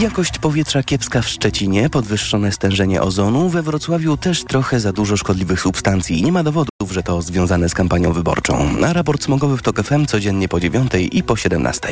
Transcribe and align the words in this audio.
Jakość 0.00 0.38
powietrza 0.38 0.82
kiepska 0.82 1.22
w 1.22 1.28
Szczecinie, 1.28 1.90
podwyższone 1.90 2.52
stężenie 2.52 3.02
ozonu, 3.02 3.48
we 3.48 3.62
Wrocławiu 3.62 4.16
też 4.16 4.44
trochę 4.44 4.80
za 4.80 4.92
dużo 4.92 5.16
szkodliwych 5.16 5.60
substancji. 5.60 6.22
Nie 6.22 6.32
ma 6.32 6.42
dowodów, 6.42 6.92
że 6.92 7.02
to 7.02 7.22
związane 7.22 7.68
z 7.68 7.74
kampanią 7.74 8.12
wyborczą. 8.12 8.68
A 8.86 8.92
raport 8.92 9.24
smogowy 9.24 9.56
w 9.56 9.62
TOK 9.62 9.82
FM 9.82 10.06
codziennie 10.06 10.48
po 10.48 10.60
9 10.60 10.92
i 11.12 11.22
po 11.22 11.36
17. 11.36 11.88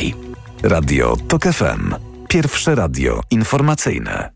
Radio 0.62 1.16
TOK 1.28 1.42
FM. 1.42 1.94
Pierwsze 2.28 2.74
radio 2.74 3.20
informacyjne. 3.30 4.30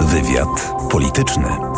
Wywiad 0.00 0.74
polityczny. 0.90 1.77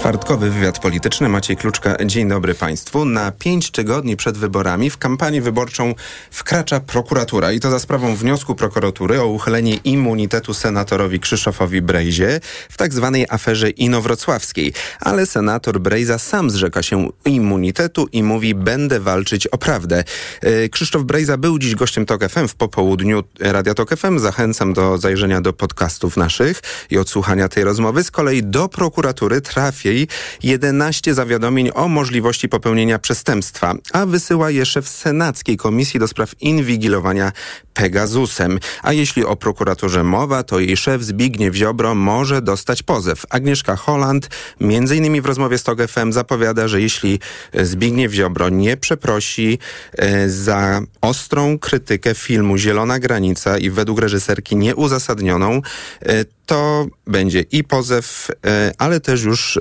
Czwartkowy 0.00 0.50
wywiad 0.50 0.78
polityczny. 0.78 1.28
Maciej 1.28 1.56
Kluczka. 1.56 1.96
Dzień 2.06 2.28
dobry 2.28 2.54
Państwu. 2.54 3.04
Na 3.04 3.32
pięć 3.32 3.70
tygodni 3.70 4.16
przed 4.16 4.38
wyborami 4.38 4.90
w 4.90 4.98
kampanię 4.98 5.42
wyborczą 5.42 5.94
wkracza 6.30 6.80
prokuratura 6.80 7.52
i 7.52 7.60
to 7.60 7.70
za 7.70 7.78
sprawą 7.78 8.16
wniosku 8.16 8.54
prokuratury 8.54 9.20
o 9.20 9.26
uchylenie 9.26 9.74
immunitetu 9.74 10.54
senatorowi 10.54 11.20
Krzysztofowi 11.20 11.82
Brejzie 11.82 12.40
w 12.70 12.76
tak 12.76 12.94
zwanej 12.94 13.26
aferze 13.30 13.70
inowrocławskiej. 13.70 14.72
Ale 15.00 15.26
senator 15.26 15.80
Brejza 15.80 16.18
sam 16.18 16.50
zrzeka 16.50 16.82
się 16.82 17.08
immunitetu 17.24 18.08
i 18.12 18.22
mówi 18.22 18.54
będę 18.54 19.00
walczyć 19.00 19.46
o 19.46 19.58
prawdę. 19.58 20.04
E, 20.42 20.68
Krzysztof 20.68 21.02
Brejza 21.02 21.36
był 21.36 21.58
dziś 21.58 21.74
gościem 21.74 22.06
TOK 22.06 22.28
FM 22.28 22.48
w 22.48 22.54
popołudniu 22.54 23.22
Radia 23.40 23.74
TOK 23.74 23.96
FM. 23.96 24.18
Zachęcam 24.18 24.72
do 24.72 24.98
zajrzenia 24.98 25.40
do 25.40 25.52
podcastów 25.52 26.16
naszych 26.16 26.60
i 26.90 26.98
odsłuchania 26.98 27.48
tej 27.48 27.64
rozmowy. 27.64 28.04
Z 28.04 28.10
kolei 28.10 28.42
do 28.42 28.68
prokuratury 28.68 29.40
trafi 29.90 30.08
11 30.42 31.14
zawiadomień 31.14 31.70
o 31.74 31.88
możliwości 31.88 32.48
popełnienia 32.48 32.98
przestępstwa, 32.98 33.74
a 33.92 34.06
wysyła 34.06 34.50
je 34.50 34.66
szef 34.66 34.88
Senackiej 34.88 35.56
Komisji 35.56 36.00
do 36.00 36.08
Spraw 36.08 36.34
Inwigilowania 36.40 37.32
Pegasusem. 37.74 38.58
A 38.82 38.92
jeśli 38.92 39.24
o 39.24 39.36
prokuraturze 39.36 40.04
mowa, 40.04 40.42
to 40.42 40.60
jej 40.60 40.76
szef 40.76 41.02
Zbigniew 41.02 41.54
Ziobro 41.54 41.94
może 41.94 42.42
dostać 42.42 42.82
pozew. 42.82 43.26
Agnieszka 43.30 43.76
Holland, 43.76 44.28
między 44.60 44.96
innymi 44.96 45.20
w 45.20 45.26
rozmowie 45.26 45.58
z 45.58 45.62
TOG 45.62 45.78
FM, 45.88 46.12
zapowiada, 46.12 46.68
że 46.68 46.80
jeśli 46.80 47.20
Zbigniew 47.54 48.12
Ziobro 48.12 48.48
nie 48.48 48.76
przeprosi 48.76 49.58
e, 49.92 50.28
za 50.28 50.80
ostrą 51.00 51.58
krytykę 51.58 52.14
filmu 52.14 52.58
Zielona 52.58 52.98
Granica 52.98 53.58
i 53.58 53.70
według 53.70 54.00
reżyserki 54.00 54.56
nieuzasadnioną, 54.56 55.62
e, 56.02 56.24
to 56.50 56.86
będzie 57.06 57.40
i 57.40 57.64
pozew, 57.64 58.30
e, 58.46 58.72
ale 58.78 59.00
też 59.00 59.22
już 59.22 59.56
e, 59.56 59.60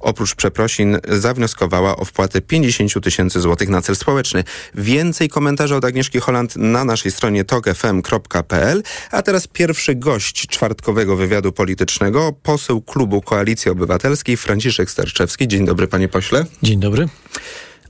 oprócz 0.00 0.34
przeprosin 0.34 0.98
zawnioskowała 1.08 1.96
o 1.96 2.04
wpłatę 2.04 2.40
50 2.40 3.04
tysięcy 3.04 3.40
złotych 3.40 3.68
na 3.68 3.82
cel 3.82 3.96
społeczny. 3.96 4.44
Więcej 4.74 5.28
komentarzy 5.28 5.76
od 5.76 5.84
Agnieszki 5.84 6.20
Holland 6.20 6.56
na 6.56 6.84
naszej 6.84 7.12
stronie 7.12 7.44
tokfm.pl. 7.44 8.82
A 9.10 9.22
teraz 9.22 9.46
pierwszy 9.46 9.94
gość 9.94 10.46
czwartkowego 10.46 11.16
wywiadu 11.16 11.52
politycznego, 11.52 12.32
poseł 12.42 12.80
klubu 12.80 13.20
Koalicji 13.20 13.70
Obywatelskiej 13.70 14.36
Franciszek 14.36 14.90
Starczewski. 14.90 15.48
Dzień 15.48 15.66
dobry 15.66 15.88
panie 15.88 16.08
pośle. 16.08 16.44
Dzień 16.62 16.80
dobry. 16.80 17.08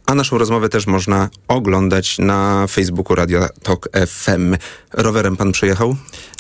A 0.07 0.15
naszą 0.15 0.39
rozmowę 0.39 0.69
też 0.69 0.87
można 0.87 1.29
oglądać 1.49 2.19
na 2.19 2.67
Facebooku 2.67 3.15
Radio 3.15 3.49
Tok 3.63 3.89
FM. 4.07 4.57
Rowerem 4.93 5.37
pan 5.37 5.53
przyjechał? 5.53 5.97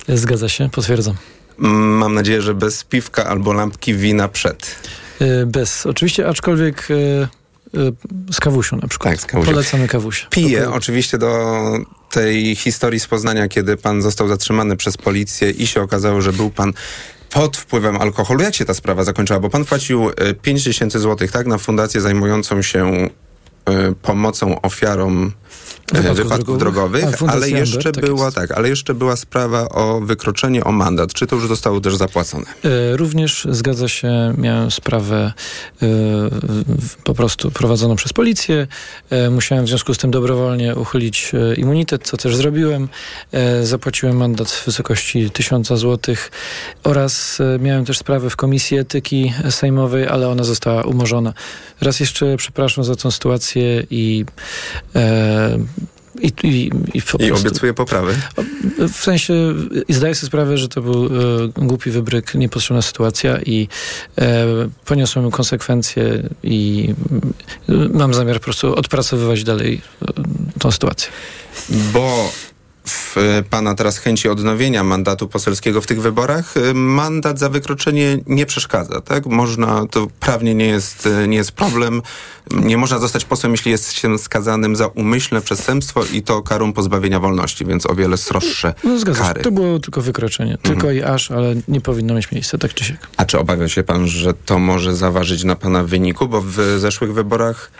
Zgadza 0.08 0.48
się, 0.48 0.70
potwierdzam. 0.70 1.14
Mam 1.60 2.14
nadzieję, 2.14 2.42
że 2.42 2.54
bez 2.54 2.84
piwka 2.84 3.24
albo 3.24 3.52
lampki 3.52 3.94
wina 3.94 4.28
przed. 4.28 4.76
E, 5.20 5.46
bez, 5.46 5.86
oczywiście, 5.86 6.28
aczkolwiek 6.28 6.88
e, 6.90 6.94
e, 6.94 7.92
z 8.32 8.40
kawusią 8.40 8.76
na 8.76 8.88
przykład. 8.88 9.14
Tak, 9.14 9.20
z 9.20 9.26
kawusią. 9.26 9.52
Polecamy 9.52 9.88
kawusię. 9.88 10.26
Piję 10.30 10.62
okay. 10.62 10.74
oczywiście 10.74 11.18
do 11.18 11.56
tej 12.10 12.56
historii 12.56 13.00
z 13.00 13.06
Poznania, 13.06 13.48
kiedy 13.48 13.76
pan 13.76 14.02
został 14.02 14.28
zatrzymany 14.28 14.76
przez 14.76 14.96
policję 14.96 15.50
i 15.50 15.66
się 15.66 15.82
okazało, 15.82 16.20
że 16.22 16.32
był 16.32 16.50
pan 16.50 16.72
pod 17.30 17.56
wpływem 17.56 17.96
alkoholu. 17.96 18.42
Jak 18.42 18.54
się 18.54 18.64
ta 18.64 18.74
sprawa 18.74 19.04
zakończyła? 19.04 19.40
Bo 19.40 19.50
pan 19.50 19.64
płacił 19.64 20.10
5 20.42 20.64
tysięcy 20.64 20.98
złotych, 20.98 21.32
tak, 21.32 21.46
na 21.46 21.58
fundację 21.58 22.00
zajmującą 22.00 22.62
się 22.62 23.08
pomocą 24.02 24.60
ofiarom 24.60 25.32
wypadków, 25.92 26.24
wypadków 26.24 26.58
drogowych, 26.58 27.00
drogowych 27.00 27.30
ale 27.30 27.50
jeszcze 27.50 27.92
tak 27.92 28.04
była 28.04 28.32
tak, 28.32 28.50
ale 28.50 28.68
jeszcze 28.68 28.94
była 28.94 29.16
sprawa 29.16 29.68
o 29.68 30.00
wykroczenie, 30.00 30.64
o 30.64 30.72
mandat. 30.72 31.12
Czy 31.12 31.26
to 31.26 31.36
już 31.36 31.48
zostało 31.48 31.80
też 31.80 31.96
zapłacone? 31.96 32.44
E, 32.64 32.96
również 32.96 33.46
zgadza 33.50 33.88
się, 33.88 34.34
miałem 34.38 34.70
sprawę 34.70 35.32
e, 35.82 35.86
po 37.04 37.14
prostu 37.14 37.50
prowadzoną 37.50 37.96
przez 37.96 38.12
policję. 38.12 38.66
E, 39.10 39.30
musiałem 39.30 39.64
w 39.64 39.68
związku 39.68 39.94
z 39.94 39.98
tym 39.98 40.10
dobrowolnie 40.10 40.76
uchylić 40.76 41.32
immunitet, 41.56 42.04
co 42.04 42.16
też 42.16 42.36
zrobiłem. 42.36 42.88
Zapłaciłem 43.62 44.16
mandat 44.16 44.50
w 44.50 44.66
wysokości 44.66 45.30
1000 45.30 45.68
zł 45.68 46.14
oraz 46.84 47.38
miałem 47.58 47.84
też 47.84 47.98
sprawę 47.98 48.30
w 48.30 48.36
Komisji 48.36 48.78
Etyki 48.78 49.32
Sejmowej, 49.50 50.06
ale 50.06 50.28
ona 50.28 50.44
została 50.44 50.82
umorzona. 50.82 51.34
Raz 51.80 52.00
jeszcze 52.00 52.36
przepraszam 52.36 52.84
za 52.84 52.96
tą 52.96 53.10
sytuację 53.10 53.86
i 53.90 54.24
i, 56.20 56.32
i, 56.42 56.70
i, 56.94 57.02
I 57.26 57.32
obiecuję 57.32 57.74
poprawy? 57.74 58.14
W 58.78 58.96
sensie 58.96 59.34
zdaję 59.88 60.14
sobie 60.14 60.26
sprawę, 60.26 60.58
że 60.58 60.68
to 60.68 60.82
był 60.82 61.06
e, 61.06 61.08
głupi 61.56 61.90
wybryk, 61.90 62.34
niepotrzebna 62.34 62.82
sytuacja 62.82 63.38
i 63.40 63.68
e, 64.18 64.46
poniosłem 64.84 65.30
konsekwencje 65.30 66.28
i 66.42 66.88
e, 67.68 67.72
mam 67.72 68.14
zamiar 68.14 68.38
po 68.38 68.44
prostu 68.44 68.74
odpracowywać 68.74 69.44
dalej 69.44 69.80
e, 70.02 70.06
tą 70.58 70.70
sytuację. 70.70 71.10
Bo 71.70 72.32
w 72.84 73.16
e, 73.16 73.42
pana 73.42 73.74
teraz 73.74 73.98
chęci 73.98 74.28
odnowienia 74.28 74.84
mandatu 74.84 75.28
poselskiego 75.28 75.80
w 75.80 75.86
tych 75.86 76.02
wyborach, 76.02 76.56
e, 76.56 76.74
mandat 76.74 77.38
za 77.38 77.48
wykroczenie 77.48 78.18
nie 78.26 78.46
przeszkadza, 78.46 79.00
tak? 79.00 79.26
Można, 79.26 79.86
to 79.86 80.06
prawnie 80.20 80.54
nie 80.54 80.66
jest, 80.66 81.06
e, 81.06 81.28
nie 81.28 81.36
jest 81.36 81.52
problem. 81.52 82.02
Nie 82.50 82.76
można 82.76 82.98
zostać 82.98 83.24
posłem, 83.24 83.52
jeśli 83.52 83.70
jest 83.70 83.92
się 83.92 84.18
skazanym 84.18 84.76
za 84.76 84.86
umyślne 84.86 85.40
przestępstwo 85.40 86.04
i 86.12 86.22
to 86.22 86.42
karą 86.42 86.72
pozbawienia 86.72 87.20
wolności, 87.20 87.64
więc 87.64 87.86
o 87.86 87.94
wiele 87.94 88.16
sroższe 88.16 88.74
no, 88.84 88.98
zgadza 88.98 89.22
kary. 89.22 89.40
Się. 89.40 89.44
To 89.44 89.50
było 89.50 89.78
tylko 89.78 90.00
wykroczenie. 90.00 90.52
Mhm. 90.52 90.74
Tylko 90.74 90.92
i 90.92 91.02
aż, 91.02 91.30
ale 91.30 91.54
nie 91.68 91.80
powinno 91.80 92.14
mieć 92.14 92.30
miejsca, 92.32 92.58
tak 92.58 92.74
czy 92.74 92.84
siak. 92.84 93.08
A 93.16 93.24
czy 93.24 93.38
obawia 93.38 93.68
się 93.68 93.82
pan, 93.82 94.06
że 94.06 94.34
to 94.34 94.58
może 94.58 94.96
zaważyć 94.96 95.44
na 95.44 95.56
pana 95.56 95.84
wyniku? 95.84 96.28
Bo 96.28 96.40
w 96.40 96.54
zeszłych 96.78 97.14
wyborach 97.14 97.70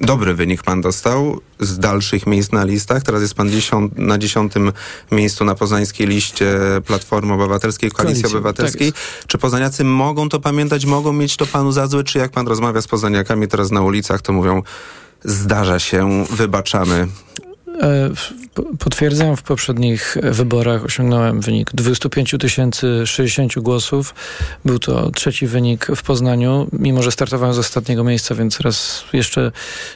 dobry 0.00 0.34
wynik 0.34 0.62
pan 0.62 0.80
dostał 0.80 1.40
z 1.60 1.78
dalszych 1.78 2.26
miejsc 2.26 2.52
na 2.52 2.64
listach. 2.64 3.02
Teraz 3.02 3.22
jest 3.22 3.34
pan 3.34 3.50
dziesiąt, 3.50 3.98
na 3.98 4.18
dziesiątym 4.18 4.72
miejscu 5.12 5.44
na 5.44 5.54
poznańskiej 5.54 6.06
liście 6.06 6.58
Platformy 6.86 7.32
Obywatelskiej, 7.32 7.90
Koalicji 7.90 8.22
Koalicji, 8.22 8.38
Obywatelskiej. 8.38 8.92
Tak 8.92 9.02
czy 9.26 9.38
poznaniacy 9.38 9.84
mogą 9.84 10.28
to 10.28 10.40
pamiętać, 10.40 10.86
mogą 10.86 11.12
mieć 11.12 11.36
to 11.36 11.46
panu 11.46 11.72
za 11.72 11.86
złe? 11.86 12.04
Czy 12.04 12.18
jak 12.18 12.30
pan 12.30 12.48
rozmawia 12.48 12.82
z 12.82 12.86
poznaniakami 12.86 13.48
teraz 13.48 13.70
na 13.70 13.82
ulicach, 13.82 14.22
to 14.22 14.32
mówią 14.32 14.62
zdarza 15.24 15.78
się, 15.78 16.24
wybaczamy. 16.30 17.08
E, 17.82 18.10
potwierdzam, 18.78 19.36
w 19.36 19.42
poprzednich 19.42 20.16
wyborach 20.22 20.84
osiągnąłem 20.84 21.40
wynik 21.40 21.70
25 21.74 22.34
060 23.04 23.58
głosów. 23.58 24.14
Był 24.64 24.78
to 24.78 25.10
trzeci 25.10 25.46
wynik 25.46 25.86
w 25.96 26.02
Poznaniu, 26.02 26.68
mimo 26.72 27.02
że 27.02 27.12
startowałem 27.12 27.54
z 27.54 27.58
ostatniego 27.58 28.04
miejsca, 28.04 28.34
więc 28.34 28.60
raz 28.60 29.04
jeszcze 29.12 29.52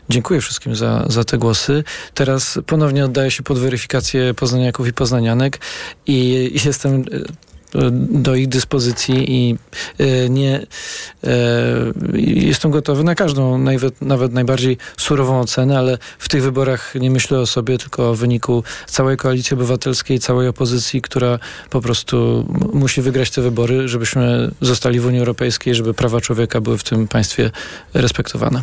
dziękuję 0.09 0.41
wszystkim 0.41 0.77
za, 0.77 1.05
za 1.09 1.25
te 1.25 1.39
głosy. 1.39 1.85
Teraz 2.15 2.59
ponownie 2.67 3.05
oddaję 3.05 3.31
się 3.31 3.43
pod 3.43 3.59
weryfikację 3.59 4.35
poznaniaków 4.35 4.89
i 4.89 4.93
poznanianek 4.93 5.61
i 6.07 6.51
jestem 6.65 7.05
do 8.11 8.35
ich 8.35 8.49
dyspozycji 8.49 9.35
i 9.35 9.57
e, 9.99 10.29
nie 10.29 10.67
e, 11.25 11.29
jestem 12.23 12.71
gotowy 12.71 13.05
na 13.05 13.15
każdą, 13.15 13.59
nawet, 13.59 14.03
nawet 14.03 14.33
najbardziej 14.33 14.77
surową 14.97 15.41
ocenę, 15.41 15.79
ale 15.79 15.99
w 16.19 16.29
tych 16.29 16.43
wyborach 16.43 16.95
nie 16.95 17.11
myślę 17.11 17.41
o 17.41 17.47
sobie, 17.47 17.79
tylko 17.79 18.11
o 18.11 18.15
wyniku 18.15 18.65
całej 18.87 19.17
koalicji 19.17 19.55
obywatelskiej, 19.55 20.19
całej 20.19 20.49
opozycji, 20.49 21.03
która 21.03 21.39
po 21.71 21.81
prostu 21.81 22.47
musi 22.73 23.03
wygrać 23.03 23.31
te 23.31 23.43
wybory, 23.43 23.89
żebyśmy 23.89 24.51
zostali 24.61 25.01
w 25.01 25.07
Unii 25.07 25.19
Europejskiej, 25.19 25.75
żeby 25.75 25.95
prawa 25.95 26.21
człowieka 26.21 26.61
były 26.61 26.79
w 26.79 26.85
tym 26.85 27.09
państwie 27.09 27.51
respektowane. 27.95 28.63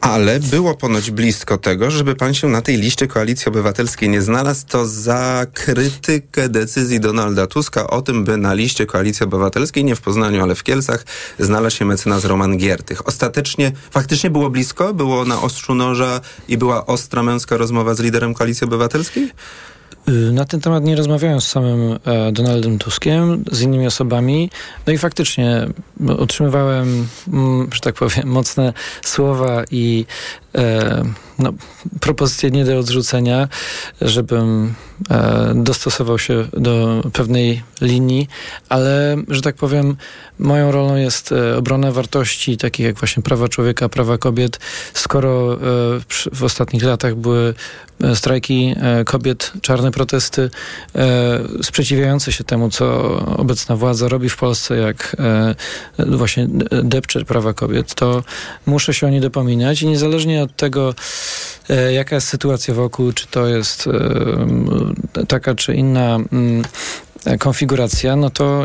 Ale 0.00 0.40
było 0.40 0.74
ponoć 0.74 1.10
blisko 1.10 1.58
tego, 1.58 1.90
żeby 1.90 2.14
pan 2.14 2.34
się 2.34 2.48
na 2.48 2.62
tej 2.62 2.76
liście 2.76 3.06
Koalicji 3.06 3.48
Obywatelskiej 3.48 4.08
nie 4.08 4.22
znalazł, 4.22 4.66
to 4.66 4.86
za 4.86 5.46
krytykę 5.54 6.48
decyzji 6.48 7.00
Donalda 7.00 7.46
Tuska 7.46 7.86
o 7.86 8.02
tym, 8.02 8.24
by 8.24 8.36
na 8.36 8.54
liście 8.54 8.86
Koalicji 8.86 9.24
Obywatelskiej, 9.24 9.84
nie 9.84 9.96
w 9.96 10.00
Poznaniu, 10.00 10.42
ale 10.42 10.54
w 10.54 10.62
Kielcach, 10.62 11.04
znalazł 11.38 11.76
się 11.76 11.84
mecenas 11.84 12.24
Roman 12.24 12.56
Giertych. 12.56 13.08
Ostatecznie, 13.08 13.72
faktycznie 13.90 14.30
było 14.30 14.50
blisko? 14.50 14.94
Było 14.94 15.24
na 15.24 15.42
ostrzu 15.42 15.74
noża 15.74 16.20
i 16.48 16.58
była 16.58 16.86
ostra 16.86 17.22
męska 17.22 17.56
rozmowa 17.56 17.94
z 17.94 18.00
liderem 18.00 18.34
Koalicji 18.34 18.64
Obywatelskiej? 18.64 19.30
Y, 20.10 20.32
na 20.32 20.44
ten 20.44 20.60
temat 20.60 20.84
nie 20.84 20.96
rozmawiałem 20.96 21.40
z 21.40 21.48
samym 21.48 21.98
e, 22.04 22.32
Donaldem 22.32 22.78
Tuskiem, 22.78 23.44
z 23.52 23.62
innymi 23.62 23.86
osobami. 23.86 24.50
No 24.86 24.92
i 24.92 24.98
faktycznie 24.98 25.66
otrzymywałem, 26.18 27.08
że 27.72 27.80
tak 27.80 27.94
powiem, 27.94 28.28
mocne 28.28 28.72
słowa 29.02 29.64
i 29.70 30.06
e, 30.54 31.02
no, 31.40 31.52
propozycje 32.00 32.50
nie 32.50 32.64
do 32.64 32.78
odrzucenia, 32.78 33.48
żebym 34.00 34.74
e, 35.10 35.52
dostosował 35.54 36.18
się 36.18 36.48
do 36.52 37.02
pewnej 37.12 37.62
linii, 37.80 38.28
ale, 38.68 39.16
że 39.28 39.42
tak 39.42 39.56
powiem, 39.56 39.96
moją 40.38 40.72
rolą 40.72 40.96
jest 40.96 41.34
obrona 41.56 41.92
wartości 41.92 42.56
takich 42.56 42.86
jak 42.86 42.98
właśnie 42.98 43.22
prawa 43.22 43.48
człowieka, 43.48 43.88
prawa 43.88 44.18
kobiet. 44.18 44.58
Skoro 44.94 45.58
w 46.32 46.44
ostatnich 46.44 46.82
latach 46.82 47.14
były 47.14 47.54
strajki 48.14 48.74
kobiet, 49.06 49.52
czarne 49.62 49.90
protesty 49.90 50.50
e, 50.94 51.40
sprzeciwiające 51.62 52.32
się 52.32 52.44
temu, 52.44 52.70
co 52.70 53.16
obecna 53.36 53.76
władza 53.76 54.08
robi 54.08 54.28
w 54.28 54.36
Polsce, 54.36 54.76
jak 54.76 55.16
e, 55.18 55.54
właśnie 56.06 56.48
depcze 56.82 57.24
prawa 57.24 57.54
kobiet, 57.54 57.94
to 57.94 58.22
muszę 58.66 58.94
się 58.94 59.06
o 59.06 59.10
nie 59.10 59.20
dopominać 59.20 59.82
i 59.82 59.86
niezależnie 59.86 60.42
od 60.42 60.56
tego, 60.56 60.90
e, 60.90 60.94
jaka 61.92 62.14
jest 62.14 62.28
sytuacja 62.28 62.74
wokół, 62.74 63.12
czy 63.12 63.26
to 63.26 63.46
jest 63.46 63.86
e, 63.86 65.26
taka 65.26 65.54
czy 65.54 65.74
inna 65.74 66.18
mm, 66.32 66.62
konfiguracja, 67.38 68.16
no 68.16 68.30
to 68.30 68.64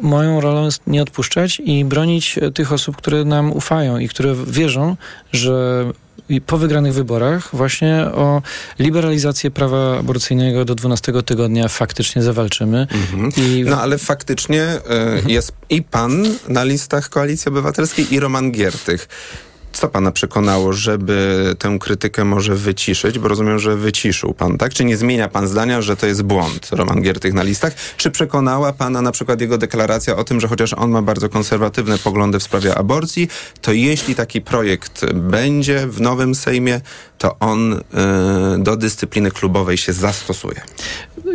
moją 0.00 0.40
rolą 0.40 0.64
jest 0.64 0.86
nie 0.86 1.02
odpuszczać 1.02 1.62
i 1.64 1.84
bronić 1.84 2.38
tych 2.54 2.72
osób, 2.72 2.96
które 2.96 3.24
nam 3.24 3.52
ufają 3.52 3.98
i 3.98 4.08
które 4.08 4.34
wierzą, 4.46 4.96
że 5.32 5.84
po 6.46 6.58
wygranych 6.58 6.94
wyborach 6.94 7.48
właśnie 7.52 8.04
o 8.14 8.42
liberalizację 8.78 9.50
prawa 9.50 9.98
aborcyjnego 9.98 10.64
do 10.64 10.74
12 10.74 11.12
tygodnia 11.22 11.68
faktycznie 11.68 12.22
zawalczymy. 12.22 12.86
Mhm. 12.90 13.32
I... 13.36 13.64
No 13.66 13.80
ale 13.80 13.98
faktycznie 13.98 14.62
y, 14.62 14.90
mhm. 14.90 15.28
jest 15.28 15.52
i 15.70 15.82
pan 15.82 16.24
na 16.48 16.64
listach 16.64 17.08
Koalicji 17.08 17.48
Obywatelskiej 17.48 18.14
i 18.14 18.20
Roman 18.20 18.52
Giertych. 18.52 19.08
Co 19.72 19.88
pana 19.88 20.12
przekonało, 20.12 20.72
żeby 20.72 21.54
tę 21.58 21.76
krytykę 21.80 22.24
może 22.24 22.54
wyciszyć? 22.54 23.18
Bo 23.18 23.28
rozumiem, 23.28 23.58
że 23.58 23.76
wyciszył 23.76 24.34
pan, 24.34 24.58
tak? 24.58 24.74
Czy 24.74 24.84
nie 24.84 24.96
zmienia 24.96 25.28
pan 25.28 25.48
zdania, 25.48 25.82
że 25.82 25.96
to 25.96 26.06
jest 26.06 26.22
błąd 26.22 26.68
Roman 26.72 27.02
Giertych 27.02 27.34
na 27.34 27.42
listach? 27.42 27.74
Czy 27.96 28.10
przekonała 28.10 28.72
pana 28.72 29.02
na 29.02 29.12
przykład 29.12 29.40
jego 29.40 29.58
deklaracja 29.58 30.16
o 30.16 30.24
tym, 30.24 30.40
że 30.40 30.48
chociaż 30.48 30.72
on 30.72 30.90
ma 30.90 31.02
bardzo 31.02 31.28
konserwatywne 31.28 31.98
poglądy 31.98 32.38
w 32.38 32.42
sprawie 32.42 32.78
aborcji, 32.78 33.28
to 33.60 33.72
jeśli 33.72 34.14
taki 34.14 34.40
projekt 34.40 35.12
będzie 35.12 35.86
w 35.86 36.00
nowym 36.00 36.34
Sejmie, 36.34 36.80
to 37.20 37.36
on 37.40 37.72
y, 37.72 37.78
do 38.58 38.76
dyscypliny 38.76 39.30
klubowej 39.30 39.76
się 39.76 39.92
zastosuje? 39.92 40.60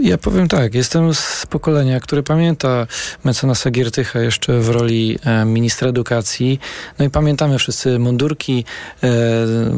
Ja 0.02 0.18
powiem 0.18 0.48
tak, 0.48 0.76
jestem 0.76 1.14
z 1.14 1.46
pokolenia, 1.50 2.00
które 2.00 2.24
pamięta 2.24 2.88
mecenasa 3.24 3.72
Giertycha 3.72 4.20
jeszcze 4.20 4.60
w 4.60 4.70
roli 4.70 5.20
e, 5.24 5.46
ministra 5.46 5.90
edukacji. 5.90 6.60
No 7.00 7.06
i 7.06 7.10
pamiętamy 7.10 7.60
wszyscy 7.60 8.00
mundurki, 8.00 8.66
e, 9.04 9.10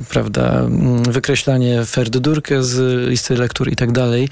prawda, 0.09 0.63
wykreślanie 1.09 1.85
ferdudurkę 1.85 2.63
z 2.63 3.07
listy 3.09 3.35
lektur 3.35 3.71
i 3.71 3.75
tak 3.75 3.91
dalej. 3.91 4.29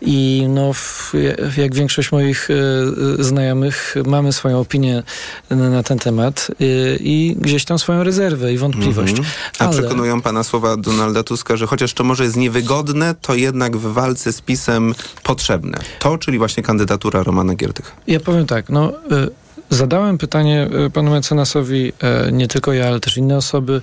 I 0.00 0.46
no, 0.48 0.72
w, 0.72 1.12
jak 1.56 1.74
większość 1.74 2.12
moich 2.12 2.48
e, 2.50 3.24
znajomych 3.24 3.94
mamy 4.06 4.32
swoją 4.32 4.60
opinię 4.60 5.02
na, 5.50 5.70
na 5.70 5.82
ten 5.82 5.98
temat 5.98 6.48
e, 6.50 6.64
i 6.96 7.36
gdzieś 7.40 7.64
tam 7.64 7.78
swoją 7.78 8.04
rezerwę 8.04 8.52
i 8.52 8.58
wątpliwość. 8.58 9.18
Mhm. 9.18 9.34
A 9.58 9.64
Ale... 9.64 9.72
przekonują 9.72 10.22
pana 10.22 10.44
słowa 10.44 10.76
Donalda 10.76 11.13
Tuska, 11.22 11.56
że 11.56 11.66
chociaż 11.66 11.94
to 11.94 12.04
może 12.04 12.24
jest 12.24 12.36
niewygodne, 12.36 13.14
to 13.20 13.34
jednak 13.34 13.76
w 13.76 13.92
walce 13.92 14.32
z 14.32 14.40
PiSem 14.40 14.94
potrzebne. 15.22 15.78
To, 15.98 16.18
czyli 16.18 16.38
właśnie 16.38 16.62
kandydatura 16.62 17.22
Romana 17.22 17.54
Giertycha. 17.54 17.92
Ja 18.06 18.20
powiem 18.20 18.46
tak, 18.46 18.68
no... 18.68 18.92
Y 19.12 19.43
Zadałem 19.74 20.18
pytanie 20.18 20.68
e, 20.86 20.90
panu 20.90 21.10
mecenasowi, 21.10 21.92
e, 22.02 22.32
nie 22.32 22.48
tylko 22.48 22.72
ja, 22.72 22.86
ale 22.86 23.00
też 23.00 23.16
inne 23.16 23.36
osoby. 23.36 23.80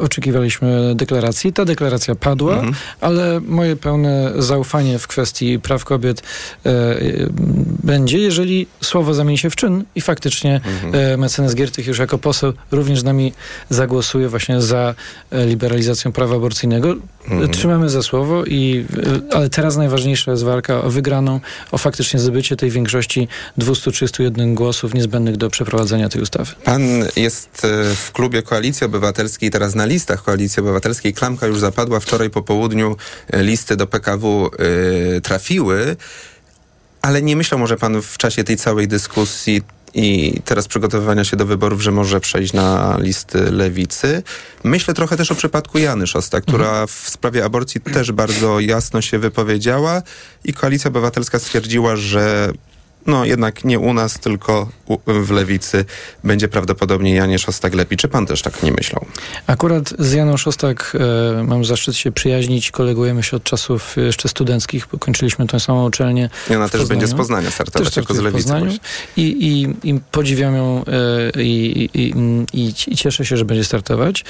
oczekiwaliśmy 0.00 0.92
deklaracji. 0.94 1.52
Ta 1.52 1.64
deklaracja 1.64 2.14
padła, 2.14 2.54
mhm. 2.54 2.74
ale 3.00 3.40
moje 3.40 3.76
pełne 3.76 4.32
zaufanie 4.38 4.98
w 4.98 5.06
kwestii 5.06 5.58
praw 5.58 5.84
kobiet 5.84 6.22
e, 6.66 6.96
będzie, 7.84 8.18
jeżeli 8.18 8.66
słowo 8.80 9.14
zamieni 9.14 9.38
się 9.38 9.50
w 9.50 9.56
czyn 9.56 9.84
i 9.94 10.00
faktycznie 10.00 10.60
mhm. 10.84 11.20
mecenas 11.20 11.54
Giertych 11.54 11.86
już 11.86 11.98
jako 11.98 12.18
poseł 12.18 12.52
również 12.70 13.00
z 13.00 13.04
nami 13.04 13.32
zagłosuje 13.70 14.28
właśnie 14.28 14.60
za 14.60 14.94
liberalizacją 15.32 16.12
prawa 16.12 16.36
aborcyjnego. 16.36 16.94
Mhm. 17.30 17.50
Trzymamy 17.50 17.90
za 17.90 18.02
słowo, 18.02 18.44
i, 18.44 18.86
ale 19.32 19.50
teraz 19.50 19.76
najważniejsza 19.76 20.30
jest 20.30 20.42
walka 20.42 20.82
o 20.82 20.90
wygraną, 20.90 21.40
o 21.72 21.78
faktycznie 21.78 22.20
zdobycie 22.20 22.56
tej 22.56 22.70
większości 22.70 23.28
231 23.56 24.54
głosów 24.54 24.94
niezbędnych 24.94 25.36
do 25.36 25.50
przeprowadzenia 25.50 26.08
tej 26.08 26.22
ustawy. 26.22 26.52
Pan 26.64 26.82
jest 27.16 27.64
e, 27.64 27.94
w 27.94 28.12
klubie 28.12 28.42
Koalicji 28.42 28.86
Obywatelskiej, 28.86 29.50
teraz 29.50 29.74
na 29.74 29.86
listach 29.86 30.22
Koalicji 30.22 30.60
Obywatelskiej. 30.60 31.14
Klamka 31.14 31.46
już 31.46 31.58
zapadła. 31.58 32.00
Wczoraj 32.00 32.30
po 32.30 32.42
południu 32.42 32.96
e, 33.30 33.42
listy 33.42 33.76
do 33.76 33.86
PKW 33.86 34.50
e, 35.16 35.20
trafiły. 35.20 35.96
Ale 37.02 37.22
nie 37.22 37.36
myślał 37.36 37.60
może 37.60 37.76
pan 37.76 38.02
w 38.02 38.18
czasie 38.18 38.44
tej 38.44 38.56
całej 38.56 38.88
dyskusji 38.88 39.62
i 39.94 40.40
teraz 40.44 40.68
przygotowywania 40.68 41.24
się 41.24 41.36
do 41.36 41.46
wyborów, 41.46 41.82
że 41.82 41.92
może 41.92 42.20
przejść 42.20 42.52
na 42.52 42.96
listy 43.00 43.50
lewicy. 43.50 44.22
Myślę 44.64 44.94
trochę 44.94 45.16
też 45.16 45.30
o 45.32 45.34
przypadku 45.34 45.78
Jany 45.78 46.06
Szosta, 46.06 46.40
która 46.40 46.68
mhm. 46.68 46.88
w 46.88 47.10
sprawie 47.10 47.44
aborcji 47.44 47.80
też 47.80 48.12
bardzo 48.12 48.60
jasno 48.60 49.02
się 49.02 49.18
wypowiedziała 49.18 50.02
i 50.44 50.52
Koalicja 50.52 50.88
Obywatelska 50.88 51.38
stwierdziła, 51.38 51.96
że 51.96 52.52
no 53.08 53.24
jednak 53.24 53.64
nie 53.64 53.78
u 53.78 53.94
nas, 53.94 54.18
tylko 54.18 54.68
w 55.06 55.30
lewicy 55.30 55.84
będzie 56.24 56.48
prawdopodobnie 56.48 57.14
Janie 57.14 57.38
Szostak 57.38 57.74
lepiej. 57.74 57.98
Czy 57.98 58.08
pan 58.08 58.26
też 58.26 58.42
tak 58.42 58.62
nie 58.62 58.72
myślał? 58.72 59.04
Akurat 59.46 59.94
z 59.98 60.12
Janą 60.12 60.36
Szostak 60.36 60.96
e, 61.38 61.42
mam 61.42 61.64
zaszczyt 61.64 61.96
się 61.96 62.12
przyjaźnić. 62.12 62.70
Kolegujemy 62.70 63.22
się 63.22 63.36
od 63.36 63.44
czasów 63.44 63.96
jeszcze 63.96 64.28
studenckich, 64.28 64.86
bo 64.92 64.98
kończyliśmy 64.98 65.46
tę 65.46 65.60
samą 65.60 65.86
uczelnię. 65.86 66.30
I 66.50 66.54
ona 66.54 66.68
też 66.68 66.86
będzie 66.86 67.06
z 67.06 67.14
Poznania 67.14 67.50
startować 67.50 67.96
jako 67.96 68.14
z 68.14 68.18
lewicy. 68.18 68.52
I, 69.16 69.22
i, 69.22 69.88
I 69.90 70.00
podziwiam 70.10 70.54
ją 70.54 70.84
e, 71.34 71.42
i, 71.42 71.90
i, 71.94 72.14
i, 72.52 72.74
i, 72.86 72.96
cieszę 72.96 73.24
się, 73.24 73.36
że 73.36 73.44
będzie 73.44 73.64
startować. 73.64 74.24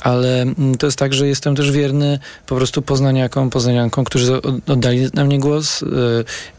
Ale 0.00 0.46
to 0.78 0.86
jest 0.86 0.98
tak, 0.98 1.14
że 1.14 1.28
jestem 1.28 1.56
też 1.56 1.70
wierny 1.70 2.18
po 2.46 2.56
prostu 2.56 2.82
poznaniakom, 2.82 3.50
poznaniankom, 3.50 4.04
którzy 4.04 4.42
oddali 4.66 5.08
na 5.14 5.24
mnie 5.24 5.38
głos 5.38 5.82
e, 5.82 5.86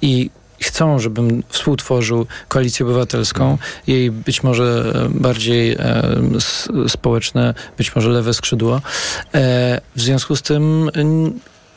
i 0.02 0.30
chcą, 0.60 1.00
żebym 1.00 1.44
współtworzył 1.50 2.26
koalicję 2.48 2.86
obywatelską, 2.86 3.58
jej 3.88 4.12
być 4.12 4.44
może 4.44 4.94
e, 4.96 5.10
bardziej 5.10 5.72
e, 5.72 6.04
społeczne, 6.88 7.54
być 7.78 7.96
może 7.96 8.10
lewe 8.10 8.34
skrzydło. 8.34 8.82
E, 9.36 9.82
w 9.96 10.02
związku 10.02 10.36
z 10.36 10.42
tym 10.42 10.92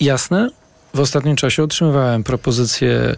jasne, 0.01 0.51
w 0.95 1.01
ostatnim 1.01 1.37
czasie 1.37 1.63
otrzymywałem 1.63 2.25
propozycje 2.25 3.17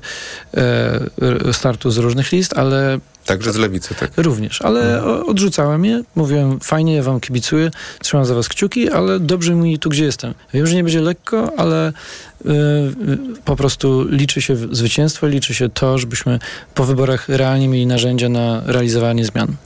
startu 1.52 1.90
z 1.90 1.98
różnych 1.98 2.32
list, 2.32 2.58
ale 2.58 2.98
Także 3.26 3.52
z 3.52 3.56
lewicy, 3.56 3.94
tak? 3.94 4.10
Również, 4.16 4.62
ale 4.62 4.98
mhm. 4.98 5.28
odrzucałem 5.28 5.84
je. 5.84 6.02
Mówiłem, 6.14 6.60
fajnie, 6.60 6.94
ja 6.94 7.02
wam 7.02 7.20
kibicuję, 7.20 7.70
trzymam 8.00 8.26
za 8.26 8.34
was 8.34 8.48
kciuki, 8.48 8.90
ale 8.90 9.20
dobrze 9.20 9.54
mi 9.54 9.78
tu, 9.78 9.88
gdzie 9.88 10.04
jestem. 10.04 10.34
Wiem, 10.54 10.66
że 10.66 10.74
nie 10.74 10.84
będzie 10.84 11.00
lekko, 11.00 11.52
ale 11.56 11.88
y, 11.88 12.50
po 13.44 13.56
prostu 13.56 14.08
liczy 14.08 14.42
się 14.42 14.56
zwycięstwo, 14.56 15.26
liczy 15.26 15.54
się 15.54 15.68
to, 15.68 15.98
żebyśmy 15.98 16.38
po 16.74 16.84
wyborach 16.84 17.28
realnie 17.28 17.68
mieli 17.68 17.86
narzędzia 17.86 18.28
na 18.28 18.62
realizowanie 18.66 19.24
zmian. 19.24 19.56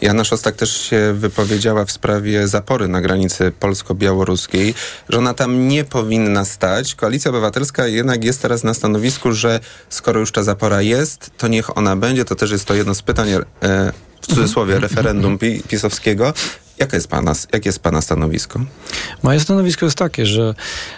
Jana 0.00 0.24
Szostak 0.24 0.56
też 0.56 0.80
się 0.80 1.12
wypowiedziała 1.12 1.84
w 1.84 1.92
sprawie 1.92 2.48
zapory 2.48 2.88
na 2.88 3.00
granicy 3.00 3.52
polsko-białoruskiej, 3.60 4.74
że 5.08 5.18
ona 5.18 5.34
tam 5.34 5.68
nie 5.68 5.84
powinna 5.84 6.44
stać. 6.44 6.94
Koalicja 6.94 7.30
Obywatelska 7.30 7.86
jednak 7.86 8.24
jest 8.24 8.42
teraz 8.42 8.64
na 8.64 8.74
stanowisku, 8.74 9.32
że 9.32 9.60
skoro 9.88 10.20
już 10.20 10.32
ta 10.32 10.42
zapora 10.42 10.82
jest, 10.82 11.30
to 11.38 11.48
niech 11.48 11.78
ona 11.78 11.96
będzie. 11.96 12.24
To 12.24 12.34
też 12.34 12.50
jest 12.50 12.64
to 12.64 12.74
jedno 12.74 12.94
z 12.94 13.02
pytań, 13.06 13.28
e, 13.30 13.92
w 14.20 14.26
cudzysłowie, 14.26 14.74
mhm. 14.74 14.82
referendum 14.82 15.38
pisowskiego. 15.68 16.34
Jakie 16.78 16.96
jest, 16.96 17.08
pana, 17.08 17.32
jakie 17.52 17.68
jest 17.68 17.78
Pana 17.78 18.00
stanowisko? 18.00 18.60
Moje 19.22 19.40
stanowisko 19.40 19.86
jest 19.86 19.98
takie, 19.98 20.26
że 20.26 20.54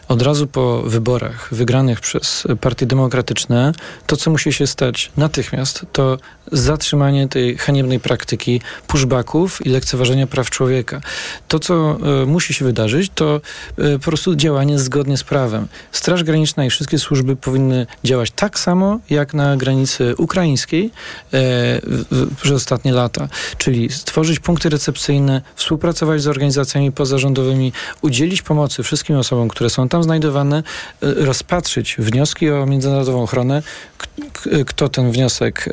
od 0.09 0.23
razu 0.23 0.47
po 0.47 0.83
wyborach 0.83 1.49
wygranych 1.53 2.01
przez 2.01 2.45
partie 2.61 2.87
demokratyczne, 2.87 3.73
to 4.07 4.17
co 4.17 4.31
musi 4.31 4.53
się 4.53 4.67
stać 4.67 5.13
natychmiast, 5.17 5.87
to 5.93 6.19
zatrzymanie 6.53 7.29
tej 7.29 7.59
haniebnej 7.59 8.01
praktyki 8.01 8.61
pushbacków 8.87 9.67
i 9.67 9.69
lekceważenia 9.69 10.27
praw 10.27 10.51
człowieka. 10.51 11.01
To, 11.49 11.59
co 11.59 11.99
y, 12.23 12.27
musi 12.27 12.55
się 12.55 12.65
wydarzyć, 12.65 13.13
to 13.15 13.41
y, 13.79 13.99
po 13.99 14.05
prostu 14.05 14.35
działanie 14.35 14.79
zgodnie 14.79 15.17
z 15.17 15.25
prawem. 15.25 15.69
Straż 15.93 16.25
Graniczna 16.25 16.65
i 16.65 16.71
wszystkie 16.71 16.99
służby 16.99 17.37
powinny 17.37 17.87
działać 18.05 18.31
tak 18.31 18.59
samo, 18.59 18.99
jak 19.11 19.35
na 19.35 19.57
granicy 19.57 20.15
ukraińskiej 20.17 20.91
y, 21.35 21.39
przez 22.43 22.53
ostatnie 22.53 22.93
lata, 22.93 23.29
czyli 23.59 23.91
stworzyć 23.91 24.41
punkty 24.41 24.69
recepcyjne 24.69 25.43
w 25.57 25.63
współpracować 25.69 26.23
z 26.23 26.27
organizacjami 26.27 26.93
pozarządowymi, 26.93 27.73
udzielić 28.03 28.43
pomocy 28.43 28.83
wszystkim 28.83 29.17
osobom, 29.17 29.49
które 29.49 29.71
są 29.71 29.89
tam 29.89 30.03
znajdowane, 30.03 30.63
e, 31.03 31.15
rozpatrzyć 31.15 31.97
wnioski 31.99 32.51
o 32.51 32.67
międzynarodową 32.67 33.23
ochronę, 33.23 33.63
kto 34.67 34.89
ten 34.89 35.13
wniosek 35.13 35.69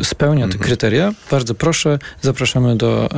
e, 0.00 0.04
spełnia 0.04 0.48
te 0.48 0.52
mhm. 0.52 0.64
kryteria, 0.64 1.12
bardzo 1.30 1.54
proszę, 1.54 1.98
zapraszamy 2.22 2.76
do, 2.76 3.08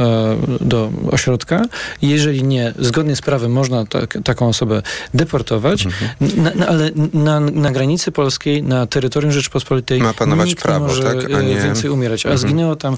e, 0.60 0.66
do 0.66 0.90
ośrodka. 1.10 1.64
Jeżeli 2.02 2.42
nie, 2.42 2.74
zgodnie 2.78 3.16
z 3.16 3.20
prawem 3.20 3.52
można 3.52 3.86
tak, 3.86 4.18
taką 4.24 4.48
osobę 4.48 4.82
deportować, 5.14 5.86
mhm. 5.86 6.10
na, 6.36 6.50
na, 6.54 6.66
ale 6.66 6.90
na, 7.14 7.40
na 7.40 7.70
granicy 7.70 8.12
polskiej, 8.12 8.62
na 8.62 8.86
terytorium 8.86 9.32
Rzeczypospolitej 9.32 10.00
ma 10.00 10.14
panować 10.14 10.48
nikt 10.48 10.62
prawo, 10.62 10.78
nie 10.78 10.86
może 10.86 11.02
tak? 11.02 11.32
A 11.32 11.42
nie... 11.42 11.56
więcej 11.56 11.90
umierać. 11.90 12.26
A 12.26 12.28
mhm. 12.28 12.38
zginęło 12.38 12.76
tam, 12.76 12.96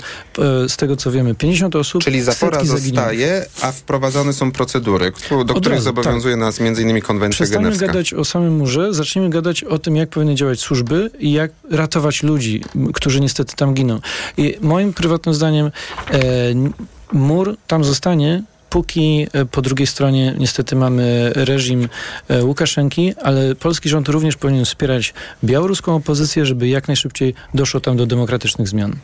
z 0.69 0.77
tego 0.77 0.97
co 0.97 1.11
wiemy, 1.11 1.35
50 1.35 1.77
osób. 1.77 2.05
Czyli 2.05 2.23
zapora 2.23 2.65
zostaje, 2.65 3.47
a 3.63 3.73
wprowadzone 3.73 4.33
są 4.33 4.53
procedury, 4.53 5.13
do 5.31 5.55
których 5.55 5.73
razu, 5.73 5.85
zobowiązuje 5.85 6.35
tak. 6.35 6.41
nas 6.41 6.61
m.in. 6.61 7.01
konwencja 7.01 7.37
Przestańmy 7.37 7.69
genewska. 7.69 7.87
gadać 7.87 8.15
o 8.15 8.25
samym 8.25 8.57
murze, 8.57 8.95
zacznijmy 8.95 9.31
gadać 9.31 9.65
o 9.65 9.79
tym, 9.79 9.97
jak 9.97 10.09
powinny 10.09 10.35
działać 10.35 10.61
służby 10.61 11.11
i 11.19 11.33
jak 11.33 11.50
ratować 11.71 12.23
ludzi, 12.23 12.63
którzy 12.95 13.21
niestety 13.21 13.57
tam 13.57 13.75
giną. 13.75 14.01
I 14.37 14.57
moim 14.61 14.93
prywatnym 14.93 15.35
zdaniem 15.35 15.67
e, 15.67 15.71
mur 17.13 17.57
tam 17.67 17.85
zostanie, 17.85 18.43
póki 18.71 19.27
e, 19.33 19.45
po 19.45 19.63
drugiej 19.63 19.87
stronie 19.87 20.35
niestety 20.39 20.77
mamy 20.77 21.33
reżim 21.35 21.89
e, 22.29 22.45
Łukaszenki, 22.45 23.15
ale 23.23 23.55
polski 23.55 23.89
rząd 23.89 24.09
również 24.09 24.37
powinien 24.37 24.65
wspierać 24.65 25.15
białoruską 25.45 25.95
opozycję, 25.95 26.47
żeby 26.47 26.69
jak 26.69 26.89
najszybciej 26.89 27.35
doszło 27.55 27.81
tam 27.81 27.97
do 27.97 28.07
demokratycznych 28.07 28.69
zmian. 28.69 28.97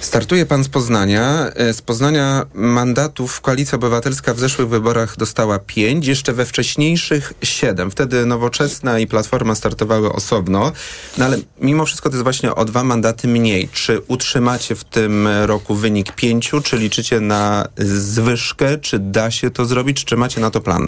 Startuje 0.00 0.46
pan 0.46 0.64
z 0.64 0.68
Poznania. 0.68 1.50
E, 1.54 1.72
z 1.72 1.82
Poznania 1.82 2.46
mandatów 2.54 3.40
Koalicja 3.40 3.76
Obywatelska 3.76 4.34
w 4.34 4.38
zeszłych 4.38 4.68
wyborach 4.68 5.16
dostała 5.16 5.58
pięć, 5.58 6.06
jeszcze 6.06 6.32
we 6.32 6.46
wcześniejszych 6.46 7.32
siedem. 7.42 7.90
Wtedy 7.90 8.26
Nowoczesna 8.26 8.98
i 8.98 9.06
Platforma 9.06 9.54
startowały 9.54 10.12
osobno. 10.12 10.72
No 11.18 11.24
ale 11.24 11.38
mimo 11.60 11.86
wszystko 11.86 12.08
to 12.08 12.16
jest 12.16 12.22
właśnie 12.22 12.54
o 12.54 12.64
dwa 12.64 12.84
mandaty 12.84 13.28
mniej. 13.28 13.68
Czy 13.72 14.00
utrzymacie 14.08 14.74
w 14.74 14.84
tym 14.84 15.28
roku 15.44 15.74
wynik 15.74 16.12
pięciu, 16.12 16.60
czy 16.60 16.76
liczycie 16.76 17.20
na 17.20 17.68
zwyżkę, 17.78 18.78
czy 18.78 18.98
da 18.98 19.30
się 19.30 19.50
to 19.50 19.66
zrobić, 19.66 20.04
czy 20.04 20.16
macie 20.16 20.40
na 20.40 20.50
to 20.50 20.60
plan? 20.60 20.86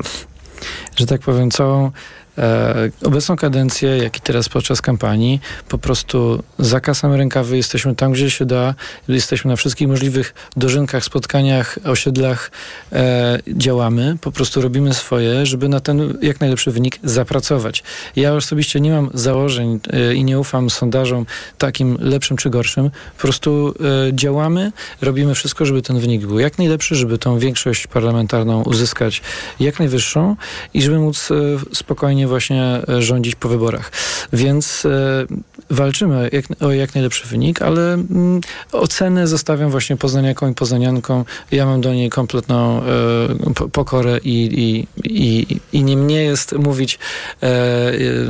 Że 0.96 1.06
tak 1.06 1.20
powiem, 1.20 1.50
całą 1.50 1.90
E, 2.38 2.90
obecną 3.04 3.36
kadencję, 3.36 3.96
jak 3.96 4.16
i 4.16 4.20
teraz 4.20 4.48
podczas 4.48 4.82
kampanii, 4.82 5.40
po 5.68 5.78
prostu 5.78 6.42
zakasamy 6.58 7.16
rękawy, 7.16 7.56
jesteśmy 7.56 7.94
tam, 7.94 8.12
gdzie 8.12 8.30
się 8.30 8.44
da, 8.44 8.74
jesteśmy 9.08 9.48
na 9.48 9.56
wszystkich 9.56 9.88
możliwych 9.88 10.34
dożynkach, 10.56 11.04
spotkaniach, 11.04 11.78
osiedlach, 11.84 12.50
e, 12.92 13.38
działamy, 13.48 14.16
po 14.20 14.32
prostu 14.32 14.60
robimy 14.60 14.94
swoje, 14.94 15.46
żeby 15.46 15.68
na 15.68 15.80
ten 15.80 16.18
jak 16.22 16.40
najlepszy 16.40 16.70
wynik 16.70 16.98
zapracować. 17.04 17.82
Ja 18.16 18.34
osobiście 18.34 18.80
nie 18.80 18.90
mam 18.90 19.10
założeń 19.14 19.80
e, 19.92 20.14
i 20.14 20.24
nie 20.24 20.38
ufam 20.38 20.70
sondażom 20.70 21.26
takim 21.58 21.98
lepszym 22.00 22.36
czy 22.36 22.50
gorszym. 22.50 22.90
Po 22.90 23.22
prostu 23.22 23.74
e, 24.08 24.14
działamy, 24.14 24.72
robimy 25.00 25.34
wszystko, 25.34 25.66
żeby 25.66 25.82
ten 25.82 26.00
wynik 26.00 26.26
był 26.26 26.38
jak 26.38 26.58
najlepszy, 26.58 26.94
żeby 26.94 27.18
tą 27.18 27.38
większość 27.38 27.86
parlamentarną 27.86 28.62
uzyskać 28.62 29.22
jak 29.60 29.78
najwyższą 29.78 30.36
i 30.74 30.82
żeby 30.82 30.98
móc 30.98 31.30
e, 31.30 31.34
spokojnie 31.74 32.28
właśnie 32.30 32.62
e, 32.88 33.02
rządzić 33.02 33.34
po 33.34 33.48
wyborach. 33.48 33.92
Więc 34.32 34.86
e, 34.86 35.26
walczymy 35.70 36.30
o 36.60 36.72
jak 36.72 36.94
najlepszy 36.94 37.28
wynik, 37.28 37.62
ale 37.62 37.94
mm, 37.94 38.40
ocenę 38.72 39.26
zostawiam 39.26 39.70
właśnie 39.70 39.96
poznaniakom 39.96 40.50
i 40.50 40.54
poznaniankom. 40.54 41.24
Ja 41.50 41.66
mam 41.66 41.80
do 41.80 41.94
niej 41.94 42.10
kompletną 42.10 42.82
e, 42.82 43.68
pokorę 43.72 44.18
i, 44.24 44.34
i, 44.34 44.86
i, 45.04 45.60
i 45.72 45.84
nie 45.84 45.96
mnie 45.96 46.22
jest 46.22 46.52
mówić 46.52 46.98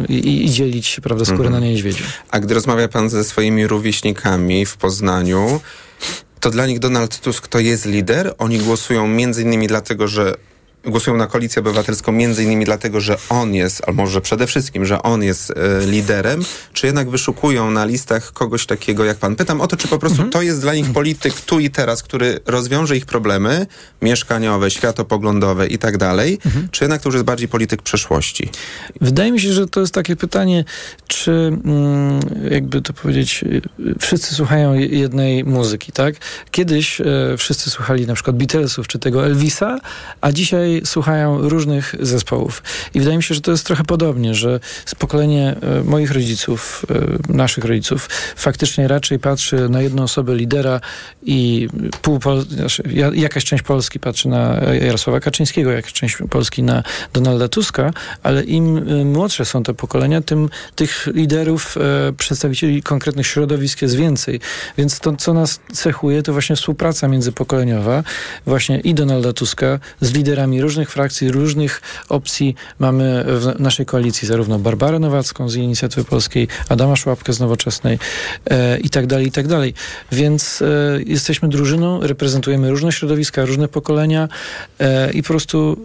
i, 0.08 0.44
i, 0.44 0.50
dzielić 0.50 1.00
prawda, 1.02 1.24
skórę 1.24 1.46
mhm. 1.46 1.52
na 1.64 1.68
niedźwiedziu. 1.68 2.04
A 2.30 2.40
gdy 2.40 2.54
rozmawia 2.54 2.88
pan 2.88 3.10
ze 3.10 3.24
swoimi 3.24 3.66
rówieśnikami 3.66 4.66
w 4.66 4.76
Poznaniu, 4.76 5.60
to 6.40 6.50
dla 6.50 6.66
nich 6.66 6.78
Donald 6.78 7.20
Tusk 7.20 7.48
to 7.48 7.58
jest 7.58 7.86
lider. 7.86 8.34
Oni 8.38 8.58
głosują 8.58 9.06
między 9.06 9.42
innymi 9.42 9.66
dlatego, 9.66 10.08
że 10.08 10.34
głosują 10.84 11.16
na 11.16 11.26
koalicję 11.26 11.60
obywatelską 11.60 12.12
między 12.12 12.44
innymi 12.44 12.64
dlatego, 12.64 13.00
że 13.00 13.16
on 13.28 13.54
jest, 13.54 13.82
albo 13.86 14.02
może 14.02 14.20
przede 14.20 14.46
wszystkim, 14.46 14.86
że 14.86 15.02
on 15.02 15.22
jest 15.22 15.50
e, 15.50 15.86
liderem, 15.86 16.44
czy 16.72 16.86
jednak 16.86 17.10
wyszukują 17.10 17.70
na 17.70 17.84
listach 17.84 18.32
kogoś 18.32 18.66
takiego 18.66 19.04
jak 19.04 19.16
pan? 19.16 19.36
Pytam 19.36 19.60
o 19.60 19.66
to, 19.66 19.76
czy 19.76 19.88
po 19.88 19.98
prostu 19.98 20.16
mhm. 20.16 20.30
to 20.30 20.42
jest 20.42 20.60
dla 20.60 20.74
nich 20.74 20.92
polityk 20.92 21.40
tu 21.40 21.60
i 21.60 21.70
teraz, 21.70 22.02
który 22.02 22.40
rozwiąże 22.46 22.96
ich 22.96 23.06
problemy 23.06 23.66
mieszkaniowe, 24.02 24.70
światopoglądowe 24.70 25.66
i 25.66 25.78
tak 25.78 25.98
dalej, 25.98 26.38
mhm. 26.46 26.68
czy 26.70 26.84
jednak 26.84 27.02
to 27.02 27.08
już 27.08 27.14
jest 27.14 27.24
bardziej 27.24 27.48
polityk 27.48 27.82
przeszłości? 27.82 28.48
Wydaje 29.00 29.32
mi 29.32 29.40
się, 29.40 29.52
że 29.52 29.66
to 29.66 29.80
jest 29.80 29.94
takie 29.94 30.16
pytanie, 30.16 30.64
czy 31.06 31.30
mm, 31.30 32.20
jakby 32.50 32.82
to 32.82 32.92
powiedzieć, 32.92 33.44
wszyscy 34.00 34.34
słuchają 34.34 34.74
jednej 34.74 35.44
muzyki, 35.44 35.92
tak? 35.92 36.14
Kiedyś 36.50 37.00
e, 37.00 37.04
wszyscy 37.38 37.70
słuchali 37.70 38.06
na 38.06 38.14
przykład 38.14 38.36
Beatlesów 38.36 38.88
czy 38.88 38.98
tego 38.98 39.26
Elvisa, 39.26 39.78
a 40.20 40.32
dzisiaj 40.32 40.69
słuchają 40.84 41.48
różnych 41.48 41.94
zespołów. 42.00 42.62
I 42.94 42.98
wydaje 42.98 43.16
mi 43.16 43.22
się, 43.22 43.34
że 43.34 43.40
to 43.40 43.50
jest 43.50 43.66
trochę 43.66 43.84
podobnie, 43.84 44.34
że 44.34 44.60
pokolenie 44.98 45.56
e, 45.62 45.84
moich 45.84 46.10
rodziców, 46.12 46.86
e, 47.30 47.32
naszych 47.32 47.64
rodziców, 47.64 48.08
faktycznie 48.36 48.88
raczej 48.88 49.18
patrzy 49.18 49.68
na 49.68 49.82
jedną 49.82 50.02
osobę 50.02 50.34
lidera 50.34 50.80
i 51.22 51.68
pół 52.02 52.18
Pol 52.18 52.42
znaczy, 52.42 52.82
jakaś 53.14 53.44
część 53.44 53.62
Polski 53.62 54.00
patrzy 54.00 54.28
na 54.28 54.60
Jarosława 54.80 55.20
Kaczyńskiego, 55.20 55.70
jakaś 55.70 55.92
część 55.92 56.16
Polski 56.30 56.62
na 56.62 56.82
Donalda 57.12 57.48
Tuska, 57.48 57.90
ale 58.22 58.44
im 58.44 58.78
e, 58.78 59.04
młodsze 59.04 59.44
są 59.44 59.62
te 59.62 59.74
pokolenia, 59.74 60.20
tym 60.20 60.48
tych 60.74 61.08
liderów, 61.14 61.76
przedstawicieli 62.18 62.82
konkretnych 62.82 63.26
środowisk 63.26 63.82
jest 63.82 63.96
więcej. 63.96 64.40
Więc 64.78 65.00
to, 65.00 65.16
co 65.16 65.34
nas 65.34 65.60
cechuje, 65.72 66.22
to 66.22 66.32
właśnie 66.32 66.56
współpraca 66.56 67.08
międzypokoleniowa, 67.08 68.02
właśnie 68.46 68.80
i 68.80 68.94
Donalda 68.94 69.32
Tuska 69.32 69.78
z 70.00 70.12
liderami 70.12 70.59
różnych 70.60 70.90
frakcji, 70.90 71.30
różnych 71.30 71.82
opcji. 72.08 72.54
Mamy 72.78 73.24
w 73.26 73.60
naszej 73.60 73.86
koalicji 73.86 74.28
zarówno 74.28 74.58
Barbarę 74.58 74.98
Nowacką 74.98 75.48
z 75.48 75.56
Inicjatywy 75.56 76.04
Polskiej, 76.04 76.48
Adama 76.68 76.96
Szłapkę 76.96 77.32
z 77.32 77.40
Nowoczesnej 77.40 77.98
e, 78.50 78.78
i 78.78 78.90
tak 78.90 79.06
dalej, 79.06 79.26
i 79.26 79.32
tak 79.32 79.48
dalej. 79.48 79.74
Więc 80.12 80.62
e, 80.62 80.66
jesteśmy 81.06 81.48
drużyną, 81.48 82.00
reprezentujemy 82.00 82.70
różne 82.70 82.92
środowiska, 82.92 83.44
różne 83.44 83.68
pokolenia 83.68 84.28
e, 84.78 85.12
i 85.12 85.22
po 85.22 85.28
prostu 85.28 85.76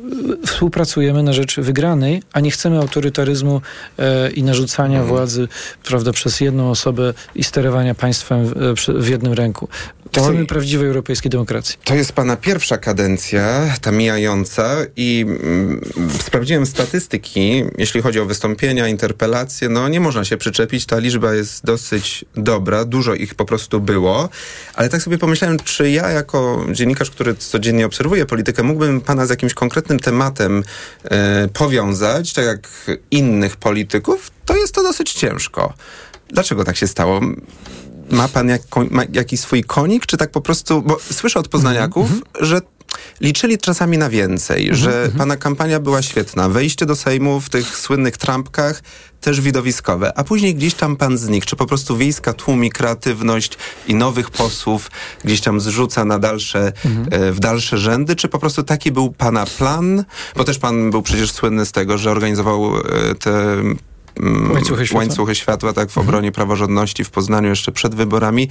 współpracujemy 0.45 1.23
na 1.23 1.33
rzecz 1.33 1.59
wygranej, 1.59 2.23
a 2.33 2.39
nie 2.39 2.51
chcemy 2.51 2.77
autorytaryzmu 2.77 3.61
e, 3.99 4.31
i 4.31 4.43
narzucania 4.43 4.99
mhm. 4.99 5.07
władzy 5.07 5.47
prawda, 5.83 6.11
przez 6.11 6.41
jedną 6.41 6.69
osobę 6.69 7.13
i 7.35 7.43
sterowania 7.43 7.95
państwem 7.95 8.45
w, 8.47 8.85
w 8.87 9.09
jednym 9.09 9.33
ręku. 9.33 9.67
Chcemy 10.11 10.41
to, 10.41 10.47
prawdziwej 10.47 10.87
europejskiej 10.87 11.29
demokracji. 11.29 11.77
To 11.83 11.95
jest 11.95 12.11
pana 12.11 12.35
pierwsza 12.35 12.77
kadencja, 12.77 13.73
ta 13.81 13.91
mijająca 13.91 14.64
i 14.95 15.25
mm, 15.27 15.81
sprawdziłem 16.25 16.65
statystyki, 16.65 17.63
jeśli 17.77 18.01
chodzi 18.01 18.19
o 18.19 18.25
wystąpienia, 18.25 18.87
interpelacje, 18.87 19.69
no 19.69 19.87
nie 19.87 19.99
można 19.99 20.25
się 20.25 20.37
przyczepić, 20.37 20.85
ta 20.85 20.99
liczba 20.99 21.33
jest 21.33 21.65
dosyć 21.65 22.25
dobra, 22.35 22.85
dużo 22.85 23.13
ich 23.13 23.35
po 23.35 23.45
prostu 23.45 23.81
było, 23.81 24.29
ale 24.73 24.89
tak 24.89 25.01
sobie 25.01 25.17
pomyślałem, 25.17 25.59
czy 25.59 25.91
ja 25.91 26.09
jako 26.09 26.65
dziennikarz, 26.71 27.11
który 27.11 27.35
codziennie 27.35 27.85
obserwuje 27.85 28.25
politykę, 28.25 28.63
mógłbym 28.63 29.01
pana 29.01 29.25
z 29.25 29.29
jakimś 29.29 29.53
konkretnym 29.53 29.99
tematem 29.99 30.63
e, 31.03 31.47
powiązać, 31.53 32.33
tak 32.33 32.45
jak 32.45 32.69
innych 33.11 33.57
polityków, 33.57 34.31
to 34.45 34.55
jest 34.55 34.75
to 34.75 34.83
dosyć 34.83 35.13
ciężko. 35.13 35.73
Dlaczego 36.29 36.63
tak 36.63 36.77
się 36.77 36.87
stało? 36.87 37.21
ma 38.09 38.27
pan 38.27 38.49
jak, 38.49 38.61
ma 38.91 39.03
jakiś 39.13 39.39
swój 39.39 39.63
konik, 39.63 40.05
czy 40.05 40.17
tak 40.17 40.31
po 40.31 40.41
prostu, 40.41 40.81
bo 40.81 40.97
słyszę 41.11 41.39
od 41.39 41.47
poznaniaków, 41.47 42.07
mm 42.09 42.21
-hmm. 42.21 42.45
że 42.45 42.61
liczyli 43.21 43.57
czasami 43.57 43.97
na 43.97 44.09
więcej, 44.09 44.63
mm 44.63 44.75
-hmm. 44.75 44.79
że 44.79 44.97
mhm. 44.97 45.17
pana 45.17 45.37
kampania 45.37 45.79
była 45.79 46.01
świetna. 46.01 46.49
Wejście 46.49 46.85
do 46.85 46.95
Sejmu 46.95 47.41
w 47.41 47.49
tych 47.49 47.77
słynnych 47.77 48.17
trampkach 48.17 48.81
też 49.21 49.41
widowiskowe, 49.41 50.17
a 50.17 50.23
później 50.23 50.55
gdzieś 50.55 50.73
tam 50.73 50.95
pan 50.95 51.17
znikł. 51.17 51.45
Czy 51.45 51.55
po 51.55 51.65
prostu 51.65 51.97
wiejska 51.97 52.33
tłumi 52.33 52.71
kreatywność 52.71 53.57
i 53.87 53.95
nowych 53.95 54.31
posłów 54.31 54.91
gdzieś 55.23 55.41
tam 55.41 55.59
zrzuca 55.59 56.05
na 56.05 56.19
dalsze, 56.19 56.73
mm 56.85 57.05
-hmm. 57.05 57.31
w 57.31 57.39
dalsze 57.39 57.77
rzędy, 57.77 58.15
czy 58.15 58.27
po 58.27 58.39
prostu 58.39 58.63
taki 58.63 58.91
był 58.91 59.11
pana 59.11 59.45
plan? 59.45 60.05
Bo 60.35 60.43
też 60.43 60.59
pan 60.59 60.91
był 60.91 61.01
przecież 61.01 61.31
słynny 61.31 61.65
z 61.65 61.71
tego, 61.71 61.97
że 61.97 62.11
organizował 62.11 62.77
e, 62.77 63.15
te 63.15 63.55
łańcuchy 64.53 64.85
światła, 64.85 64.99
łańcuchy 64.99 65.35
światła 65.35 65.73
tak, 65.73 65.89
w 65.89 65.97
mhm. 65.97 66.07
obronie 66.07 66.27
mhm. 66.27 66.33
praworządności 66.33 67.03
w 67.03 67.09
Poznaniu 67.09 67.49
jeszcze 67.49 67.71
przed 67.71 67.95
wyborami. 67.95 68.49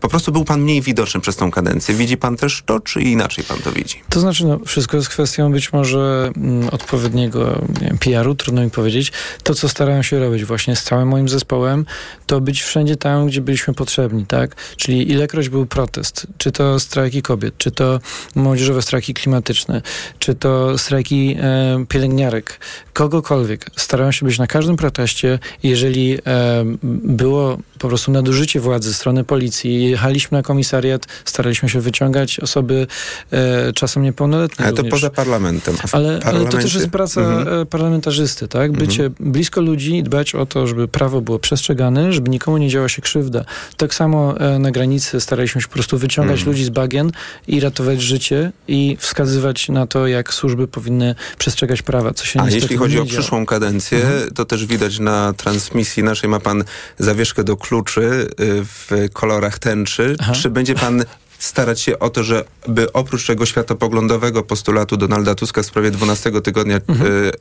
Po 0.00 0.08
prostu 0.08 0.32
był 0.32 0.44
pan 0.44 0.60
mniej 0.60 0.82
widoczny 0.82 1.20
przez 1.20 1.36
tą 1.36 1.50
kadencję. 1.50 1.94
Widzi 1.94 2.16
pan 2.16 2.36
też 2.36 2.62
to, 2.66 2.80
czy 2.80 3.00
inaczej 3.00 3.44
pan 3.44 3.58
to 3.58 3.72
widzi? 3.72 4.02
To 4.08 4.20
znaczy, 4.20 4.46
no, 4.46 4.58
wszystko 4.66 4.96
jest 4.96 5.08
kwestią 5.08 5.52
być 5.52 5.72
może 5.72 6.30
mm, 6.36 6.68
odpowiedniego 6.68 7.62
PR-u, 8.00 8.34
trudno 8.34 8.62
mi 8.62 8.70
powiedzieć. 8.70 9.12
To, 9.42 9.54
co 9.54 9.68
starałem 9.68 10.02
się 10.02 10.18
robić 10.18 10.44
właśnie 10.44 10.76
z 10.76 10.82
całym 10.82 11.08
moim 11.08 11.28
zespołem, 11.28 11.86
to 12.26 12.40
być 12.40 12.62
wszędzie 12.62 12.96
tam, 12.96 13.26
gdzie 13.26 13.40
byliśmy 13.40 13.74
potrzebni, 13.74 14.26
tak? 14.26 14.56
Czyli 14.76 15.10
ilekroć 15.10 15.48
był 15.48 15.66
protest, 15.66 16.26
czy 16.38 16.52
to 16.52 16.80
strajki 16.80 17.22
kobiet, 17.22 17.54
czy 17.58 17.70
to 17.70 18.00
młodzieżowe 18.34 18.82
strajki 18.82 19.14
klimatyczne, 19.14 19.82
czy 20.18 20.34
to 20.34 20.78
strajki 20.78 21.36
e, 21.40 21.84
pielęgniarek, 21.88 22.60
kogokolwiek. 22.92 23.66
Starałem 23.76 24.12
się 24.12 24.26
być 24.26 24.38
na 24.38 24.46
każdym 24.46 24.76
proteście. 24.76 25.38
Jeżeli 25.62 26.18
e, 26.26 26.64
było 27.04 27.58
po 27.78 27.88
prostu 27.88 28.12
nadużycie 28.12 28.60
władzy 28.60 28.94
strony 28.94 29.24
policji, 29.24 29.87
jechaliśmy 29.90 30.38
na 30.38 30.42
komisariat, 30.42 31.06
staraliśmy 31.24 31.68
się 31.68 31.80
wyciągać 31.80 32.40
osoby 32.40 32.86
e, 33.30 33.72
czasem 33.72 34.02
niepełnoletnie 34.02 34.64
Ale 34.64 34.74
to 34.74 34.82
również. 34.82 34.90
poza 35.00 35.10
parlamentem. 35.10 35.76
Ale, 35.92 36.20
ale 36.24 36.44
to 36.44 36.58
też 36.58 36.74
jest 36.74 36.88
praca 36.90 37.20
Mhm. 37.20 37.60
e, 37.62 37.66
parlamentarzysty, 37.66 38.48
tak? 38.48 38.72
Bycie 38.72 39.10
blisko 39.20 39.60
ludzi 39.60 40.02
dbać 40.02 40.34
o 40.34 40.46
to, 40.46 40.66
żeby 40.66 40.88
prawo 40.88 41.20
było 41.20 41.38
przestrzegane, 41.38 42.12
żeby 42.12 42.30
nikomu 42.30 42.58
nie 42.58 42.68
działa 42.68 42.88
się 42.88 43.02
krzywda. 43.02 43.44
Tak 43.76 43.94
samo 43.94 44.40
e, 44.40 44.58
na 44.58 44.70
granicy 44.70 45.20
staraliśmy 45.20 45.60
się 45.60 45.68
po 45.68 45.74
prostu 45.74 45.98
wyciągać 45.98 46.38
Mhm. 46.38 46.50
ludzi 46.50 46.64
z 46.64 46.68
bagien 46.70 47.12
i 47.46 47.60
ratować 47.60 48.02
życie 48.02 48.52
i 48.68 48.96
wskazywać 49.00 49.68
na 49.68 49.86
to, 49.86 50.06
jak 50.06 50.34
służby 50.34 50.68
powinny 50.68 51.14
przestrzegać 51.38 51.82
prawa, 51.82 52.14
co 52.14 52.24
się 52.24 52.40
A 52.40 52.50
jeśli 52.50 52.76
chodzi 52.76 52.98
o 53.00 53.04
przyszłą 53.06 53.46
kadencję, 53.46 54.00
to 54.34 54.44
też 54.44 54.66
widać 54.66 54.98
na 54.98 55.32
transmisji 55.32 56.02
naszej 56.02 56.30
ma 56.30 56.40
pan 56.40 56.64
zawieszkę 56.98 57.44
do 57.44 57.56
kluczy 57.56 58.00
y, 58.00 58.28
w 58.64 58.90
kolorach 59.12 59.58
tęczy. 59.78 60.16
Aha. 60.18 60.32
Czy 60.32 60.50
będzie 60.50 60.74
pan 60.74 61.04
starać 61.38 61.80
się 61.80 61.98
o 61.98 62.10
to, 62.10 62.22
żeby 62.22 62.92
oprócz 62.92 63.26
tego 63.26 63.46
światopoglądowego 63.46 64.42
postulatu 64.42 64.96
Donalda 64.96 65.34
Tuska 65.34 65.62
w 65.62 65.66
sprawie 65.66 65.90
12 65.90 66.40
tygodnia 66.40 66.76
y, 66.76 66.80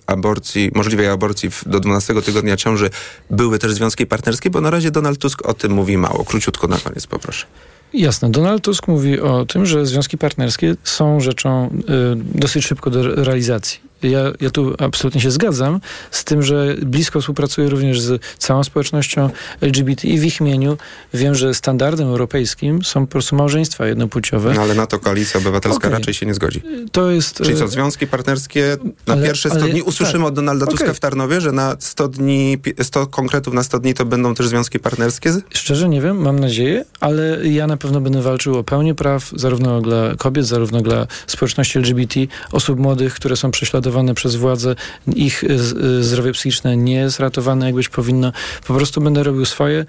aborcji, 0.08 0.72
możliwej 0.76 1.08
aborcji 1.08 1.50
w, 1.50 1.68
do 1.68 1.80
12 1.80 2.22
tygodnia 2.22 2.58
ciąży, 2.58 2.90
były 3.30 3.60
też 3.60 3.74
związki 3.74 4.06
partnerskie? 4.06 4.50
Bo 4.50 4.62
na 4.62 4.70
razie 4.70 4.92
Donald 4.92 5.20
Tusk 5.20 5.46
o 5.46 5.54
tym 5.54 5.72
mówi 5.72 5.98
mało. 5.98 6.26
Króciutko 6.26 6.68
na 6.68 6.78
koniec 6.78 7.08
poproszę. 7.08 7.46
Jasne. 7.94 8.32
Donald 8.32 8.64
Tusk 8.64 8.88
mówi 8.88 9.22
o 9.22 9.46
tym, 9.46 9.66
że 9.66 9.86
związki 9.86 10.18
partnerskie 10.18 10.76
są 10.84 11.20
rzeczą 11.20 11.66
y, 11.68 12.40
dosyć 12.40 12.66
szybko 12.66 12.90
do 12.90 13.00
re- 13.00 13.24
realizacji. 13.24 13.80
Ja, 14.04 14.20
ja 14.42 14.50
tu 14.50 14.76
absolutnie 14.80 15.22
się 15.22 15.32
zgadzam 15.32 15.80
z 16.12 16.24
tym, 16.24 16.44
że 16.44 16.76
blisko 16.82 17.22
współpracuję 17.22 17.70
również 17.70 18.02
z 18.02 18.22
całą 18.38 18.64
społecznością 18.64 19.30
LGBT 19.62 20.08
i 20.08 20.20
w 20.20 20.26
ich 20.26 20.42
imieniu 20.42 20.78
wiem, 21.14 21.36
że 21.36 21.54
standardem 21.54 22.08
europejskim 22.08 22.84
są 22.84 23.06
po 23.06 23.12
prostu 23.12 23.36
małżeństwa 23.36 23.88
jednopłciowe. 23.88 24.54
No, 24.54 24.62
ale 24.62 24.76
na 24.76 24.88
to 24.88 25.00
koalicja 25.00 25.40
obywatelska 25.40 25.88
Okej. 25.88 26.00
raczej 26.00 26.14
się 26.14 26.26
nie 26.26 26.34
zgodzi. 26.34 26.62
To 26.92 27.12
jest... 27.12 27.38
Czyli 27.38 27.58
co, 27.58 27.66
y, 27.66 27.68
związki 27.68 28.08
partnerskie 28.08 28.78
na 29.08 29.14
ale- 29.14 29.26
pierwsze 29.26 29.50
100 29.50 29.60
ale- 29.60 29.70
dni 29.70 29.82
usłyszymy 29.82 30.20
tak. 30.20 30.28
od 30.28 30.34
Donalda 30.34 30.66
Tuska 30.66 30.94
w 30.94 31.00
Tarnowie, 31.00 31.42
że 31.42 31.52
na 31.52 31.76
100 31.80 32.08
dni, 32.08 32.58
pi- 32.58 32.74
100 32.84 33.08
konkretów 33.08 33.54
na 33.54 33.64
100 33.64 33.80
dni 33.80 33.94
to 33.94 34.06
będą 34.06 34.36
też 34.36 34.48
związki 34.48 34.80
partnerskie? 34.80 35.34
Szczerze 35.50 35.90
nie 35.90 36.02
wiem, 36.02 36.18
mam 36.22 36.40
nadzieję, 36.40 36.86
ale 37.00 37.48
ja 37.48 37.68
na 37.68 37.78
pewno 37.78 38.02
będę 38.02 38.22
walczył 38.22 38.58
o 38.58 38.64
pełnię 38.64 38.96
praw 38.96 39.32
zarówno 39.36 39.82
dla 39.82 40.16
kobiet, 40.16 40.46
zarówno 40.46 40.82
dla 40.82 41.08
społeczności 41.28 41.78
LGBT, 41.78 42.20
osób 42.52 42.80
młodych, 42.80 43.14
które 43.14 43.36
są 43.36 43.52
prześladowane 43.52 43.87
przez 44.16 44.36
władze, 44.36 44.76
ich 45.16 45.44
z- 45.58 45.72
y, 45.78 46.04
zdrowie 46.04 46.32
psychiczne 46.32 46.78
nie 46.78 46.94
jest 46.96 47.20
ratowane 47.20 47.66
jak 47.66 47.76
być 47.76 47.90
powinno. 47.90 48.32
Po 48.68 48.74
prostu 48.74 49.02
będę 49.02 49.24
robił 49.24 49.46
swoje 49.46 49.86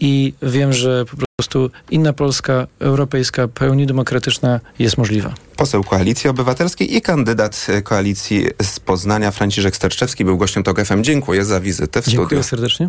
i 0.00 0.34
wiem, 0.42 0.72
że 0.72 1.04
po 1.04 1.16
prostu 1.40 1.70
inna 1.90 2.12
Polska, 2.12 2.66
europejska, 2.78 3.48
pełni 3.48 3.86
demokratyczna 3.86 4.60
jest 4.78 4.98
możliwa. 4.98 5.34
Poseł 5.56 5.84
Koalicji 5.84 6.30
Obywatelskiej 6.30 6.96
i 6.96 7.02
kandydat 7.02 7.66
e, 7.68 7.82
koalicji 7.82 8.46
z 8.62 8.80
Poznania 8.80 9.30
Franciszek 9.30 9.76
Sterczewski 9.76 10.24
był 10.24 10.36
gościem 10.38 10.62
TOK 10.62 10.84
FM. 10.84 11.02
Dziękuję 11.02 11.44
za 11.44 11.60
wizytę 11.60 12.02
w 12.02 12.06
Dziękuję 12.08 12.26
studiu. 12.26 12.42
serdecznie. 12.42 12.86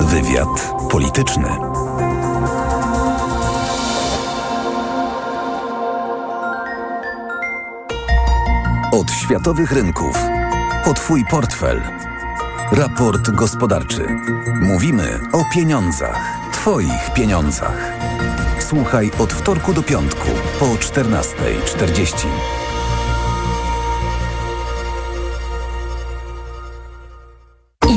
Wywiad 0.00 0.72
polityczny. 0.90 1.48
Od 8.98 9.12
światowych 9.12 9.72
rynków. 9.72 10.16
O 10.84 10.94
Twój 10.94 11.24
portfel. 11.24 11.82
Raport 12.72 13.30
gospodarczy. 13.30 14.06
Mówimy 14.62 15.20
o 15.32 15.44
pieniądzach. 15.54 16.50
Twoich 16.52 17.12
pieniądzach. 17.14 17.92
Słuchaj 18.60 19.10
od 19.18 19.32
wtorku 19.32 19.72
do 19.72 19.82
piątku 19.82 20.28
po 20.58 20.66
14.40. 20.66 22.26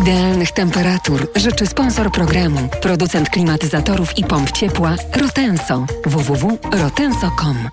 Idealnych 0.02 0.52
temperatur 0.52 1.28
życzy 1.36 1.68
sponsor 1.68 2.12
programu, 2.12 2.70
producent 2.82 3.30
klimatyzatorów 3.30 4.18
i 4.18 4.24
pomp 4.24 4.52
ciepła 4.52 4.96
Rotenso 5.16 5.86
www.rotenso.com. 6.06 7.70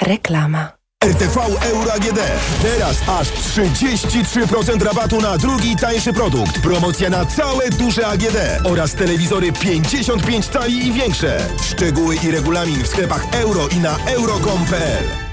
Reklama. 0.00 0.81
RTV 1.02 1.36
Euro 1.60 1.92
AGD. 1.92 2.20
Teraz 2.62 3.08
aż 3.08 3.28
33% 3.28 4.82
rabatu 4.82 5.20
na 5.20 5.38
drugi 5.38 5.76
tańszy 5.76 6.12
produkt. 6.12 6.60
Promocja 6.60 7.10
na 7.10 7.26
całe 7.26 7.70
duże 7.70 8.06
AGD 8.06 8.36
oraz 8.64 8.94
telewizory 8.94 9.52
55 9.52 10.46
cali 10.46 10.86
i 10.86 10.92
większe. 10.92 11.48
Szczegóły 11.62 12.16
i 12.16 12.30
regulamin 12.30 12.82
w 12.82 12.88
sklepach 12.88 13.26
euro 13.34 13.68
i 13.68 13.76
na 13.76 13.98
euro.com.pl 14.06 15.31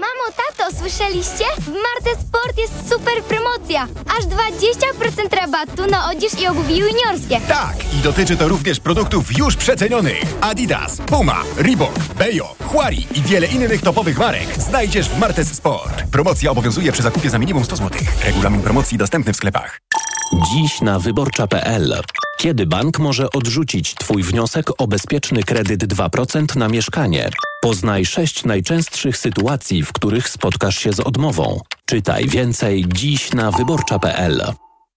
Mamo, 0.00 0.36
tato, 0.36 0.76
słyszeliście? 0.76 1.44
W 1.58 1.68
Marte 1.68 2.20
Sport 2.22 2.58
jest 2.58 2.72
super 2.88 3.22
promocja. 3.22 3.88
Aż 4.18 4.24
20% 4.24 5.36
rabatu 5.36 5.86
na 5.86 6.10
odzież 6.10 6.40
i 6.42 6.46
obuwie 6.46 6.76
juniorskie. 6.76 7.40
Tak, 7.48 7.76
i 7.94 7.96
dotyczy 7.96 8.36
to 8.36 8.48
również 8.48 8.80
produktów 8.80 9.38
już 9.38 9.56
przecenionych. 9.56 10.22
Adidas, 10.40 10.96
Puma, 10.96 11.42
Reebok, 11.56 11.98
Bejo, 12.18 12.54
Huari 12.66 13.06
i 13.14 13.22
wiele 13.22 13.46
innych 13.46 13.82
topowych 13.82 14.18
marek 14.18 14.48
znajdziesz 14.58 15.08
w 15.08 15.18
Martes 15.18 15.48
Sport. 15.54 16.02
Promocja 16.12 16.50
obowiązuje 16.50 16.92
przy 16.92 17.02
zakupie 17.02 17.30
za 17.30 17.38
minimum 17.38 17.64
100 17.64 17.76
zł. 17.76 18.00
Regulamin 18.24 18.62
promocji 18.62 18.98
dostępny 18.98 19.32
w 19.32 19.36
sklepach. 19.36 19.80
Dziś 20.32 20.80
na 20.80 20.98
wyborcza.pl. 20.98 22.00
Kiedy 22.38 22.66
bank 22.66 22.98
może 22.98 23.30
odrzucić 23.30 23.94
Twój 23.94 24.22
wniosek 24.22 24.80
o 24.80 24.86
bezpieczny 24.86 25.42
kredyt 25.42 25.84
2% 25.84 26.56
na 26.56 26.68
mieszkanie? 26.68 27.30
Poznaj 27.62 28.06
sześć 28.06 28.44
najczęstszych 28.44 29.16
sytuacji, 29.16 29.82
w 29.82 29.92
których 29.92 30.28
spotkasz 30.28 30.78
się 30.78 30.92
z 30.92 31.00
odmową. 31.00 31.60
Czytaj 31.86 32.28
więcej 32.28 32.84
dziś 32.88 33.32
na 33.32 33.50
wyborcza.pl. 33.50 34.42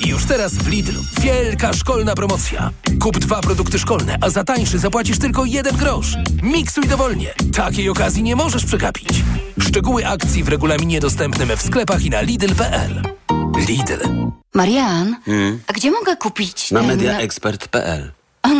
Już 0.00 0.24
teraz 0.24 0.54
w 0.54 0.68
Lidlu 0.68 1.02
wielka 1.20 1.72
szkolna 1.72 2.14
promocja. 2.14 2.70
Kup 3.00 3.18
dwa 3.18 3.40
produkty 3.40 3.78
szkolne, 3.78 4.16
a 4.20 4.30
za 4.30 4.44
tańszy 4.44 4.78
zapłacisz 4.78 5.18
tylko 5.18 5.44
jeden 5.44 5.76
grosz. 5.76 6.14
Miksuj 6.42 6.84
dowolnie. 6.88 7.34
Takiej 7.56 7.88
okazji 7.88 8.22
nie 8.22 8.36
możesz 8.36 8.64
przegapić. 8.64 9.08
Szczegóły 9.60 10.06
akcji 10.06 10.44
w 10.44 10.48
regulaminie 10.48 11.00
dostępnym 11.00 11.56
w 11.56 11.62
sklepach 11.62 12.02
i 12.04 12.10
na 12.10 12.20
lidl.pl. 12.20 13.02
Lidl. 13.68 13.98
Marian, 14.54 15.16
a 15.66 15.72
gdzie 15.72 15.90
mogę 15.90 16.16
kupić 16.16 16.70
Na 16.70 16.80
ten... 16.80 16.88
mediaexpert.pl. 16.88 18.12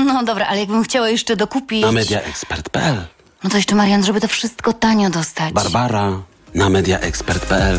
No 0.07 0.25
dobra, 0.25 0.47
ale 0.47 0.61
jakbym 0.61 0.85
chciała 0.85 1.09
jeszcze 1.09 1.37
dokupić... 1.37 1.83
Na 1.83 1.93
mediaexpert.pl. 1.93 2.97
No 3.45 3.51
to 3.51 3.57
jeszcze 3.57 3.75
Marian, 3.75 4.05
żeby 4.05 4.21
to 4.21 4.29
wszystko 4.29 4.73
tanio 4.73 5.11
dostać. 5.11 5.53
Barbara. 5.53 6.23
Na 6.55 6.69
mediaexpert.pl. 6.69 7.79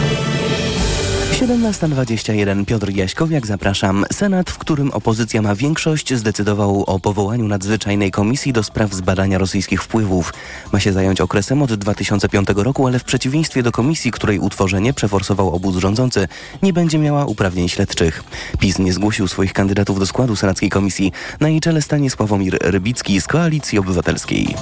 17.21 1.41 2.65
Piotr 2.65 2.89
Jaśkowiak, 2.89 3.47
zapraszam. 3.47 4.05
Senat, 4.13 4.49
w 4.49 4.57
którym 4.57 4.91
opozycja 4.91 5.41
ma 5.41 5.55
większość, 5.55 6.13
zdecydował 6.13 6.83
o 6.83 6.99
powołaniu 6.99 7.47
nadzwyczajnej 7.47 8.11
komisji 8.11 8.53
do 8.53 8.63
spraw 8.63 8.93
zbadania 8.93 9.37
rosyjskich 9.37 9.83
wpływów. 9.83 10.33
Ma 10.71 10.79
się 10.79 10.93
zająć 10.93 11.21
okresem 11.21 11.61
od 11.61 11.73
2005 11.73 12.47
roku, 12.55 12.87
ale 12.87 12.99
w 12.99 13.03
przeciwieństwie 13.03 13.63
do 13.63 13.71
komisji, 13.71 14.11
której 14.11 14.39
utworzenie 14.39 14.93
przeforsował 14.93 15.55
obóz 15.55 15.75
rządzący, 15.75 16.27
nie 16.63 16.73
będzie 16.73 16.97
miała 16.97 17.25
uprawnień 17.25 17.69
śledczych. 17.69 18.23
PiS 18.59 18.79
nie 18.79 18.93
zgłosił 18.93 19.27
swoich 19.27 19.53
kandydatów 19.53 19.99
do 19.99 20.05
składu 20.05 20.35
senackiej 20.35 20.69
komisji. 20.69 21.11
Na 21.39 21.49
jej 21.49 21.61
czele 21.61 21.81
stanie 21.81 22.09
Sławomir 22.09 22.57
Rybicki 22.61 23.21
z 23.21 23.27
Koalicji 23.27 23.79
Obywatelskiej. 23.79 24.55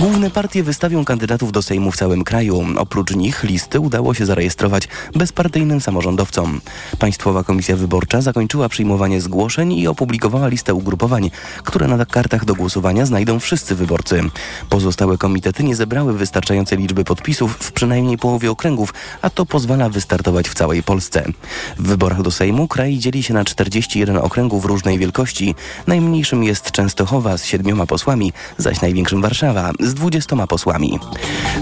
Główne 0.00 0.30
partie 0.30 0.62
wystawią 0.62 1.04
kandydatów 1.04 1.52
do 1.52 1.62
Sejmu 1.62 1.92
w 1.92 1.96
całym 1.96 2.24
kraju. 2.24 2.64
Oprócz 2.76 3.14
nich 3.14 3.42
listy 3.42 3.80
udało 3.80 4.14
się 4.14 4.26
zarejestrować 4.26 4.88
bezpartyjnym 5.14 5.80
samorządowcom. 6.12 6.60
Państwowa 6.98 7.44
Komisja 7.44 7.76
Wyborcza 7.76 8.20
zakończyła 8.20 8.68
przyjmowanie 8.68 9.20
zgłoszeń 9.20 9.72
i 9.72 9.88
opublikowała 9.88 10.48
listę 10.48 10.74
ugrupowań, 10.74 11.30
które 11.64 11.88
na 11.88 12.06
kartach 12.06 12.44
do 12.44 12.54
głosowania 12.54 13.06
znajdą 13.06 13.40
wszyscy 13.40 13.74
wyborcy. 13.74 14.22
Pozostałe 14.68 15.18
komitety 15.18 15.64
nie 15.64 15.76
zebrały 15.76 16.12
wystarczającej 16.12 16.78
liczby 16.78 17.04
podpisów 17.04 17.56
w 17.60 17.72
przynajmniej 17.72 18.18
połowie 18.18 18.50
okręgów, 18.50 18.94
a 19.22 19.30
to 19.30 19.46
pozwala 19.46 19.88
wystartować 19.88 20.48
w 20.48 20.54
całej 20.54 20.82
Polsce. 20.82 21.24
W 21.78 21.88
wyborach 21.88 22.22
do 22.22 22.30
Sejmu 22.30 22.68
kraj 22.68 22.98
dzieli 22.98 23.22
się 23.22 23.34
na 23.34 23.44
41 23.44 24.16
okręgów 24.16 24.64
różnej 24.64 24.98
wielkości. 24.98 25.54
Najmniejszym 25.86 26.44
jest 26.44 26.70
Częstochowa 26.70 27.38
z 27.38 27.44
siedmioma 27.44 27.86
posłami, 27.86 28.32
zaś 28.58 28.80
największym 28.80 29.22
Warszawa 29.22 29.70
z 29.80 29.94
20 29.94 30.46
posłami. 30.46 30.98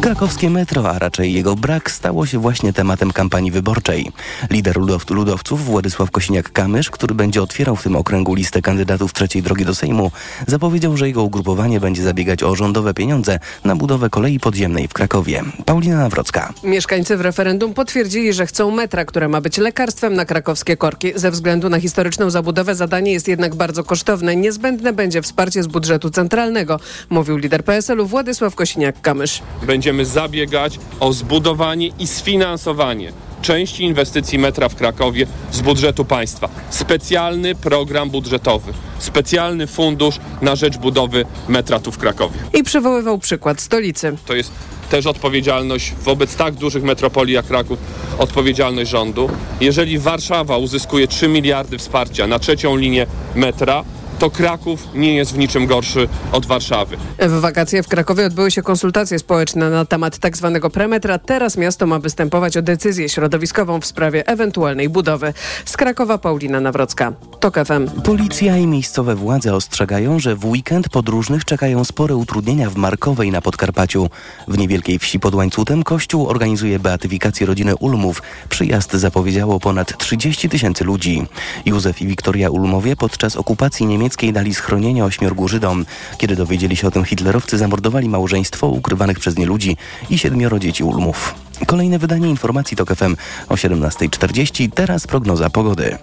Krakowskie 0.01 0.51
metro, 0.51 0.91
a 0.91 0.99
raczej 0.99 1.33
jego 1.33 1.57
brak, 1.57 1.91
stało 1.91 2.27
się 2.27 2.39
właśnie 2.39 2.73
tematem 2.73 3.13
kampanii 3.13 3.51
wyborczej. 3.51 4.13
Lider 4.51 4.77
ludow 4.77 5.11
ludowców 5.11 5.65
Władysław 5.65 6.11
Kosiniak-Kamysz, 6.11 6.91
który 6.91 7.15
będzie 7.15 7.43
otwierał 7.43 7.77
w 7.77 7.83
tym 7.83 7.97
okręgu 7.97 8.35
listę 8.35 8.63
kandydatów 8.63 9.13
trzeciej 9.13 9.43
drogi 9.43 9.65
do 9.65 9.75
Sejmu, 9.75 10.11
zapowiedział, 10.47 10.97
że 10.97 11.09
jego 11.09 11.23
ugrupowanie 11.23 11.81
będzie 11.81 12.03
zabiegać 12.03 12.43
o 12.43 12.57
rządowe 12.57 12.95
pieniądze 12.95 13.39
na 13.65 13.77
budowę 13.77 14.11
kolei 14.11 14.41
podziemnej 14.41 14.89
w 14.89 14.93
Krakowie. 14.93 15.43
Paulina 15.65 15.97
Nawrocka. 15.97 16.53
Mieszkańcy 16.65 17.17
w 17.17 17.21
referendum 17.21 17.75
potwierdzili, 17.75 18.33
że 18.33 18.47
chcą 18.47 18.71
metra, 18.71 19.05
które 19.05 19.29
ma 19.29 19.41
być 19.41 19.59
lekarstwem 19.59 20.15
na 20.15 20.25
krakowskie 20.25 20.77
korki. 20.77 21.13
Ze 21.15 21.31
względu 21.31 21.69
na 21.69 21.81
historyczną 21.81 22.31
zabudowę 22.31 22.75
zadanie 22.75 23.13
jest 23.13 23.29
jednak 23.29 23.55
bardzo 23.55 23.85
kosztowne. 23.85 24.37
Niezbędne 24.37 24.93
będzie 24.93 25.23
wsparcie 25.23 25.63
z 25.63 25.67
budżetu 25.67 26.11
centralnego, 26.11 26.81
mówił 27.11 27.37
lider 27.37 27.65
PSL-u 27.65 28.07
Władysław 28.07 28.55
Kosiniak-Kamysz. 28.55 29.43
Będziemy 29.63 30.05
zabiegać 30.05 30.79
o 31.01 31.13
zbudowanie 31.13 31.87
i 31.99 32.07
sfinansowanie 32.07 33.13
części 33.43 33.85
inwestycji 33.85 34.39
metra 34.39 34.69
w 34.69 34.75
Krakowie 34.75 35.27
z 35.53 35.61
budżetu 35.61 36.05
państwa. 36.05 36.49
Specjalny 36.71 37.55
program 37.55 38.11
budżetowy, 38.11 38.73
specjalny 38.99 39.67
fundusz 39.67 40.21
na 40.43 40.57
rzecz 40.57 40.79
budowy 40.79 41.25
metra 41.49 41.81
tu 41.81 41.93
w 41.93 41.99
Krakowie. 41.99 42.37
I 42.55 42.63
przywoływał 42.63 43.19
przykład 43.19 43.61
stolicy. 43.61 44.17
To 44.27 44.35
jest 44.35 44.53
też 44.91 45.07
odpowiedzialność 45.07 45.95
wobec 45.95 46.37
tak 46.37 46.55
dużych 46.55 46.83
metropolii 46.83 47.35
jak 47.35 47.47
Kraków, 47.47 47.79
odpowiedzialność 48.19 48.91
rządu. 48.91 49.31
Jeżeli 49.61 49.99
Warszawa 49.99 50.57
uzyskuje 50.57 51.09
3 51.09 51.29
miliardy 51.29 51.79
wsparcia 51.79 52.27
na 52.27 52.39
trzecią 52.39 52.77
linię 52.77 53.07
metra, 53.35 53.85
to 54.21 54.31
Kraków 54.31 54.89
nie 54.95 55.15
jest 55.15 55.33
w 55.33 55.39
niczym 55.39 55.67
gorszy 55.67 56.09
od 56.33 56.47
Warszawy. 56.47 56.97
W 57.19 57.41
wakacje 57.41 57.83
w 57.83 57.89
Krakowie 57.89 58.27
odbyły 58.27 58.51
się 58.51 58.63
konsultacje 58.63 59.19
społeczne 59.19 59.71
na 59.71 59.85
temat 59.85 60.19
tak 60.19 60.37
zwanego 60.37 60.71
premetra. 60.71 61.19
Teraz 61.19 61.57
miasto 61.57 61.87
ma 61.87 61.99
występować 61.99 62.57
o 62.57 62.63
decyzję 62.63 63.09
środowiskową 63.09 63.81
w 63.81 63.87
sprawie 63.87 64.29
ewentualnej 64.29 64.89
budowy. 64.89 65.35
Z 65.65 65.77
Krakowa 65.77 66.19
Paulina 66.19 66.61
Nawrocka. 66.61 67.13
TOK 67.41 67.55
FM. 67.55 68.03
Policja 68.03 68.57
i 68.57 68.67
miejscowe 68.67 69.15
władze 69.15 69.55
ostrzegają, 69.55 70.19
że 70.19 70.37
w 70.37 70.45
weekend 70.45 70.89
podróżnych 70.89 71.45
czekają 71.45 71.85
spore 71.85 72.17
utrudnienia 72.17 72.71
w 72.71 72.77
Markowej 72.77 73.31
na 73.31 73.41
Podkarpaciu. 73.41 74.09
W 74.49 74.59
niewielkiej 74.59 74.99
wsi 74.99 75.21
pod 75.21 75.35
Łańcutem 75.35 75.83
Kościół 75.83 76.29
organizuje 76.29 76.79
beatyfikację 76.79 77.47
rodziny 77.47 77.77
Ulmów. 77.77 78.23
Przyjazd 78.49 78.93
zapowiedziało 78.93 79.61
ponad 79.61 79.99
30 79.99 80.49
tysięcy 80.49 80.85
ludzi. 80.85 81.27
Józef 81.67 82.03
i 82.03 82.07
Wiktoria 82.07 82.51
Ulmowie 82.51 82.97
podczas 82.97 83.37
okupacji 83.37 83.87
niemieckiej 83.87 84.10
dali 84.33 84.55
schronienie 84.55 85.05
ośmiorgu 85.05 85.49
Żydom. 85.49 85.85
Kiedy 86.19 86.37
dowiedzieli 86.37 86.77
się 86.77 86.89
o 86.89 86.91
tym 86.91 87.05
hitlerowcy 87.05 87.59
zamordowali 87.59 88.09
małżeństwo 88.09 88.69
ukrywanych 88.69 89.19
przez 89.19 89.39
nie 89.39 89.47
ludzi 89.47 89.77
i 90.11 90.19
siedmioro 90.19 90.59
dzieci 90.59 90.85
Ulmów. 90.85 91.35
Kolejne 91.67 91.99
wydanie 91.99 92.29
informacji 92.29 92.77
TOK 92.77 92.95
FM 92.95 93.17
o 93.49 93.55
17.40. 93.55 94.71
Teraz 94.75 95.07
prognoza 95.07 95.51
pogody. 95.51 95.99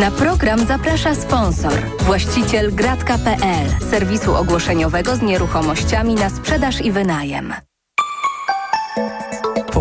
Na 0.00 0.10
program 0.10 0.66
zaprasza 0.66 1.14
sponsor, 1.14 1.72
właściciel 1.98 2.74
gratka.pl, 2.74 3.66
serwisu 3.90 4.34
ogłoszeniowego 4.34 5.16
z 5.16 5.22
nieruchomościami 5.22 6.14
na 6.14 6.30
sprzedaż 6.30 6.80
i 6.80 6.92
wynajem. 6.92 7.54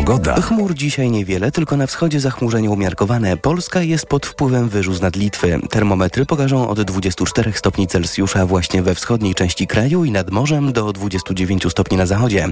Pogoda. 0.10 0.42
Chmur 0.42 0.74
dzisiaj 0.74 1.12
niewiele, 1.12 1.52
tylko 1.52 1.78
na 1.78 1.88
wschodzie 1.88 2.20
zachmurzenie 2.20 2.70
umiarkowane. 2.70 3.38
Polska 3.38 3.82
jest 3.82 4.06
pod 4.06 4.26
wpływem 4.26 4.70
wyżu 4.70 4.94
z 4.94 5.02
nadlitwy. 5.02 5.60
Termometry 5.70 6.26
pokażą 6.26 6.70
od 6.70 6.82
24 6.82 7.54
stopni 7.54 7.88
Celsjusza 7.88 8.46
właśnie 8.46 8.84
we 8.84 8.96
wschodniej 8.96 9.36
części 9.36 9.68
kraju 9.68 10.06
i 10.06 10.12
nad 10.12 10.32
morzem 10.32 10.74
do 10.74 10.94
29 10.94 11.72
stopni 11.72 11.98
na 11.98 12.06
zachodzie. 12.06 12.48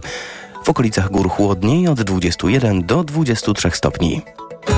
W 0.63 0.69
okolicach 0.69 1.11
gór 1.11 1.29
chłodniej 1.29 1.87
od 1.87 2.01
21 2.01 2.85
do 2.85 3.03
23 3.03 3.71
stopni. 3.71 4.21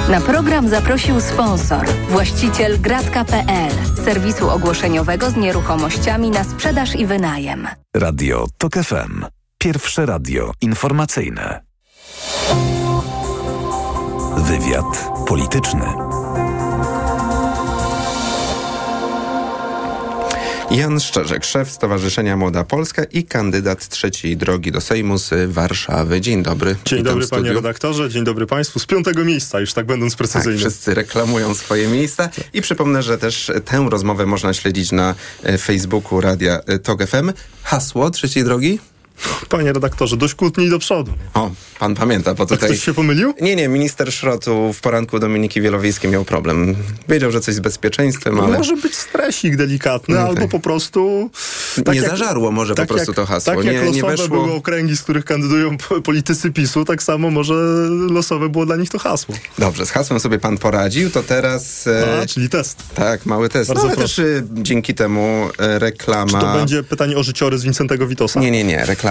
Na 0.09 0.21
program 0.21 0.69
zaprosił 0.69 1.21
sponsor, 1.21 1.85
właściciel 2.09 2.81
gratka.pl, 2.81 3.71
serwisu 4.05 4.49
ogłoszeniowego 4.49 5.29
z 5.29 5.35
nieruchomościami 5.35 6.29
na 6.29 6.43
sprzedaż 6.43 6.95
i 6.95 7.05
wynajem. 7.05 7.67
Radio 7.95 8.47
TOK 8.57 8.73
FM. 8.73 9.25
Pierwsze 9.57 10.05
radio 10.05 10.51
informacyjne. 10.61 11.68
Wywiad 14.37 15.09
polityczny. 15.27 15.85
Jan 20.71 20.99
Szczerzek, 20.99 21.45
szef 21.45 21.71
Stowarzyszenia 21.71 22.37
Młoda 22.37 22.63
Polska 22.63 23.03
i 23.03 23.23
kandydat 23.23 23.87
trzeciej 23.87 24.37
drogi 24.37 24.71
do 24.71 24.81
Sejmu 24.81 25.17
z 25.17 25.51
Warszawy. 25.51 26.21
Dzień 26.21 26.43
dobry. 26.43 26.75
Dzień 26.85 27.03
dobry 27.03 27.27
panie 27.27 27.53
redaktorze, 27.53 28.09
dzień 28.09 28.23
dobry 28.23 28.45
państwu. 28.45 28.79
Z 28.79 28.85
piątego 28.85 29.25
miejsca, 29.25 29.59
już 29.59 29.73
tak 29.73 29.85
będąc 29.85 30.15
precyzyjny. 30.15 30.59
Tak, 30.59 30.71
wszyscy 30.71 30.93
reklamują 30.93 31.53
swoje 31.53 31.87
miejsca 31.87 32.29
i 32.53 32.61
przypomnę, 32.61 33.03
że 33.03 33.17
też 33.17 33.51
tę 33.65 33.87
rozmowę 33.89 34.25
można 34.25 34.53
śledzić 34.53 34.91
na 34.91 35.15
e, 35.43 35.57
Facebooku 35.57 36.21
Radia 36.21 36.59
e, 36.59 36.79
TOG 36.79 37.05
FM. 37.05 37.31
Hasło 37.63 38.09
trzeciej 38.09 38.43
drogi? 38.43 38.79
Panie 39.49 39.73
redaktorze, 39.73 40.17
dość 40.17 40.33
kłótni 40.35 40.69
do 40.69 40.79
przodu. 40.79 41.11
O, 41.33 41.51
pan 41.79 41.95
pamięta, 41.95 42.33
bo 42.33 42.45
tutaj... 42.45 42.69
A 42.69 42.73
ktoś 42.73 42.83
się 42.85 42.93
pomylił? 42.93 43.33
Nie, 43.41 43.55
nie, 43.55 43.67
minister 43.67 44.13
Szrotu 44.13 44.73
w 44.73 44.81
poranku 44.81 45.19
Dominiki 45.19 45.61
Wielowiejskiej 45.61 46.11
miał 46.11 46.25
problem. 46.25 46.75
Wiedział, 47.09 47.31
że 47.31 47.41
coś 47.41 47.55
z 47.55 47.59
bezpieczeństwem, 47.59 48.39
ale... 48.39 48.57
Może 48.57 48.75
być 48.77 48.95
stresik 48.95 49.55
delikatny, 49.55 50.15
No, 50.15 50.21
albo 50.21 50.41
tak. 50.41 50.49
po 50.49 50.59
prostu... 50.59 51.29
tak 51.85 51.95
Nie 51.95 52.01
zażarło 52.01 52.51
może 52.51 52.75
po 52.75 52.85
prostu 52.85 53.11
jak, 53.11 53.15
to 53.15 53.25
hasło. 53.25 53.53
Tak 53.55 53.65
Nie- 53.65 53.73
jak 53.73 53.83
nie 53.83 53.89
losowe 53.91 54.11
weszło. 54.17 54.27
były 54.27 54.53
okręgi, 54.53 54.97
z 54.97 55.01
których 55.01 55.25
kandydują 55.25 55.77
politycy 56.03 56.51
PiSu, 56.51 56.85
tak 56.85 57.03
samo 57.03 57.29
może 57.31 57.53
losowe 58.09 58.49
było 58.49 58.65
dla 58.65 58.75
nich 58.75 58.89
to 58.89 58.99
hasło. 58.99 59.35
Dobrze, 59.57 59.85
z 59.85 59.91
hasłem 59.91 60.19
sobie 60.19 60.39
pan 60.39 60.57
poradził, 60.57 61.09
to 61.11 61.23
teraz... 61.23 61.87
e, 61.87 62.21
A, 62.23 62.25
czyli 62.25 62.49
test. 62.49 62.77
Tak, 62.95 63.25
mały 63.25 63.49
test. 63.49 63.67
Bardzo 63.67 63.83
no, 63.83 63.89
ale 63.89 63.97
proszę. 63.97 64.15
też 64.23 64.41
e, 64.41 64.43
dzięki 64.63 64.93
temu 64.93 65.49
e, 65.59 65.79
reklama... 65.79 66.39
Czy 66.39 66.45
to 66.45 66.53
będzie 66.53 66.83
pytanie 66.83 67.17
o 67.17 67.23
życiorys 67.23 67.63
Wincentego 67.63 68.07
Witosa? 68.07 68.39
Nie, 68.39 68.51
nie, 68.51 68.63
nie. 68.63 68.85
Reklama 68.85 69.08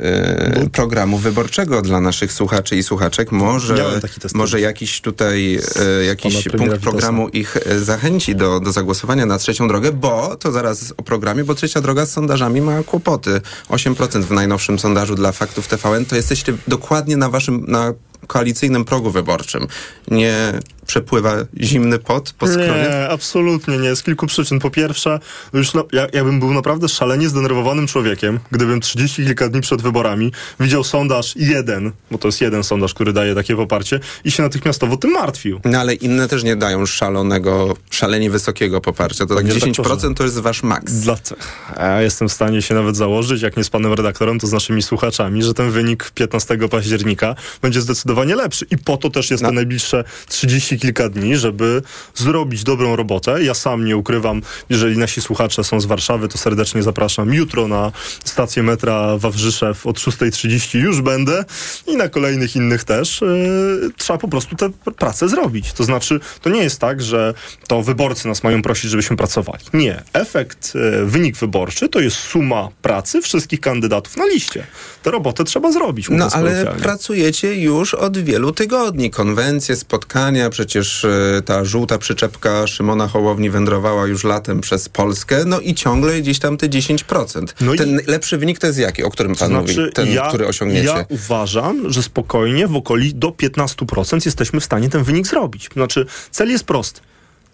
e, 0.00 0.68
programu 0.72 1.18
wyborczego 1.18 1.82
dla 1.82 2.00
naszych 2.00 2.32
słuchaczy 2.32 2.76
i 2.76 2.82
słuchaczek. 2.82 3.32
Może, 3.32 4.00
może 4.34 4.60
jakiś 4.60 5.00
tutaj 5.00 5.58
e, 6.00 6.04
jakiś 6.04 6.48
punkt 6.48 6.78
programu 6.78 7.28
ich 7.28 7.56
e, 7.56 7.78
zachęci 7.78 8.36
do, 8.36 8.60
do 8.60 8.72
zagłosowania 8.72 9.26
na 9.26 9.38
trzecią 9.38 9.68
drogę, 9.68 9.92
bo 9.92 10.36
to 10.36 10.52
zaraz 10.52 10.94
o 10.96 11.02
programie, 11.02 11.44
bo 11.44 11.54
trzecia 11.54 11.80
droga 11.80 12.06
z 12.06 12.12
sondażami 12.12 12.60
ma 12.60 12.82
kłopoty. 12.82 13.40
8% 13.68 14.22
w 14.22 14.30
najnowszym 14.30 14.78
sondażu 14.78 15.14
dla 15.14 15.32
faktów 15.32 15.68
TVN 15.68 16.04
to 16.04 16.16
jesteście 16.16 16.54
dokładnie 16.68 17.16
na 17.16 17.28
waszym 17.28 17.64
na 17.68 17.92
koalicyjnym 18.26 18.84
progu 18.84 19.10
wyborczym. 19.10 19.66
Nie 20.10 20.52
przepływa 20.86 21.34
zimny 21.60 21.98
pot 21.98 22.34
po 22.38 22.46
skronie? 22.46 22.88
Nie, 22.90 23.08
absolutnie 23.08 23.78
nie. 23.78 23.96
Z 23.96 24.02
kilku 24.02 24.26
przyczyn. 24.26 24.58
Po 24.58 24.70
pierwsze, 24.70 25.20
już 25.52 25.74
na, 25.74 25.82
ja, 25.92 26.06
ja 26.12 26.24
bym 26.24 26.40
był 26.40 26.54
naprawdę 26.54 26.88
szalenie 26.88 27.28
zdenerwowanym 27.28 27.86
człowiekiem, 27.86 28.38
gdybym 28.50 28.80
30 28.80 29.24
kilka 29.24 29.48
dni 29.48 29.60
przed 29.60 29.82
wyborami 29.82 30.32
widział 30.60 30.84
sondaż 30.84 31.34
jeden, 31.36 31.92
bo 32.10 32.18
to 32.18 32.28
jest 32.28 32.40
jeden 32.40 32.64
sondaż, 32.64 32.94
który 32.94 33.12
daje 33.12 33.34
takie 33.34 33.56
poparcie 33.56 34.00
i 34.24 34.30
się 34.30 34.42
natychmiastowo 34.42 34.96
tym 34.96 35.10
martwił. 35.10 35.60
No 35.64 35.78
ale 35.78 35.94
inne 35.94 36.28
też 36.28 36.44
nie 36.44 36.56
dają 36.56 36.86
szalonego, 36.86 37.76
szalenie 37.90 38.30
wysokiego 38.30 38.80
poparcia. 38.80 39.26
To 39.26 39.34
tak 39.34 39.46
Panie 39.46 39.60
10% 39.60 39.82
redaktorze. 39.82 40.14
to 40.14 40.24
jest 40.24 40.38
wasz 40.38 40.62
maks. 40.62 40.92
Dlaczego? 40.92 41.40
Ja 41.76 42.02
jestem 42.02 42.28
w 42.28 42.32
stanie 42.32 42.62
się 42.62 42.74
nawet 42.74 42.96
założyć, 42.96 43.42
jak 43.42 43.56
nie 43.56 43.64
z 43.64 43.70
panem 43.70 43.92
redaktorem, 43.92 44.38
to 44.38 44.46
z 44.46 44.52
naszymi 44.52 44.82
słuchaczami, 44.82 45.42
że 45.42 45.54
ten 45.54 45.70
wynik 45.70 46.10
15 46.10 46.58
października 46.68 47.34
będzie 47.62 47.80
zdecydowanie 47.80 48.11
lepszy. 48.14 48.66
I 48.70 48.78
po 48.78 48.96
to 48.96 49.10
też 49.10 49.30
jest 49.30 49.42
te 49.42 49.52
najbliższe 49.52 50.04
30 50.28 50.78
kilka 50.78 51.08
dni, 51.08 51.36
żeby 51.36 51.82
zrobić 52.14 52.64
dobrą 52.64 52.96
robotę. 52.96 53.44
Ja 53.44 53.54
sam 53.54 53.84
nie 53.84 53.96
ukrywam, 53.96 54.42
jeżeli 54.68 54.98
nasi 54.98 55.20
słuchacze 55.20 55.64
są 55.64 55.80
z 55.80 55.86
Warszawy, 55.86 56.28
to 56.28 56.38
serdecznie 56.38 56.82
zapraszam 56.82 57.34
jutro 57.34 57.68
na 57.68 57.92
stację 58.24 58.62
metra 58.62 59.18
Wawrzyszew 59.18 59.86
od 59.86 59.98
6.30 59.98 60.78
już 60.78 61.00
będę 61.00 61.44
i 61.86 61.96
na 61.96 62.08
kolejnych 62.08 62.56
innych 62.56 62.84
też. 62.84 63.20
Yy, 63.20 63.90
trzeba 63.96 64.18
po 64.18 64.28
prostu 64.28 64.56
tę 64.56 64.70
pracę 64.96 65.28
zrobić. 65.28 65.72
To 65.72 65.84
znaczy, 65.84 66.20
to 66.42 66.50
nie 66.50 66.62
jest 66.62 66.80
tak, 66.80 67.02
że 67.02 67.34
to 67.68 67.82
wyborcy 67.82 68.28
nas 68.28 68.42
mają 68.42 68.62
prosić, 68.62 68.90
żebyśmy 68.90 69.16
pracowali. 69.16 69.64
Nie. 69.72 70.02
Efekt, 70.12 70.72
e, 70.74 71.04
wynik 71.04 71.36
wyborczy 71.36 71.88
to 71.88 72.00
jest 72.00 72.16
suma 72.16 72.68
pracy 72.82 73.22
wszystkich 73.22 73.60
kandydatów 73.60 74.16
na 74.16 74.26
liście. 74.26 74.66
Tę 75.02 75.10
robotę 75.10 75.44
trzeba 75.44 75.72
zrobić. 75.72 76.06
No 76.10 76.28
ale 76.32 76.74
pracujecie 76.82 77.54
już 77.54 77.94
od 78.02 78.18
wielu 78.18 78.52
tygodni. 78.52 79.10
Konwencje, 79.10 79.76
spotkania, 79.76 80.50
przecież 80.50 81.04
e, 81.04 81.42
ta 81.44 81.64
żółta 81.64 81.98
przyczepka 81.98 82.66
Szymona 82.66 83.08
Hołowni 83.08 83.50
wędrowała 83.50 84.06
już 84.06 84.24
latem 84.24 84.60
przez 84.60 84.88
Polskę, 84.88 85.44
no 85.46 85.60
i 85.60 85.74
ciągle 85.74 86.20
gdzieś 86.20 86.38
tam 86.38 86.56
te 86.56 86.68
10%. 86.68 87.54
No 87.60 87.74
i- 87.74 87.78
Ten 87.78 88.00
lepszy 88.06 88.38
wynik 88.38 88.58
to 88.58 88.66
jest 88.66 88.78
jaki, 88.78 89.02
o 89.02 89.10
którym 89.10 89.34
pan 89.34 89.50
To 89.52 89.60
mówi? 89.60 89.74
znaczy, 89.74 89.90
Ten, 89.94 90.08
ja, 90.12 90.28
który 90.28 90.46
osiągniecie. 90.46 90.86
Ja 90.86 91.04
uważam, 91.08 91.90
że 91.92 92.02
spokojnie 92.02 92.66
w 92.68 92.76
okolicy 92.76 93.14
do 93.16 93.28
15% 93.28 94.26
jesteśmy 94.26 94.60
w 94.60 94.64
stanie 94.64 94.88
ten 94.88 95.02
wynik 95.04 95.26
zrobić. 95.26 95.68
Znaczy, 95.72 96.06
cel 96.30 96.50
jest 96.50 96.64
prosty. 96.64 97.00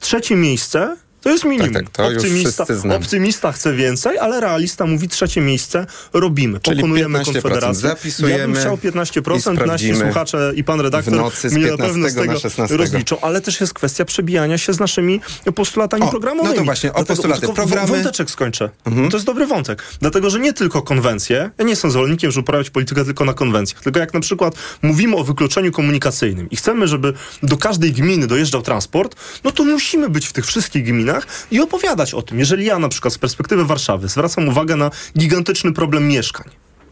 Trzecie 0.00 0.36
miejsce 0.36 0.96
to 1.28 1.32
jest 1.32 1.44
minimum. 1.44 1.72
Tak, 1.74 1.90
tak, 1.90 2.06
to 2.06 2.12
optymista, 2.16 2.64
optymista 2.96 3.52
chce 3.52 3.72
więcej, 3.74 4.18
ale 4.18 4.40
realista 4.40 4.86
mówi 4.86 5.08
trzecie 5.08 5.40
miejsce 5.40 5.86
robimy. 6.12 6.60
Czyli 6.60 6.76
Pokonujemy 6.76 7.18
15% 7.18 7.24
Konfederację. 7.24 7.74
zapisujemy 7.88 8.38
ja 8.40 8.46
bym 8.48 8.56
chciał 8.56 8.76
i 8.76 8.78
15%, 8.78 9.66
nasi 9.66 9.96
słuchacze 9.96 10.52
i 10.56 10.64
pan 10.64 10.80
redaktor 10.80 11.14
mnie 11.14 11.22
na 11.70 11.76
pewno 11.76 12.08
z 12.08 12.14
15 12.14 12.16
na 12.16 12.22
tego 12.22 12.38
16. 12.40 12.76
rozliczą, 12.76 13.20
ale 13.20 13.40
też 13.40 13.60
jest 13.60 13.74
kwestia 13.74 14.04
przebijania 14.04 14.58
się 14.58 14.72
z 14.72 14.80
naszymi 14.80 15.20
postulatami 15.54 16.02
O, 16.02 16.08
programowymi. 16.08 16.54
no 16.54 16.58
to 16.60 16.64
właśnie, 16.64 16.92
o 16.92 17.04
postulaty. 17.04 17.40
tylko 17.40 17.54
Programy- 17.54 17.80
Mhm. 17.82 18.02
Wąteczek 18.02 18.30
skończę. 18.30 18.70
To 19.10 19.16
jest 19.16 19.26
dobry 19.26 19.46
wątek. 19.46 19.82
Dlatego, 20.00 20.30
że 20.30 20.40
nie 20.40 20.52
tylko 20.52 20.82
konwencje, 20.82 21.50
ja 21.58 21.64
nie 21.64 21.70
jestem 21.70 21.90
zwolennikiem, 21.90 22.30
żeby 22.30 22.40
uprawiać 22.40 22.70
politykę 22.70 23.04
tylko 23.04 23.24
na 23.24 23.34
konwencjach, 23.34 23.82
tylko 23.82 24.00
jak 24.00 24.14
na 24.14 24.20
przykład 24.20 24.54
mówimy 24.82 25.16
o 25.16 25.24
wykluczeniu 25.24 25.72
komunikacyjnym 25.72 26.50
i 26.50 26.56
chcemy, 26.56 26.88
żeby 26.88 27.12
do 27.42 27.56
każdej 27.56 27.92
gminy 27.92 28.26
dojeżdżał 28.26 28.62
transport, 28.62 29.16
no 29.44 29.50
to 29.52 29.64
musimy 29.64 30.08
być 30.08 30.26
w 30.26 30.32
tych 30.32 30.46
wszystkich 30.46 30.84
gminach 30.84 31.17
i 31.50 31.60
opowiadać 31.60 32.14
o 32.14 32.22
tym. 32.22 32.38
Jeżeli 32.38 32.64
ja 32.64 32.78
na 32.78 32.88
przykład 32.88 33.14
z 33.14 33.18
perspektywy 33.18 33.64
Warszawy 33.64 34.08
zwracam 34.08 34.48
uwagę 34.48 34.76
na 34.76 34.90
gigantyczny 35.18 35.72
problem 35.72 36.08
mieszkań, 36.08 36.46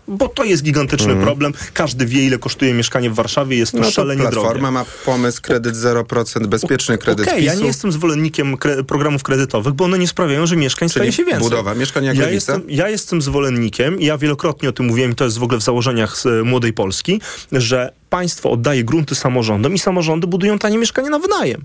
bo 0.08 0.28
to 0.28 0.44
jest 0.44 0.62
gigantyczny 0.62 1.16
problem. 1.16 1.52
Każdy 1.74 2.06
wie, 2.06 2.24
ile 2.26 2.38
kosztuje 2.38 2.74
mieszkanie 2.74 3.10
w 3.10 3.14
Warszawie. 3.14 3.56
Jest 3.56 3.72
to. 3.72 3.78
No 3.78 3.84
to 3.84 3.90
szalenie 3.90 4.22
drogie. 4.22 4.34
Platforma 4.36 4.70
ma 4.70 4.84
pomysł 5.04 5.42
kredyt 5.42 5.74
0%, 5.74 6.46
bezpieczny 6.46 6.98
kredyt 6.98 7.26
Okej, 7.28 7.40
PiSu. 7.42 7.54
ja 7.54 7.60
nie 7.60 7.66
jestem 7.66 7.92
zwolennikiem 7.92 8.56
kre- 8.56 8.82
programów 8.84 9.22
kredytowych, 9.22 9.74
bo 9.74 9.84
one 9.84 9.98
nie 9.98 10.08
sprawiają, 10.08 10.46
że 10.46 10.56
mieszkań 10.56 10.88
Czyli 10.88 10.92
staje 11.00 11.12
się 11.12 11.24
więcej. 11.24 11.42
budowa 11.50 11.74
mieszkań 11.74 12.04
jak 12.04 12.16
ja 12.16 12.30
jestem, 12.30 12.62
ja 12.68 12.88
jestem 12.88 13.22
zwolennikiem, 13.22 14.00
i 14.00 14.04
ja 14.04 14.18
wielokrotnie 14.18 14.68
o 14.68 14.72
tym 14.72 14.86
mówiłem, 14.86 15.14
to 15.14 15.24
jest 15.24 15.38
w 15.38 15.42
ogóle 15.42 15.60
w 15.60 15.62
założeniach 15.62 16.16
z 16.16 16.26
e, 16.26 16.42
Młodej 16.42 16.72
Polski, 16.72 17.20
że 17.52 17.92
państwo 18.10 18.50
oddaje 18.50 18.84
grunty 18.84 19.14
samorządom 19.14 19.74
i 19.74 19.78
samorządy 19.78 20.26
budują 20.26 20.58
tanie 20.58 20.78
mieszkania 20.78 21.10
na 21.10 21.18
wynajem. 21.18 21.64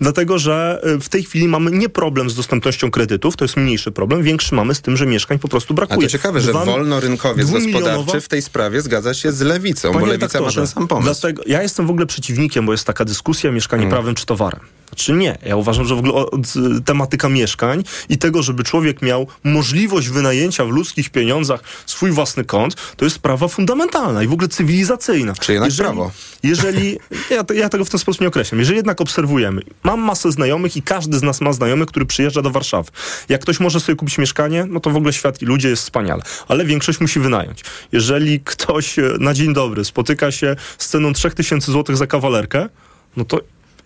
Dlatego, 0.00 0.38
że 0.38 0.80
e, 0.82 0.98
w 1.00 1.08
tej 1.08 1.22
chwili 1.24 1.48
mamy 1.48 1.70
nie 1.70 1.88
problem 1.88 2.30
z 2.30 2.34
dostępnością 2.34 2.90
kredytów, 2.90 3.36
to 3.36 3.44
jest 3.44 3.56
mniejszy 3.56 3.92
problem, 3.92 4.22
większy 4.22 4.54
mamy 4.54 4.74
z 4.74 4.80
tym, 4.80 4.96
że 4.96 5.06
mieszkań 5.06 5.38
po 5.38 5.48
prostu 5.48 5.74
A 5.74 5.76
brakuje. 5.76 6.06
to 6.06 6.12
ciekawe, 6.12 6.40
że 6.40 6.50
Dwa- 6.52 6.64
wolnorynkowiec 6.64 7.50
gospodarczy 7.50 8.20
w 8.20 8.28
tej 8.28 8.42
sprawie 8.42 8.82
zgadza 8.82 9.14
się 9.14 9.32
z 9.32 9.40
lewicą, 9.40 9.92
bo 9.92 10.06
lewica 10.06 10.40
ma 10.40 10.52
ten 10.52 10.66
sam 10.66 10.88
pomysł. 10.88 11.04
Dlatego 11.20 11.42
ja 11.46 11.62
jestem 11.62 11.86
w 11.86 11.90
ogóle 11.90 12.06
przeciwnikiem, 12.06 12.66
bo 12.66 12.72
jest 12.72 12.84
taka 12.84 13.04
dyskusja 13.04 13.52
mieszkanie 13.52 13.82
Mm. 13.82 13.90
prawem 13.90 14.14
czy 14.14 14.26
towarem. 14.26 14.60
Znaczy 14.92 15.12
nie. 15.12 15.38
Ja 15.46 15.56
uważam, 15.56 15.84
że 15.84 15.94
w 15.94 15.98
ogóle 15.98 16.14
od- 16.14 16.52
tematyka 16.84 17.28
mieszkań 17.28 17.84
i 18.08 18.18
tego, 18.18 18.42
żeby 18.42 18.64
człowiek 18.64 19.02
miał 19.02 19.26
możliwość 19.44 20.08
wynajęcia 20.08 20.64
w 20.64 20.68
ludzkich 20.70 21.10
pieniądzach 21.10 21.60
swój 21.86 22.10
własny 22.10 22.44
kąt, 22.44 22.74
to 22.96 23.04
jest 23.04 23.16
sprawa 23.16 23.48
fundamentalna 23.48 24.22
i 24.22 24.26
w 24.26 24.32
ogóle 24.32 24.48
cywilizacyjna. 24.48 25.32
Czy 25.40 25.52
jednak 25.52 25.72
prawo? 25.78 26.10
Jeżeli, 26.42 26.98
ja, 27.30 27.44
ja 27.54 27.68
tego 27.68 27.84
w 27.84 27.90
ten 27.90 28.00
sposób 28.00 28.20
nie 28.20 28.28
określam. 28.28 28.58
Jeżeli 28.58 28.76
jednak 28.76 29.00
obserwujemy, 29.00 29.62
mam 29.82 30.00
masę 30.00 30.32
znajomych 30.32 30.76
i 30.76 30.82
każdy 30.82 31.18
z 31.18 31.22
nas 31.22 31.40
ma 31.40 31.52
znajomych, 31.52 31.88
który 31.88 32.06
przyjeżdża 32.06 32.42
do 32.42 32.50
Warszawy. 32.50 32.90
Jak 33.28 33.40
ktoś 33.40 33.60
może 33.60 33.80
sobie 33.80 33.96
kupić 33.96 34.18
mieszkanie, 34.18 34.64
no 34.68 34.80
to 34.80 34.90
w 34.90 34.96
ogóle 34.96 35.12
świat 35.12 35.42
i 35.42 35.44
ludzie 35.46 35.68
jest 35.68 35.82
wspaniale. 35.82 36.22
Ale 36.48 36.64
większość 36.64 37.00
musi 37.00 37.20
wynająć. 37.20 37.60
Jeżeli 37.92 38.40
ktoś 38.40 38.98
e, 38.98 39.02
na 39.20 39.34
dzień 39.34 39.54
dobry 39.54 39.84
spotyka 39.84 40.32
się 40.32 40.56
z 40.78 40.88
ceną 40.88 41.12
3000 41.12 41.72
zł 41.72 41.96
za 41.96 42.06
kawalerkę, 42.06 42.68
no 43.16 43.24
to 43.24 43.40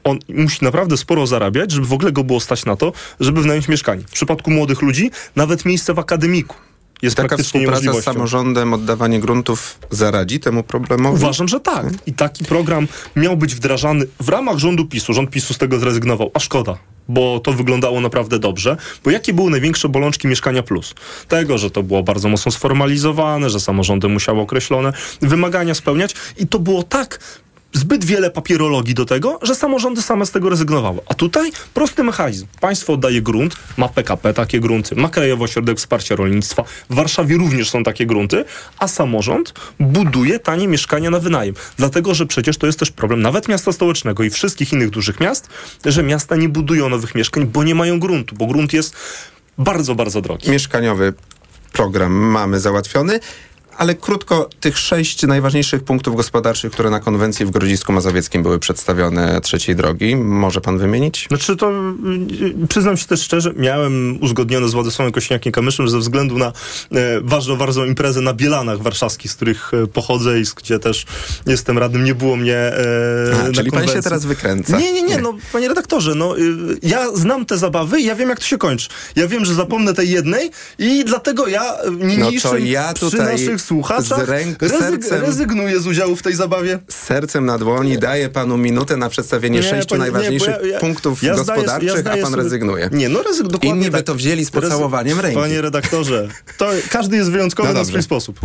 on 0.06 0.18
musi 0.28 0.64
naprawdę 0.64 0.96
sporo 0.96 1.26
zarabiać, 1.26 1.72
żeby 1.72 1.86
w 1.86 1.92
ogóle 1.92 2.12
go 2.12 2.24
było 2.24 2.40
stać 2.40 2.64
na 2.64 2.76
to, 2.76 2.92
żeby 3.20 3.40
wynająć 3.42 3.68
mieszkanie. 3.68 4.02
W 4.02 4.10
przypadku 4.10 4.50
młodych 4.50 4.82
ludzi 4.82 5.10
nawet 5.36 5.64
miejsce 5.64 5.94
w 5.94 5.98
akademiku 5.98 6.54
jest 7.02 7.16
Taka 7.16 7.28
praktycznie 7.28 7.60
współpraca 7.60 8.00
z 8.00 8.04
samorządem, 8.04 8.74
oddawanie 8.74 9.20
gruntów 9.20 9.78
zaradzi 9.90 10.40
temu 10.40 10.62
problemowi? 10.62 11.16
Uważam, 11.16 11.48
że 11.48 11.60
tak. 11.60 11.86
I 12.06 12.12
taki 12.12 12.44
program 12.44 12.88
miał 13.16 13.36
być 13.36 13.54
wdrażany 13.54 14.06
w 14.20 14.28
ramach 14.28 14.58
rządu 14.58 14.86
PiSu. 14.86 15.12
Rząd 15.12 15.30
PiSu 15.30 15.54
z 15.54 15.58
tego 15.58 15.78
zrezygnował, 15.78 16.30
a 16.34 16.40
szkoda. 16.40 16.78
Bo 17.08 17.40
to 17.40 17.52
wyglądało 17.52 18.00
naprawdę 18.00 18.38
dobrze. 18.38 18.76
Bo 19.04 19.10
jakie 19.10 19.32
były 19.32 19.50
największe 19.50 19.88
bolączki 19.88 20.28
Mieszkania 20.28 20.62
Plus? 20.62 20.94
Tego, 21.28 21.58
że 21.58 21.70
to 21.70 21.82
było 21.82 22.02
bardzo 22.02 22.28
mocno 22.28 22.52
sformalizowane, 22.52 23.50
że 23.50 23.60
samorządy 23.60 24.08
musiały 24.08 24.40
określone 24.40 24.92
wymagania 25.20 25.74
spełniać 25.74 26.14
i 26.36 26.46
to 26.46 26.58
było 26.58 26.82
tak 26.82 27.18
zbyt 27.76 28.04
wiele 28.04 28.30
papierologii 28.30 28.94
do 28.94 29.04
tego, 29.04 29.38
że 29.42 29.54
samorządy 29.54 30.02
same 30.02 30.26
z 30.26 30.30
tego 30.30 30.48
rezygnowały. 30.48 31.00
A 31.08 31.14
tutaj 31.14 31.52
prosty 31.74 32.04
mechanizm. 32.04 32.46
Państwo 32.60 32.92
oddaje 32.92 33.22
grunt, 33.22 33.56
ma 33.76 33.88
PKP 33.88 34.34
takie 34.34 34.60
grunty, 34.60 34.96
ma 34.96 35.08
Krajowy 35.08 35.44
Ośrodek 35.44 35.78
Wsparcia 35.78 36.16
Rolnictwa, 36.16 36.64
w 36.90 36.94
Warszawie 36.94 37.36
również 37.36 37.70
są 37.70 37.82
takie 37.82 38.06
grunty, 38.06 38.44
a 38.78 38.88
samorząd 38.88 39.54
buduje 39.80 40.38
tanie 40.38 40.68
mieszkania 40.68 41.10
na 41.10 41.18
wynajem. 41.18 41.54
Dlatego, 41.76 42.14
że 42.14 42.26
przecież 42.26 42.56
to 42.58 42.66
jest 42.66 42.78
też 42.78 42.90
problem 42.90 43.22
nawet 43.22 43.48
miasta 43.48 43.72
stołecznego 43.72 44.24
i 44.24 44.30
wszystkich 44.30 44.72
innych 44.72 44.90
dużych 44.90 45.20
miast, 45.20 45.48
że 45.84 46.02
miasta 46.02 46.36
nie 46.36 46.48
budują 46.48 46.88
nowych 46.88 47.14
mieszkań, 47.14 47.46
bo 47.46 47.64
nie 47.64 47.74
mają 47.74 48.00
gruntu, 48.00 48.34
bo 48.34 48.46
grunt 48.46 48.72
jest 48.72 48.96
bardzo, 49.58 49.94
bardzo 49.94 50.20
drogi. 50.20 50.50
Mieszkaniowy 50.50 51.14
program 51.72 52.12
mamy 52.12 52.60
załatwiony. 52.60 53.20
Ale 53.78 53.94
krótko, 53.94 54.48
tych 54.60 54.78
sześć 54.78 55.22
najważniejszych 55.22 55.84
punktów 55.84 56.16
gospodarczych, 56.16 56.72
które 56.72 56.90
na 56.90 57.00
konwencji 57.00 57.46
w 57.46 57.50
Grodzisku 57.50 57.92
Mazowieckim 57.92 58.42
były 58.42 58.58
przedstawione 58.58 59.40
trzeciej 59.40 59.76
drogi, 59.76 60.16
może 60.16 60.60
pan 60.60 60.78
wymienić? 60.78 61.26
Znaczy 61.28 61.56
to 61.56 61.70
y, 62.62 62.66
przyznam 62.68 62.96
się 62.96 63.06
też 63.06 63.22
szczerze, 63.22 63.52
miałem 63.56 64.22
uzgodnione 64.22 64.68
z 64.68 64.72
Władysławem 64.72 65.12
Kośniakiem-Kamyszem, 65.12 65.84
że 65.84 65.90
ze 65.90 65.98
względu 65.98 66.38
na 66.38 66.46
e, 66.46 66.52
ważną, 67.22 67.56
ważną 67.56 67.84
imprezę 67.84 68.20
na 68.20 68.34
Bielanach 68.34 68.82
warszawskich, 68.82 69.32
z 69.32 69.34
których 69.34 69.74
e, 69.74 69.86
pochodzę 69.86 70.40
i 70.40 70.46
z 70.46 70.54
gdzie 70.54 70.78
też 70.78 71.06
jestem 71.46 71.78
radnym, 71.78 72.04
nie 72.04 72.14
było 72.14 72.36
mnie 72.36 72.56
e, 72.56 72.74
A, 73.40 73.42
na 73.42 73.52
czyli 73.52 73.70
pan 73.70 73.80
się 73.80 73.86
konwencji. 73.86 74.02
teraz 74.02 74.24
wykręca. 74.24 74.78
Nie, 74.78 74.92
nie, 74.92 75.02
nie, 75.02 75.18
no 75.18 75.34
panie 75.52 75.68
redaktorze, 75.68 76.14
no 76.14 76.38
y, 76.38 76.42
ja 76.82 77.10
znam 77.14 77.46
te 77.46 77.58
zabawy 77.58 78.00
i 78.00 78.04
ja 78.04 78.14
wiem 78.14 78.28
jak 78.28 78.38
to 78.38 78.44
się 78.44 78.58
kończy. 78.58 78.88
Ja 79.16 79.28
wiem, 79.28 79.44
że 79.44 79.54
zapomnę 79.54 79.94
tej 79.94 80.10
jednej 80.10 80.50
i 80.78 81.04
dlatego 81.04 81.46
ja 81.46 81.76
niniejszym 82.00 82.50
No 82.50 82.58
to 82.58 82.64
ja 82.64 82.92
przy 82.94 83.10
tutaj 83.10 83.32
naszych 83.32 83.62
słuchaczach 83.66 84.26
z 84.26 84.29
ręk- 84.29 84.57
sercem- 84.68 85.20
rezygnuję 85.20 85.81
z 85.81 85.87
udziału 85.87 86.16
w 86.16 86.22
tej 86.22 86.35
zabawie. 86.35 86.79
Z 86.88 86.94
sercem 86.94 87.46
na 87.46 87.59
dłoni 87.59 87.98
daję 87.98 88.29
panu 88.29 88.57
minutę 88.57 88.96
na 88.96 89.09
przedstawienie 89.09 89.57
Nie, 89.61 89.62
sześciu 89.62 89.88
panie- 89.88 90.05
nie, 90.05 90.11
najważniejszych 90.12 90.55
bo 90.61 90.66
ja- 90.66 90.79
punktów 90.81 91.22
ja 91.22 91.35
gospodarczych, 91.35 91.88
ja 91.88 91.96
zdaję 91.96 92.20
a 92.20 92.22
pan 92.22 92.31
sobie- 92.33 92.42
rezygnuje. 92.42 92.88
Nie, 92.92 93.09
no 93.09 93.22
rezyg 93.22 93.42
dokładnie 93.46 93.70
Inni 93.70 93.85
by 93.90 93.96
tak. 93.98 94.07
to 94.07 94.14
wzięli 94.14 94.44
z 94.44 94.50
pocałowaniem 94.50 95.20
ręki. 95.20 95.38
Panie 95.38 95.61
redaktorze, 95.61 96.29
to 96.59 96.68
każdy 96.90 97.16
jest 97.16 97.31
wyjątkowy 97.31 97.68
No 97.68 97.74
na 97.79 97.85
swój 97.85 98.02
sposób. 98.02 98.40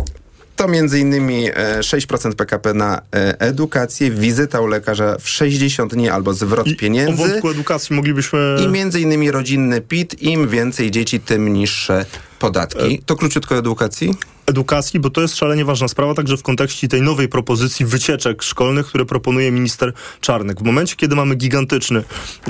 To 0.56 0.68
między 0.68 0.98
innymi 1.00 1.48
e, 1.54 1.82
6% 1.82 2.34
PKP 2.34 2.74
na 2.74 3.02
e, 3.14 3.40
edukację, 3.40 4.10
wizyta 4.10 4.60
u 4.60 4.66
lekarza 4.66 5.16
w 5.20 5.28
60 5.28 5.94
dni 5.94 6.08
albo 6.08 6.34
zwrot 6.34 6.66
O 6.68 6.70
pieniędzy 6.78 7.16
wątku 7.28 7.50
edukacji 7.50 7.96
moglibyśmy... 7.96 8.56
i 8.64 8.68
między 8.68 9.00
innymi 9.00 9.30
rodzinny 9.30 9.80
PIT. 9.80 10.22
Im 10.22 10.48
więcej 10.48 10.90
dzieci, 10.90 11.20
tym 11.20 11.52
niższe 11.52 12.04
podatki. 12.42 13.02
To 13.06 13.16
króciutko 13.16 13.56
edukacji? 13.56 14.14
edukacji, 14.46 15.00
bo 15.00 15.10
to 15.10 15.20
jest 15.20 15.36
szalenie 15.36 15.64
ważna 15.64 15.88
sprawa, 15.88 16.14
także 16.14 16.36
w 16.36 16.42
kontekście 16.42 16.88
tej 16.88 17.02
nowej 17.02 17.28
propozycji 17.28 17.86
wycieczek 17.86 18.42
szkolnych, 18.42 18.86
które 18.86 19.04
proponuje 19.04 19.52
minister 19.52 19.92
Czarnek. 20.20 20.60
W 20.60 20.62
momencie, 20.62 20.96
kiedy 20.96 21.16
mamy 21.16 21.34
gigantyczny, 21.34 22.04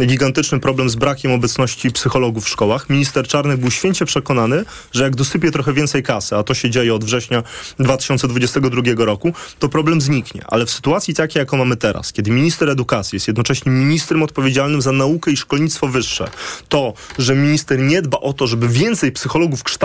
gigantyczny 0.06 0.60
problem 0.60 0.90
z 0.90 0.96
brakiem 0.96 1.32
obecności 1.32 1.90
psychologów 1.90 2.44
w 2.44 2.48
szkołach, 2.48 2.90
minister 2.90 3.26
Czarnek 3.28 3.60
był 3.60 3.70
święcie 3.70 4.04
przekonany, 4.04 4.64
że 4.92 5.04
jak 5.04 5.16
dosypie 5.16 5.50
trochę 5.50 5.72
więcej 5.72 6.02
kasy, 6.02 6.36
a 6.36 6.42
to 6.42 6.54
się 6.54 6.70
dzieje 6.70 6.94
od 6.94 7.04
września 7.04 7.42
2022 7.78 8.82
roku, 8.96 9.32
to 9.58 9.68
problem 9.68 10.00
zniknie. 10.00 10.44
Ale 10.46 10.66
w 10.66 10.70
sytuacji 10.70 11.14
takiej, 11.14 11.40
jaką 11.40 11.56
mamy 11.56 11.76
teraz, 11.76 12.12
kiedy 12.12 12.30
minister 12.30 12.70
edukacji 12.70 13.16
jest 13.16 13.28
jednocześnie 13.28 13.72
ministrem 13.72 14.22
odpowiedzialnym 14.22 14.82
za 14.82 14.92
naukę 14.92 15.30
i 15.30 15.36
szkolnictwo 15.36 15.88
wyższe, 15.88 16.30
to, 16.68 16.92
że 17.18 17.34
minister 17.34 17.78
nie 17.78 18.02
dba 18.02 18.18
o 18.18 18.32
to, 18.32 18.46
żeby 18.46 18.68
więcej 18.68 19.12
psychologów 19.12 19.62
kształcić, 19.62 19.81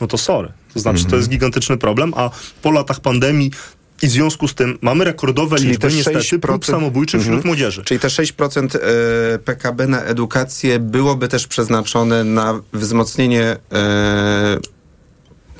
no 0.00 0.06
to 0.06 0.18
sorry. 0.18 0.48
To 0.74 0.80
znaczy, 0.80 0.96
Mhm. 0.98 1.10
to 1.10 1.16
jest 1.16 1.28
gigantyczny 1.28 1.76
problem, 1.76 2.12
a 2.16 2.30
po 2.62 2.70
latach 2.70 3.00
pandemii 3.00 3.50
i 4.02 4.06
w 4.06 4.10
związku 4.10 4.48
z 4.48 4.54
tym 4.54 4.78
mamy 4.82 5.04
rekordowe 5.04 5.56
Czyli 5.56 5.68
liczby 5.68 5.88
te 5.90 5.94
niestety 5.96 6.18
6% 6.18 6.38
prób 6.40 6.66
samobójczych 6.66 7.20
wśród 7.20 7.34
Mhm. 7.36 7.46
młodzieży. 7.46 7.82
Czyli 7.84 8.00
te 8.00 8.08
6% 8.10 8.74
e, 8.76 8.78
PKB 9.38 9.86
na 9.86 10.02
edukację 10.02 10.78
byłoby 10.78 11.28
też 11.28 11.46
przeznaczone 11.46 12.24
na 12.24 12.60
wzmocnienie 12.72 13.56
e, 13.72 14.58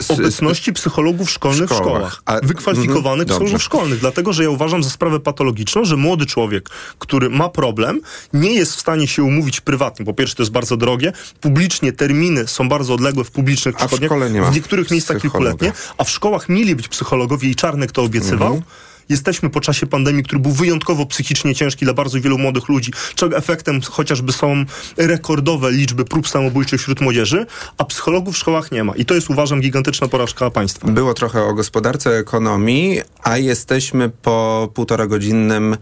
Obecności 0.08 0.72
psychologów 0.72 1.30
szkolnych 1.30 1.70
w 1.70 1.74
szkołach. 1.74 1.82
szkołach. 1.82 2.22
A- 2.24 2.46
Wykwalifikowanych 2.46 3.22
mhm, 3.22 3.26
psychologów 3.26 3.62
szkolnych. 3.62 4.00
Dlatego, 4.00 4.32
że 4.32 4.42
ja 4.42 4.50
uważam 4.50 4.82
za 4.82 4.90
sprawę 4.90 5.20
patologiczną, 5.20 5.84
że 5.84 5.96
młody 5.96 6.26
człowiek, 6.26 6.68
który 6.98 7.30
ma 7.30 7.48
problem, 7.48 8.00
nie 8.32 8.54
jest 8.54 8.76
w 8.76 8.80
stanie 8.80 9.08
się 9.08 9.22
umówić 9.22 9.60
prywatnie. 9.60 10.04
Po 10.06 10.14
pierwsze, 10.14 10.34
to 10.36 10.42
jest 10.42 10.52
bardzo 10.52 10.76
drogie. 10.76 11.12
Publicznie 11.40 11.92
terminy 11.92 12.46
są 12.46 12.68
bardzo 12.68 12.94
odległe 12.94 13.24
w 13.24 13.30
publicznych 13.30 13.74
w 13.74 13.78
przychodniach. 13.78 14.10
ma 14.32 14.50
w 14.50 14.54
niektórych 14.54 14.90
miejscach 14.90 15.20
kilkuletnie. 15.20 15.72
A 15.98 16.04
w 16.04 16.10
szkołach 16.10 16.48
mieli 16.48 16.76
być 16.76 16.88
psychologowie 16.88 17.48
i 17.48 17.54
Czarnek 17.54 17.92
to 17.92 18.02
obiecywał. 18.02 18.48
Mhm. 18.48 18.62
Jesteśmy 19.08 19.50
po 19.50 19.60
czasie 19.60 19.86
pandemii, 19.86 20.22
który 20.22 20.40
był 20.40 20.52
wyjątkowo 20.52 21.06
psychicznie 21.06 21.54
ciężki 21.54 21.84
dla 21.84 21.94
bardzo 21.94 22.20
wielu 22.20 22.38
młodych 22.38 22.68
ludzi, 22.68 22.92
czego 23.14 23.36
efektem 23.36 23.80
chociażby 23.82 24.32
są 24.32 24.64
rekordowe 24.96 25.72
liczby 25.72 26.04
prób 26.04 26.28
samobójczych 26.28 26.80
wśród 26.80 27.00
młodzieży, 27.00 27.46
a 27.78 27.84
psychologów 27.84 28.34
w 28.34 28.38
szkołach 28.38 28.72
nie 28.72 28.84
ma. 28.84 28.94
I 28.94 29.04
to 29.04 29.14
jest, 29.14 29.30
uważam, 29.30 29.60
gigantyczna 29.60 30.08
porażka 30.08 30.50
państwa. 30.50 30.88
Było 30.88 31.14
trochę 31.14 31.42
o 31.42 31.54
gospodarce, 31.54 32.10
ekonomii, 32.10 33.00
a 33.22 33.38
jesteśmy 33.38 34.08
po 34.08 34.68
półtora 34.74 35.06
godzinnym 35.06 35.76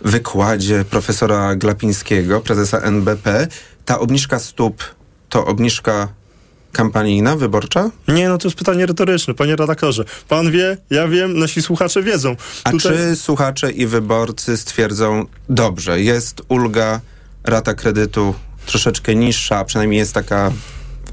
wykładzie 0.00 0.84
profesora 0.90 1.56
Glapińskiego, 1.56 2.40
prezesa 2.40 2.78
NBP. 2.78 3.48
Ta 3.84 3.98
obniżka 3.98 4.38
stóp 4.38 4.84
to 5.28 5.46
obniżka 5.46 6.08
kampanijna, 6.82 7.36
wyborcza? 7.36 7.90
Nie, 8.08 8.28
no 8.28 8.38
to 8.38 8.48
jest 8.48 8.58
pytanie 8.58 8.86
retoryczne, 8.86 9.34
panie 9.34 9.56
redaktorze. 9.56 10.04
Pan 10.28 10.50
wie, 10.50 10.76
ja 10.90 11.08
wiem, 11.08 11.38
nasi 11.38 11.62
słuchacze 11.62 12.02
wiedzą. 12.02 12.36
A 12.64 12.70
Tutaj- 12.70 12.92
czy 12.96 13.16
słuchacze 13.16 13.70
i 13.70 13.86
wyborcy 13.86 14.56
stwierdzą, 14.56 15.26
dobrze, 15.48 16.00
jest 16.00 16.42
ulga, 16.48 17.00
rata 17.44 17.74
kredytu 17.74 18.34
troszeczkę 18.66 19.14
niższa, 19.14 19.56
a 19.58 19.64
przynajmniej 19.64 19.98
jest 19.98 20.12
taka 20.12 20.52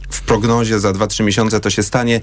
w 0.10 0.22
prognozie 0.22 0.80
za 0.80 0.92
2-3 0.92 1.24
miesiące 1.24 1.60
to 1.60 1.70
się 1.70 1.84
stanie. 1.84 2.22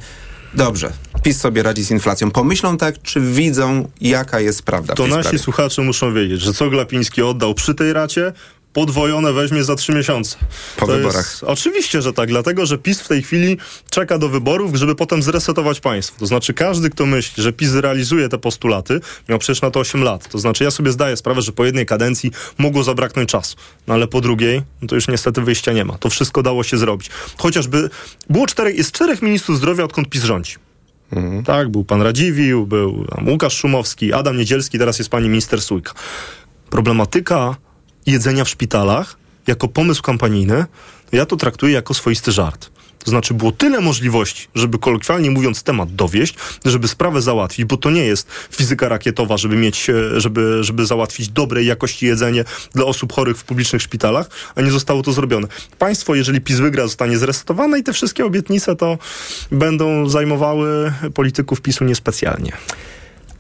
Dobrze, 0.55 0.93
PiS 1.23 1.41
sobie 1.41 1.63
radzi 1.63 1.83
z 1.85 1.91
inflacją. 1.91 2.31
Pomyślą 2.31 2.77
tak, 2.79 3.03
czy 3.03 3.21
widzą, 3.21 3.89
jaka 4.01 4.41
jest 4.41 4.63
prawda 4.63 4.95
To 4.95 5.07
nasi 5.07 5.21
sprawie? 5.23 5.39
słuchacze 5.39 5.83
muszą 5.83 6.15
wiedzieć, 6.15 6.41
że 6.41 6.53
co 6.53 6.71
Glapiński 6.71 7.23
oddał 7.23 7.55
przy 7.55 7.75
tej 7.75 7.93
racie, 7.93 8.33
podwojone 8.73 9.33
weźmie 9.33 9.65
za 9.65 9.77
trzy 9.77 9.93
miesiące. 9.93 10.37
Po 10.77 10.87
To 10.87 10.93
wyborach. 10.93 11.17
Jest, 11.17 11.45
oczywiście, 11.45 12.03
że 12.03 12.13
tak, 12.13 12.29
dlatego, 12.29 12.67
że 12.67 12.79
PiS 12.79 13.01
w 13.01 13.09
tej 13.09 13.23
chwili 13.23 13.57
czeka 13.91 14.19
do 14.19 14.29
wyborów, 14.29 14.75
żeby 14.75 14.95
potem 14.95 15.23
zresetować 15.23 15.81
państwo. 15.81 16.19
To 16.19 16.27
znaczy 16.27 16.55
każdy, 16.55 16.91
kto 16.91 17.07
myśli, 17.07 17.43
że 17.43 17.53
PiS 17.53 17.69
zrealizuje 17.69 18.29
te 18.29 18.39
postulaty, 18.39 19.01
miał 19.29 19.39
przecież 19.39 19.63
na 19.63 19.71
to 19.71 19.81
8 19.81 20.03
lat. 20.03 20.29
To 20.29 20.39
znaczy 20.39 20.65
ja 20.65 20.71
sobie 20.71 20.93
zdaję 20.93 21.17
sprawę, 21.17 21.43
że 21.43 21.53
po 21.53 21.65
jednej 21.65 21.87
kadencji 21.87 22.31
mogło 22.59 22.83
zabraknąć 22.83 23.31
czasu. 23.31 23.57
No 23.87 23.95
ale 23.95 24.07
po 24.07 24.21
drugiej, 24.21 24.63
no 24.83 24.89
to 24.89 24.95
już 24.95 25.09
niestety 25.09 25.41
wyjścia 25.41 25.73
nie 25.73 25.85
ma. 25.85 25.99
To 25.99 26.11
wszystko 26.11 26.43
dało 26.43 26.63
się 26.63 26.79
zrobić. 26.79 27.11
Chociażby 27.39 27.91
było 28.31 28.47
czterech, 28.47 28.77
jest 28.77 28.93
czterech 28.93 29.23
ministrów 29.23 29.59
zdrowia, 29.59 29.85
odkąd 29.85 30.09
PiS 30.09 30.23
rządzi. 30.25 30.55
Tak, 31.45 31.69
był 31.69 31.85
pan 31.85 32.03
Radziwił, 32.03 32.67
był 32.67 33.07
Łukasz 33.27 33.57
Szumowski, 33.57 34.13
Adam 34.13 34.37
Niedzielski, 34.37 34.79
teraz 34.79 34.99
jest 34.99 35.11
pani 35.11 35.29
minister 35.29 35.63
Sójka. 35.63 35.93
Problematyka 36.71 37.57
jedzenia 38.07 38.45
w 38.45 38.49
szpitalach 38.49 39.17
jako 39.47 39.69
pomysł 39.69 40.03
kampanijny, 40.03 40.65
ja 41.13 41.27
to 41.27 41.37
traktuję 41.37 41.73
jako 41.73 41.95
swoisty 41.95 42.33
żart. 42.33 42.71
To 43.05 43.11
znaczy 43.11 43.35
było 43.35 43.53
tyle 43.53 43.81
możliwości, 43.81 44.49
żeby 44.55 44.79
kolokwialnie 44.79 45.31
mówiąc 45.31 45.63
temat 45.63 45.95
dowieść, 45.95 46.35
żeby 46.65 46.89
sprawę 46.89 47.23
załatwić, 47.23 47.65
bo 47.65 47.77
to 47.77 47.91
nie 47.91 48.05
jest 48.05 48.29
fizyka 48.51 48.89
rakietowa, 48.89 49.37
żeby 49.37 49.57
mieć, 49.57 49.91
e, 49.91 50.21
żeby, 50.21 50.65
żeby 50.65 50.87
załatwić 50.87 51.29
dobrej 51.29 51.67
jakości 51.67 52.07
jedzenie 52.07 52.45
dla 52.75 52.85
osób 52.85 53.13
chorych 53.13 53.39
w 53.39 53.45
publicznych 53.45 53.83
szpitalach, 53.83 54.27
a 54.55 54.61
nie 54.63 54.71
zostało 54.71 55.03
to 55.03 55.13
zrobione. 55.13 55.49
Państwo, 55.79 56.15
jeżeli 56.15 56.41
PiS 56.41 56.59
wygra, 56.59 56.83
zostanie 56.83 57.19
zresetowane 57.19 57.79
i 57.79 57.83
te 57.83 57.93
wszystkie 57.93 58.25
obietnice 58.25 58.77
to 58.77 58.99
będą 59.51 60.09
zajmowały 60.09 60.93
polityków 61.15 61.61
PiSu 61.61 61.85
niespecjalnie. 61.85 62.53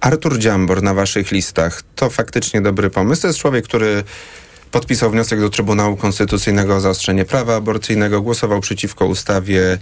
Artur 0.00 0.38
Dziambor 0.38 0.82
na 0.82 0.94
waszych 0.94 1.30
listach 1.30 1.82
to 1.96 2.10
faktycznie 2.10 2.60
dobry 2.60 2.90
pomysł. 2.90 3.22
To 3.22 3.28
jest 3.28 3.38
człowiek, 3.38 3.64
który 3.64 4.04
podpisał 4.72 5.10
wniosek 5.10 5.40
do 5.40 5.50
Trybunału 5.50 5.96
Konstytucyjnego 5.96 6.76
o 6.76 6.80
zaostrzenie 6.80 7.24
prawa 7.24 7.56
aborcyjnego, 7.56 8.22
głosował 8.22 8.60
przeciwko 8.60 9.06
ustawie 9.06 9.78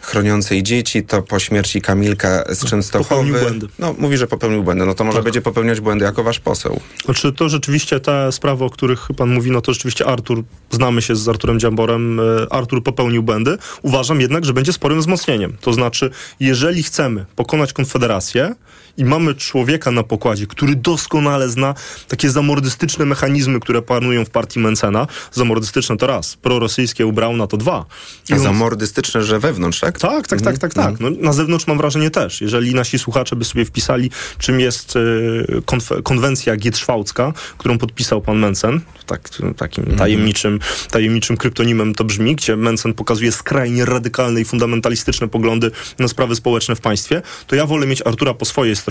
chroniącej 0.00 0.62
dzieci, 0.62 1.02
to 1.02 1.22
po 1.22 1.38
śmierci 1.38 1.80
Kamilka 1.80 2.44
z 2.48 2.64
Częstochowy. 2.64 3.08
Popełnił 3.08 3.34
błędy. 3.34 3.66
No, 3.78 3.94
mówi, 3.98 4.16
że 4.16 4.26
popełnił 4.26 4.62
błędy. 4.62 4.86
No 4.86 4.94
to 4.94 5.04
może 5.04 5.22
będzie 5.22 5.42
popełniać 5.42 5.80
błędy 5.80 6.04
jako 6.04 6.22
wasz 6.22 6.40
poseł. 6.40 6.80
Znaczy 7.04 7.32
to 7.32 7.48
rzeczywiście 7.48 8.00
te 8.00 8.32
sprawy, 8.32 8.64
o 8.64 8.70
których 8.70 9.08
pan 9.16 9.34
mówi, 9.34 9.50
no 9.50 9.60
to 9.60 9.72
rzeczywiście 9.72 10.06
Artur, 10.06 10.44
znamy 10.70 11.02
się 11.02 11.16
z 11.16 11.28
Arturem 11.28 11.60
Dziamborem, 11.60 12.20
e, 12.20 12.22
Artur 12.50 12.82
popełnił 12.82 13.22
błędy. 13.22 13.58
Uważam 13.82 14.20
jednak, 14.20 14.44
że 14.44 14.52
będzie 14.52 14.72
sporym 14.72 15.00
wzmocnieniem. 15.00 15.56
To 15.60 15.72
znaczy, 15.72 16.10
jeżeli 16.40 16.82
chcemy 16.82 17.26
pokonać 17.36 17.72
Konfederację 17.72 18.54
i 18.98 19.04
mamy 19.04 19.34
człowieka 19.34 19.90
na 19.90 20.02
pokładzie, 20.02 20.46
który 20.46 20.76
doskonale 20.76 21.48
zna 21.48 21.74
takie 22.08 22.30
zamordystyczne 22.30 23.04
mechanizmy, 23.04 23.60
które 23.60 23.82
panują 23.82 24.24
w 24.24 24.30
partii 24.30 24.60
Mencena, 24.60 25.06
zamordystyczne 25.32 25.96
to 25.96 26.06
raz, 26.06 26.36
prorosyjskie 26.36 27.06
u 27.06 27.12
Brauna 27.12 27.46
to 27.46 27.56
dwa. 27.56 27.84
I 28.30 28.32
on- 28.32 28.38
zamordystyczne, 28.38 29.22
że 29.22 29.38
wewnątrz, 29.40 29.80
tak? 29.80 29.98
tak, 29.98 30.28
tak, 30.28 30.40
tak, 30.40 30.58
tak, 30.58 30.74
tak. 30.74 31.00
No, 31.00 31.10
na 31.10 31.32
zewnątrz 31.32 31.66
mam 31.66 31.76
wrażenie 31.78 32.10
też. 32.10 32.40
Jeżeli 32.40 32.74
nasi 32.74 32.98
słuchacze 32.98 33.36
by 33.36 33.44
sobie 33.44 33.64
wpisali, 33.64 34.10
czym 34.38 34.60
jest 34.60 34.94
e, 34.96 36.02
konwencja 36.02 36.56
Gietrzwałcka, 36.56 37.32
którą 37.58 37.78
podpisał 37.78 38.20
pan 38.20 38.38
Mencen, 38.38 38.80
tak, 39.06 39.28
takim 39.56 39.96
tajemniczym, 39.96 40.60
tajemniczym 40.90 41.36
kryptonimem 41.36 41.94
to 41.94 42.04
brzmi, 42.04 42.36
gdzie 42.36 42.56
Mencen 42.56 42.94
pokazuje 42.94 43.32
skrajnie 43.32 43.84
radykalne 43.84 44.40
i 44.40 44.44
fundamentalistyczne 44.44 45.28
poglądy 45.28 45.70
na 45.98 46.08
sprawy 46.08 46.34
społeczne 46.34 46.76
w 46.76 46.80
państwie, 46.80 47.22
to 47.46 47.56
ja 47.56 47.66
wolę 47.66 47.86
mieć 47.86 48.02
Artura 48.06 48.34
po 48.34 48.44
swojej 48.44 48.76
stronie, 48.76 48.87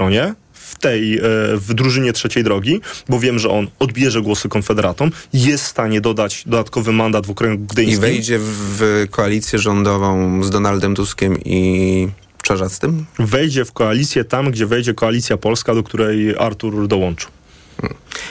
w 0.54 0.80
tej, 0.80 1.18
e, 1.18 1.22
w 1.56 1.74
drużynie 1.74 2.14
trzeciej 2.14 2.44
drogi, 2.44 2.80
bo 3.10 3.20
wiem, 3.20 3.40
że 3.40 3.50
on 3.50 3.68
odbierze 3.80 4.22
głosy 4.22 4.50
konfederatom, 4.50 5.12
jest 5.34 5.64
w 5.64 5.68
stanie 5.68 6.02
dodać 6.02 6.44
dodatkowy 6.46 6.92
mandat 6.92 7.28
w 7.28 7.32
okręgu 7.32 7.64
I 7.64 7.68
gdyńskim. 7.68 8.00
wejdzie 8.02 8.40
w 8.42 9.06
koalicję 9.12 9.60
rządową 9.60 10.44
z 10.44 10.50
Donaldem 10.50 10.96
Tuskiem 10.96 11.38
i 11.46 12.08
Czarzastym? 12.44 13.06
wejdzie 13.20 13.66
w 13.66 13.72
koalicję 13.72 14.24
tam, 14.24 14.52
gdzie 14.52 14.66
wejdzie 14.66 14.94
koalicja 14.94 15.38
polska, 15.38 15.76
do 15.76 15.84
której 15.84 16.36
Artur 16.40 16.88
dołączył. 16.88 17.30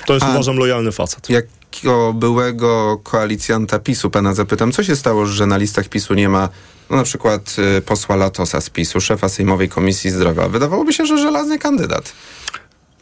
To 0.07 0.15
jest, 0.15 0.27
A- 0.27 0.31
uważam, 0.31 0.57
lojalny 0.57 0.93
facet. 0.93 1.31
Jako 1.31 2.13
byłego 2.13 3.01
koalicjanta 3.03 3.79
PiSu 3.79 4.11
pana 4.11 4.35
zapytam, 4.35 4.73
co 4.73 4.85
się 4.85 4.97
stało, 4.97 5.27
że 5.27 5.47
na 5.47 5.57
listach 5.57 5.89
PiSu 5.89 6.15
nie 6.15 6.29
ma 6.29 6.49
no, 6.91 6.97
na 6.97 7.03
przykład 7.03 7.57
y, 7.79 7.83
posła 7.83 8.17
Latosa 8.17 8.61
z 8.61 8.71
PiSu, 8.71 9.01
szefa 9.01 9.29
Sejmowej 9.29 9.69
Komisji 9.69 10.11
Zdrowia. 10.11 10.49
Wydawałoby 10.49 10.93
się, 10.93 11.07
że 11.07 11.19
żelazny 11.19 11.59
kandydat. 11.59 12.13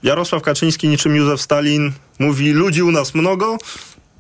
Jarosław 0.03 0.42
Kaczyński, 0.42 0.88
niczym 0.88 1.16
Józef 1.16 1.40
Stalin, 1.40 1.92
mówi 2.18 2.51
ludzi 2.51 2.83
u 2.83 2.90
nas 2.90 3.14
mnogo, 3.14 3.59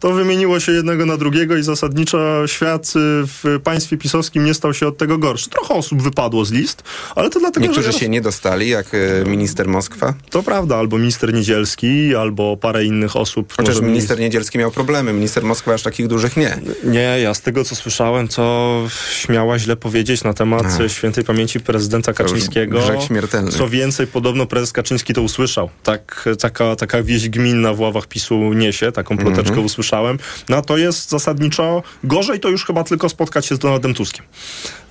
to 0.04 0.12
wymieniło 0.12 0.60
się 0.60 0.72
jednego 0.72 1.06
na 1.06 1.16
drugiego 1.16 1.56
i 1.56 1.62
zasadniczo 1.62 2.46
świat 2.46 2.86
y, 2.86 2.90
w 3.26 3.60
państwie 3.64 3.96
pisowskim 3.96 4.44
nie 4.44 4.54
stał 4.54 4.74
się 4.74 4.86
od 4.86 4.96
tego 4.98 5.18
gorszy. 5.18 5.50
Trochę 5.50 5.74
osób 5.74 6.02
wypadło 6.02 6.44
z 6.44 6.52
list, 6.52 6.82
ale 7.14 7.30
to 7.30 7.40
dlatego, 7.40 7.66
Niektórzy 7.66 7.92
że... 7.92 7.98
się 7.98 8.08
nie 8.08 8.20
dostali, 8.20 8.68
jak 8.68 8.94
y, 8.94 9.24
minister 9.26 9.68
Moskwa. 9.68 10.14
To 10.30 10.42
prawda, 10.42 10.76
albo 10.76 10.98
minister 10.98 11.34
Niedzielski, 11.34 12.14
albo 12.16 12.56
parę 12.56 12.84
innych 12.84 13.16
osób. 13.16 13.52
Chociaż 13.56 13.74
może 13.74 13.86
minister 13.86 14.18
Niedzielski 14.20 14.58
miał 14.58 14.70
problemy, 14.70 15.12
minister 15.12 15.42
Moskwa 15.44 15.74
aż 15.74 15.82
takich 15.82 16.06
dużych 16.06 16.36
nie. 16.36 16.58
Nie, 16.84 17.20
ja 17.22 17.34
z 17.34 17.40
tego 17.40 17.64
co 17.64 17.76
słyszałem, 17.76 18.28
to 18.28 18.82
śmiała 19.10 19.58
źle 19.58 19.76
powiedzieć 19.76 20.24
na 20.24 20.34
temat 20.34 20.66
A. 20.84 20.88
świętej 20.88 21.24
pamięci 21.24 21.60
prezydenta 21.60 22.12
Kaczyńskiego. 22.12 22.78
grzech 22.80 23.02
śmiertelny. 23.02 23.50
Co 23.50 23.68
więcej, 23.68 24.06
podobno 24.06 24.46
prezes 24.46 24.72
Kaczyński 24.72 25.14
to 25.14 25.22
usłyszał. 25.22 25.70
Tak, 25.82 26.28
taka, 26.40 26.76
taka 26.76 27.02
wieść 27.02 27.28
gminna 27.28 27.74
w 27.74 27.80
ławach 27.80 28.06
PiSu 28.06 28.52
niesie, 28.52 28.92
taką 28.92 29.16
ploteczkę 29.18 29.48
Mhm. 29.48 29.66
usłyszałem. 29.66 29.93
Słyszałem. 29.94 30.18
No 30.48 30.56
a 30.56 30.62
to 30.62 30.76
jest 30.76 31.10
zasadniczo 31.10 31.82
gorzej, 32.04 32.40
to 32.40 32.48
już 32.48 32.64
chyba 32.66 32.84
tylko 32.84 33.08
spotkać 33.08 33.46
się 33.46 33.54
z 33.54 33.58
Donaldem 33.58 33.94
Tuskiem 33.94 34.24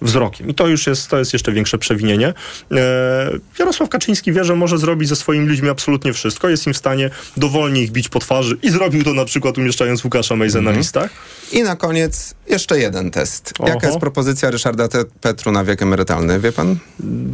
wzrokiem. 0.02 0.50
I 0.50 0.54
to 0.54 0.68
już 0.68 0.88
jest, 0.88 1.08
to 1.10 1.20
jest 1.20 1.34
jeszcze 1.34 1.52
większe 1.52 1.78
przewinienie. 1.78 2.34
E, 2.72 3.32
Jarosław 3.60 3.90
Kaczyński 3.90 4.34
wie, 4.34 4.44
że 4.44 4.56
może 4.56 4.78
zrobić 4.78 5.10
ze 5.10 5.16
swoimi 5.16 5.48
ludźmi 5.48 5.70
absolutnie 5.70 6.14
wszystko. 6.14 6.50
Jest 6.50 6.68
im 6.68 6.74
w 6.74 6.78
stanie 6.78 7.10
dowolnie 7.38 7.82
ich 7.82 7.92
bić 7.92 8.10
po 8.10 8.20
twarzy 8.20 8.58
i 8.64 8.70
zrobił 8.70 9.04
to 9.04 9.14
na 9.14 9.26
przykład 9.26 9.58
umieszczając 9.58 10.04
Łukasza 10.04 10.36
Mejza 10.36 10.58
na 10.62 10.70
Mhm. 10.70 10.78
listach. 10.78 11.10
I 11.52 11.64
na 11.64 11.76
koniec 11.76 12.34
jeszcze 12.50 12.80
jeden 12.80 13.12
test. 13.12 13.54
Jaka 13.60 13.74
Oho. 13.78 13.88
jest 13.88 14.00
propozycja 14.00 14.52
Ryszarda 14.52 14.88
Petru 15.22 15.52
na 15.52 15.64
wiek 15.64 15.82
emerytalny, 15.82 16.40
wie 16.40 16.52
pan? 16.52 16.76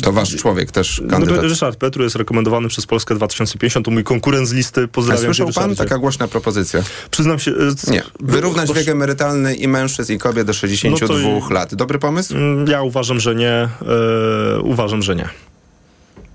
To 0.02 0.12
wasz 0.12 0.36
człowiek 0.36 0.72
też 0.72 1.02
kandydat. 1.10 1.36
No, 1.36 1.42
Ryszard 1.42 1.80
Petru 1.80 2.04
jest 2.04 2.16
rekomendowany 2.16 2.68
przez 2.70 2.86
Polskę 2.86 3.16
2050, 3.16 3.86
to 3.86 3.92
mój 3.92 4.04
konkurent 4.04 4.48
z 4.48 4.54
listy. 4.54 4.84
A 4.84 4.88
Pozdrawiam 4.88 5.26
słyszał 5.26 5.48
cię, 5.48 5.54
pan? 5.54 5.76
Taka 5.76 5.98
głośna 5.98 6.28
propozycja. 6.28 6.84
Przyznam 7.12 7.40
się... 7.40 7.52
Nie. 7.88 8.04
Wyrównać 8.20 8.74
wiek 8.74 8.88
emerytalny 8.88 9.56
i 9.56 9.68
mężczyzn 9.68 10.14
i 10.14 10.18
kobiet 10.18 10.48
do 10.48 10.54
62 10.54 11.08
No 11.18 11.48
to- 11.48 11.54
lat. 11.54 11.76
Dobry 11.76 12.00
pomysł? 12.00 12.36
Mm, 12.36 12.68
Ja 12.68 12.82
uważam, 12.82 13.20
że 13.20 13.36
nie. 13.36 13.52
E, 13.52 13.70
uważam, 14.64 15.02
że 15.02 15.16
nie. 15.16 15.30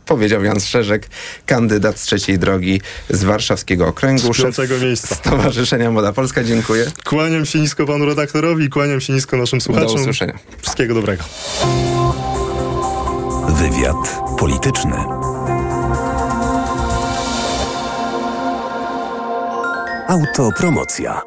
Powiedział 0.07 0.45
Jan 0.45 0.61
Szerzek, 0.61 1.09
kandydat 1.47 1.99
z 1.99 2.03
trzeciej 2.03 2.39
drogi 2.39 2.81
z 3.11 3.25
warszawskiego 3.25 3.87
okręgu. 3.87 4.35
Z 4.35 4.37
piątego 4.43 4.79
miejsca. 4.79 5.14
Stowarzyszenia 5.14 5.91
Moda 5.91 6.12
Polska. 6.12 6.45
Dziękuję. 6.45 6.87
Kłaniam 7.05 7.47
się 7.47 7.61
nisko 7.61 7.87
panu 7.87 8.05
redaktorowi 8.05 8.64
i 8.64 8.68
kłaniam 8.68 9.01
się 9.01 9.12
nisko 9.12 9.37
naszym 9.37 9.61
słuchaczom. 9.61 9.95
usłyszenia. 10.01 10.39
Wszystkiego 10.62 10.95
dobrego. 10.95 11.25
Wywiad 13.49 14.20
polityczny. 14.39 14.97
Autopromocja. 20.09 21.22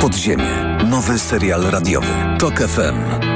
Podziemie. 0.00 0.78
Nowy 0.90 1.18
serial 1.18 1.62
radiowy. 1.62 2.06
Tok 2.38 2.60
FM. 2.60 3.35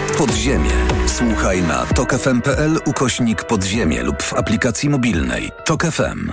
Podziemie. 0.17 0.71
Słuchaj 1.07 1.61
na 1.61 1.85
tokefm.pl 1.85 2.79
ukośnik 2.85 3.43
podziemie 3.43 4.03
lub 4.03 4.23
w 4.23 4.33
aplikacji 4.33 4.89
mobilnej. 4.89 5.51
Tok 5.65 5.83
FM. 5.85 6.31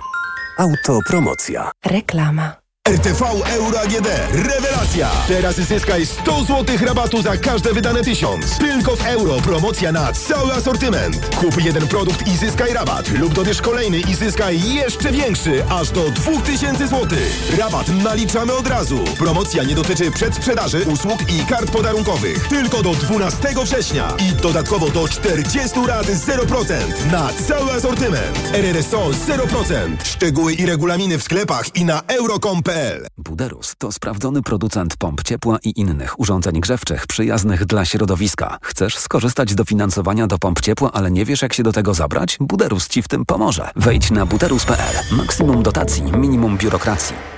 Autopromocja. 0.59 1.71
Reklama. 1.87 2.68
RTV 2.89 3.23
Euro 3.55 3.81
AGD. 3.81 4.09
Rewelacja! 4.33 5.11
Teraz 5.29 5.57
zyskaj 5.57 6.07
100 6.07 6.45
zł 6.45 6.77
rabatu 6.81 7.23
za 7.23 7.37
każde 7.37 7.73
wydane 7.73 8.03
1000. 8.03 8.59
Tylko 8.59 8.97
w 8.97 9.07
euro. 9.07 9.37
Promocja 9.37 9.93
na 9.93 10.13
cały 10.13 10.53
asortyment. 10.53 11.37
Kup 11.37 11.65
jeden 11.65 11.89
produkt 11.89 12.29
i 12.29 12.37
zyskaj 12.37 12.73
rabat. 12.73 13.09
Lub 13.09 13.35
dobierz 13.35 13.63
kolejny 13.63 14.01
i 14.01 14.15
zyskaj 14.15 14.75
jeszcze 14.75 15.13
większy. 15.13 15.65
Aż 15.71 15.91
do 15.91 16.11
2000 16.11 16.89
zł. 16.89 17.19
Rabat 17.59 17.89
naliczamy 17.89 18.53
od 18.53 18.67
razu. 18.67 19.05
Promocja 19.19 19.63
nie 19.63 19.75
dotyczy 19.75 20.11
przedsprzedaży, 20.11 20.85
usług 20.93 21.21
i 21.33 21.47
kart 21.47 21.71
podarunkowych. 21.71 22.49
Tylko 22.49 22.83
do 22.83 22.95
12 22.95 23.39
września. 23.65 24.15
I 24.19 24.33
dodatkowo 24.43 24.91
do 24.91 25.09
40 25.09 25.79
rat 25.87 26.07
0%. 26.07 27.13
Na 27.13 27.29
cały 27.49 27.73
asortyment. 27.73 28.51
RRSO 28.53 29.11
0%. 29.11 30.05
Szczegóły 30.05 30.55
i 30.55 30.67
regulaminy 30.67 31.19
w 31.19 31.23
sklepach 31.23 31.77
i 31.77 31.85
na 31.85 32.03
euro.com.pl 32.07 32.78
Buderus 33.19 33.75
to 33.79 33.93
sprawdzony 33.93 34.43
producent 34.43 34.97
pomp 34.97 35.23
ciepła 35.23 35.59
i 35.65 35.81
innych 35.81 36.21
urządzeń 36.21 36.61
grzewczych 36.61 37.07
przyjaznych 37.07 37.65
dla 37.65 37.85
środowiska. 37.85 38.59
Chcesz 38.63 38.99
skorzystać 38.99 39.51
z 39.51 39.55
dofinansowania 39.55 40.27
do 40.27 40.39
pomp 40.39 40.61
ciepła, 40.61 40.93
ale 40.93 41.11
nie 41.11 41.25
wiesz 41.25 41.43
jak 41.43 41.53
się 41.53 41.63
do 41.63 41.73
tego 41.73 41.95
zabrać? 41.95 42.37
Buderus 42.41 42.89
Ci 42.89 43.03
w 43.03 43.09
tym 43.09 43.25
pomoże. 43.25 43.71
Wejdź 43.77 44.11
na 44.11 44.27
buderus.pl. 44.27 45.17
Maksimum 45.17 45.63
dotacji, 45.63 46.03
minimum 46.03 46.57
biurokracji. 46.57 47.38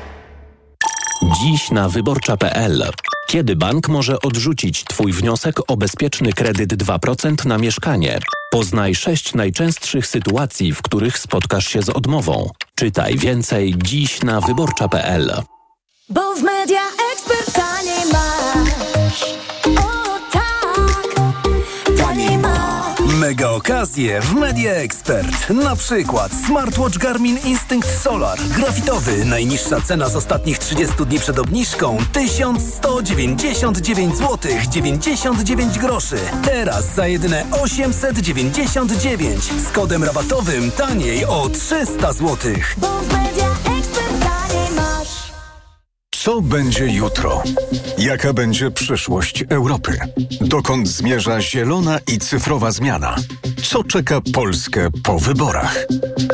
Dziś 1.22 1.70
na 1.70 1.88
wyborcza.pl. 1.88 2.90
Kiedy 3.26 3.56
bank 3.56 3.88
może 3.88 4.20
odrzucić 4.20 4.84
Twój 4.84 5.12
wniosek 5.12 5.70
o 5.70 5.76
bezpieczny 5.76 6.32
kredyt 6.32 6.74
2% 6.74 7.46
na 7.46 7.58
mieszkanie? 7.58 8.18
Poznaj 8.50 8.94
sześć 8.94 9.34
najczęstszych 9.34 10.06
sytuacji, 10.06 10.72
w 10.72 10.82
których 10.82 11.18
spotkasz 11.18 11.68
się 11.68 11.82
z 11.82 11.88
odmową. 11.88 12.50
Czytaj 12.74 13.16
więcej 13.16 13.74
dziś 13.76 14.22
na 14.22 14.40
wyborcza.pl. 14.40 15.32
Bo 16.08 16.34
w 16.34 16.42
Media 16.42 16.80
masz. 18.12 19.59
Mega 23.40 23.52
okazje 23.52 24.20
w 24.20 24.34
Media 24.34 24.72
Expert. 24.72 25.50
Na 25.50 25.76
przykład 25.76 26.32
smartwatch 26.46 26.98
Garmin 26.98 27.38
Instinct 27.44 28.02
Solar. 28.02 28.38
Grafitowy. 28.56 29.24
Najniższa 29.24 29.80
cena 29.80 30.08
z 30.08 30.16
ostatnich 30.16 30.58
30 30.58 30.94
dni 31.06 31.18
przed 31.18 31.38
obniżką 31.38 31.98
1199 32.12 34.16
zł 34.16 34.52
99 34.70 35.78
groszy. 35.78 36.16
Teraz 36.44 36.94
za 36.94 37.06
jedyne 37.06 37.44
899 37.62 39.44
z 39.44 39.72
kodem 39.72 40.04
rabatowym 40.04 40.70
taniej 40.70 41.24
o 41.24 41.48
300 41.48 42.12
zł. 42.12 42.52
Bo 42.76 42.88
w 42.88 43.12
Media. 43.12 43.69
Co 46.30 46.40
będzie 46.40 46.86
jutro? 46.86 47.42
Jaka 47.98 48.32
będzie 48.32 48.70
przyszłość 48.70 49.44
Europy? 49.48 49.98
Dokąd 50.40 50.88
zmierza 50.88 51.40
zielona 51.40 51.98
i 52.06 52.18
cyfrowa 52.18 52.70
zmiana? 52.70 53.16
Co 53.62 53.84
czeka 53.84 54.20
Polskę 54.32 54.88
po 55.02 55.18
wyborach? 55.18 55.86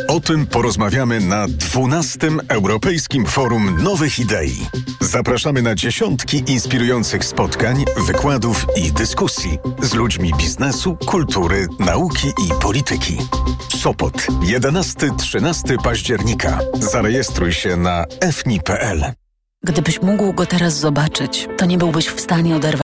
O 0.09 0.21
tym 0.21 0.47
porozmawiamy 0.47 1.21
na 1.21 1.47
12. 1.49 2.29
Europejskim 2.49 3.27
Forum 3.27 3.83
Nowych 3.83 4.19
Idei. 4.19 4.67
Zapraszamy 5.01 5.63
na 5.63 5.75
dziesiątki 5.75 6.43
inspirujących 6.47 7.25
spotkań, 7.25 7.85
wykładów 8.07 8.67
i 8.77 8.93
dyskusji 8.93 9.59
z 9.83 9.95
ludźmi 9.95 10.33
biznesu, 10.39 10.97
kultury, 11.07 11.67
nauki 11.79 12.29
i 12.29 12.63
polityki. 12.63 13.19
Sopot 13.77 14.27
11-13 14.43 15.83
października. 15.85 16.59
Zarejestruj 16.81 17.53
się 17.53 17.77
na 17.77 18.05
fni.pl. 18.33 19.26
Gdybyś 19.65 20.03
mógł 20.03 20.33
go 20.33 20.47
teraz 20.47 20.79
zobaczyć, 20.79 21.49
to 21.57 21.67
nie 21.67 21.79
byłbyś 21.79 22.09
w 22.09 22.21
stanie 22.21 22.57
oderwać 22.57 22.86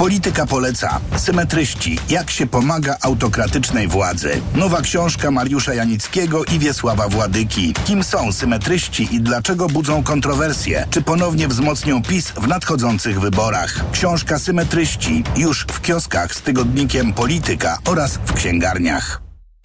Polityka 0.00 0.46
poleca. 0.46 1.00
Symetryści. 1.16 1.98
Jak 2.08 2.30
się 2.30 2.46
pomaga 2.46 2.96
autokratycznej 3.00 3.88
władzy. 3.88 4.40
Nowa 4.54 4.80
książka 4.80 5.30
Mariusza 5.30 5.74
Janickiego 5.74 6.44
i 6.44 6.58
Wiesława 6.58 7.08
Władyki. 7.08 7.74
Kim 7.84 8.04
są 8.04 8.32
symetryści 8.32 9.08
i 9.14 9.20
dlaczego 9.20 9.66
budzą 9.66 10.02
kontrowersje? 10.02 10.86
Czy 10.90 11.02
ponownie 11.02 11.48
wzmocnią 11.48 12.02
PiS 12.02 12.30
w 12.30 12.48
nadchodzących 12.48 13.20
wyborach? 13.20 13.84
Książka 13.92 14.38
Symetryści 14.38 15.24
już 15.36 15.66
w 15.72 15.80
kioskach 15.80 16.34
z 16.34 16.42
tygodnikiem 16.42 17.12
Polityka 17.12 17.78
oraz 17.84 18.16
w 18.16 18.32
księgarniach. 18.32 19.29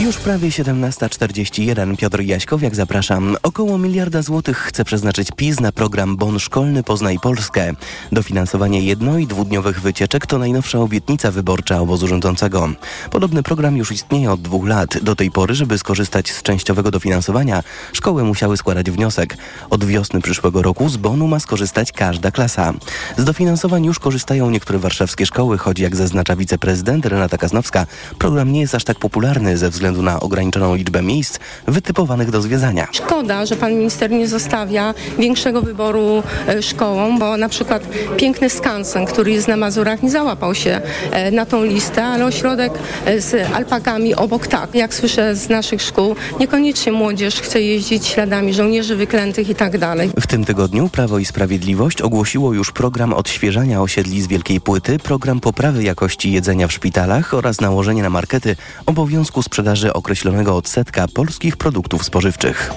Już 0.00 0.16
prawie 0.16 0.48
17.41. 0.48 1.96
Piotr 1.96 2.20
Jaśkowiak, 2.20 2.74
zapraszam. 2.74 3.36
Około 3.42 3.78
miliarda 3.78 4.22
złotych 4.22 4.58
chce 4.58 4.84
przeznaczyć 4.84 5.28
PiS 5.36 5.60
na 5.60 5.72
program 5.72 6.16
Bon 6.16 6.38
Szkolny 6.38 6.82
Poznaj 6.82 7.18
Polskę. 7.18 7.72
Dofinansowanie 8.12 8.80
jedno- 8.80 9.18
i 9.18 9.26
dwudniowych 9.26 9.80
wycieczek 9.80 10.26
to 10.26 10.38
najnowsza 10.38 10.78
obietnica 10.78 11.30
wyborcza 11.30 11.80
obozu 11.80 12.08
rządzącego. 12.08 12.68
Podobny 13.10 13.42
program 13.42 13.76
już 13.76 13.92
istnieje 13.92 14.32
od 14.32 14.42
dwóch 14.42 14.68
lat. 14.68 14.98
Do 15.02 15.16
tej 15.16 15.30
pory, 15.30 15.54
żeby 15.54 15.78
skorzystać 15.78 16.32
z 16.32 16.42
częściowego 16.42 16.90
dofinansowania, 16.90 17.62
szkoły 17.92 18.24
musiały 18.24 18.56
składać 18.56 18.90
wniosek. 18.90 19.36
Od 19.70 19.84
wiosny 19.84 20.20
przyszłego 20.20 20.62
roku 20.62 20.88
z 20.88 20.96
bonu 20.96 21.26
ma 21.28 21.40
skorzystać 21.40 21.92
każda 21.92 22.30
klasa. 22.30 22.72
Z 23.16 23.24
dofinansowań 23.24 23.84
już 23.84 23.98
korzystają 23.98 24.50
niektóre 24.50 24.78
warszawskie 24.78 25.26
szkoły, 25.26 25.58
choć 25.58 25.78
jak 25.78 25.96
zaznacza 25.96 26.36
wiceprezydent 26.36 27.06
Renata 27.06 27.38
Kaznowska, 27.38 27.86
program 28.18 28.52
nie 28.52 28.60
jest 28.60 28.74
aż 28.74 28.84
tak 28.84 28.98
popularny 28.98 29.58
ze 29.58 29.70
względu 29.70 29.83
na 29.92 30.20
ograniczoną 30.20 30.74
liczbę 30.74 31.02
miejsc 31.02 31.38
wytypowanych 31.66 32.30
do 32.30 32.42
zwiedzania. 32.42 32.88
Szkoda, 32.92 33.46
że 33.46 33.56
pan 33.56 33.72
minister 33.72 34.10
nie 34.10 34.28
zostawia 34.28 34.94
większego 35.18 35.62
wyboru 35.62 36.22
e, 36.48 36.62
szkołom, 36.62 37.18
bo 37.18 37.36
na 37.36 37.48
przykład 37.48 37.82
piękny 38.16 38.50
skansen, 38.50 39.06
który 39.06 39.30
jest 39.30 39.48
na 39.48 39.56
Mazurach, 39.56 40.02
nie 40.02 40.10
załapał 40.10 40.54
się 40.54 40.80
e, 41.10 41.30
na 41.30 41.46
tą 41.46 41.64
listę, 41.64 42.04
ale 42.04 42.24
ośrodek 42.24 42.72
e, 43.04 43.20
z 43.20 43.52
alpakami 43.52 44.14
obok 44.14 44.46
tak. 44.46 44.74
Jak 44.74 44.94
słyszę 44.94 45.36
z 45.36 45.48
naszych 45.48 45.82
szkół, 45.82 46.16
niekoniecznie 46.40 46.92
młodzież 46.92 47.40
chce 47.40 47.60
jeździć 47.60 48.06
śladami 48.06 48.54
żołnierzy 48.54 48.96
wyklętych 48.96 49.48
i 49.48 49.54
tak 49.54 49.78
dalej. 49.78 50.10
W 50.20 50.26
tym 50.26 50.44
tygodniu 50.44 50.88
Prawo 50.88 51.18
i 51.18 51.24
Sprawiedliwość 51.24 52.02
ogłosiło 52.02 52.54
już 52.54 52.72
program 52.72 53.12
odświeżania 53.12 53.82
osiedli 53.82 54.22
z 54.22 54.26
Wielkiej 54.26 54.60
Płyty, 54.60 54.98
program 54.98 55.40
poprawy 55.40 55.82
jakości 55.82 56.32
jedzenia 56.32 56.68
w 56.68 56.72
szpitalach 56.72 57.34
oraz 57.34 57.60
nałożenie 57.60 58.02
na 58.02 58.10
markety 58.10 58.56
obowiązku 58.86 59.42
sprzedaży 59.42 59.73
określonego 59.82 60.56
odsetka 60.56 61.08
polskich 61.08 61.56
produktów 61.56 62.04
spożywczych. 62.04 62.72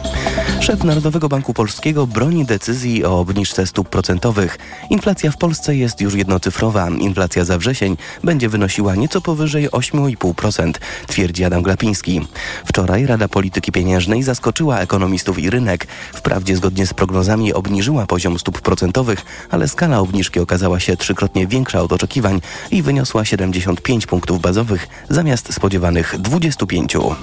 Szef 0.60 0.84
Narodowego 0.84 1.30
Banku 1.30 1.54
Polskiego 1.54 2.08
broni 2.08 2.46
decyzji 2.46 3.06
o 3.06 3.20
obniżce 3.20 3.68
stóp 3.68 3.90
procentowych. 3.90 4.58
Inflacja 4.90 5.32
w 5.32 5.38
Polsce 5.38 5.76
jest 5.76 6.02
już 6.02 6.14
jednocyfrowa. 6.14 6.90
Inflacja 6.90 7.46
za 7.46 7.58
wrzesień 7.58 7.98
będzie 8.24 8.50
wynosiła 8.50 8.96
nieco 8.96 9.22
powyżej 9.22 9.70
8,5%, 9.70 10.72
twierdzi 11.08 11.44
Adam 11.44 11.64
Glapiński. 11.64 12.28
Wczoraj 12.66 13.06
Rada 13.06 13.28
Polityki 13.28 13.72
Pieniężnej 13.72 14.24
zaskoczyła 14.24 14.80
ekonomistów 14.80 15.40
i 15.40 15.50
rynek. 15.50 15.88
Wprawdzie 16.14 16.56
zgodnie 16.56 16.88
z 16.88 16.94
prognozami 16.94 17.54
obniżyła 17.54 18.06
poziom 18.06 18.40
stóp 18.40 18.62
procentowych, 18.62 19.26
ale 19.50 19.68
skala 19.68 20.00
obniżki 20.00 20.40
okazała 20.40 20.80
się 20.80 20.98
trzykrotnie 20.98 21.48
większa 21.48 21.82
od 21.82 21.94
oczekiwań 21.94 22.42
i 22.72 22.82
wyniosła 22.82 23.26
75 23.26 24.06
punktów 24.06 24.42
bazowych 24.42 24.88
zamiast 25.10 25.54
spodziewanych 25.54 26.16
25. 26.20 26.87
pięciu. 26.88 27.16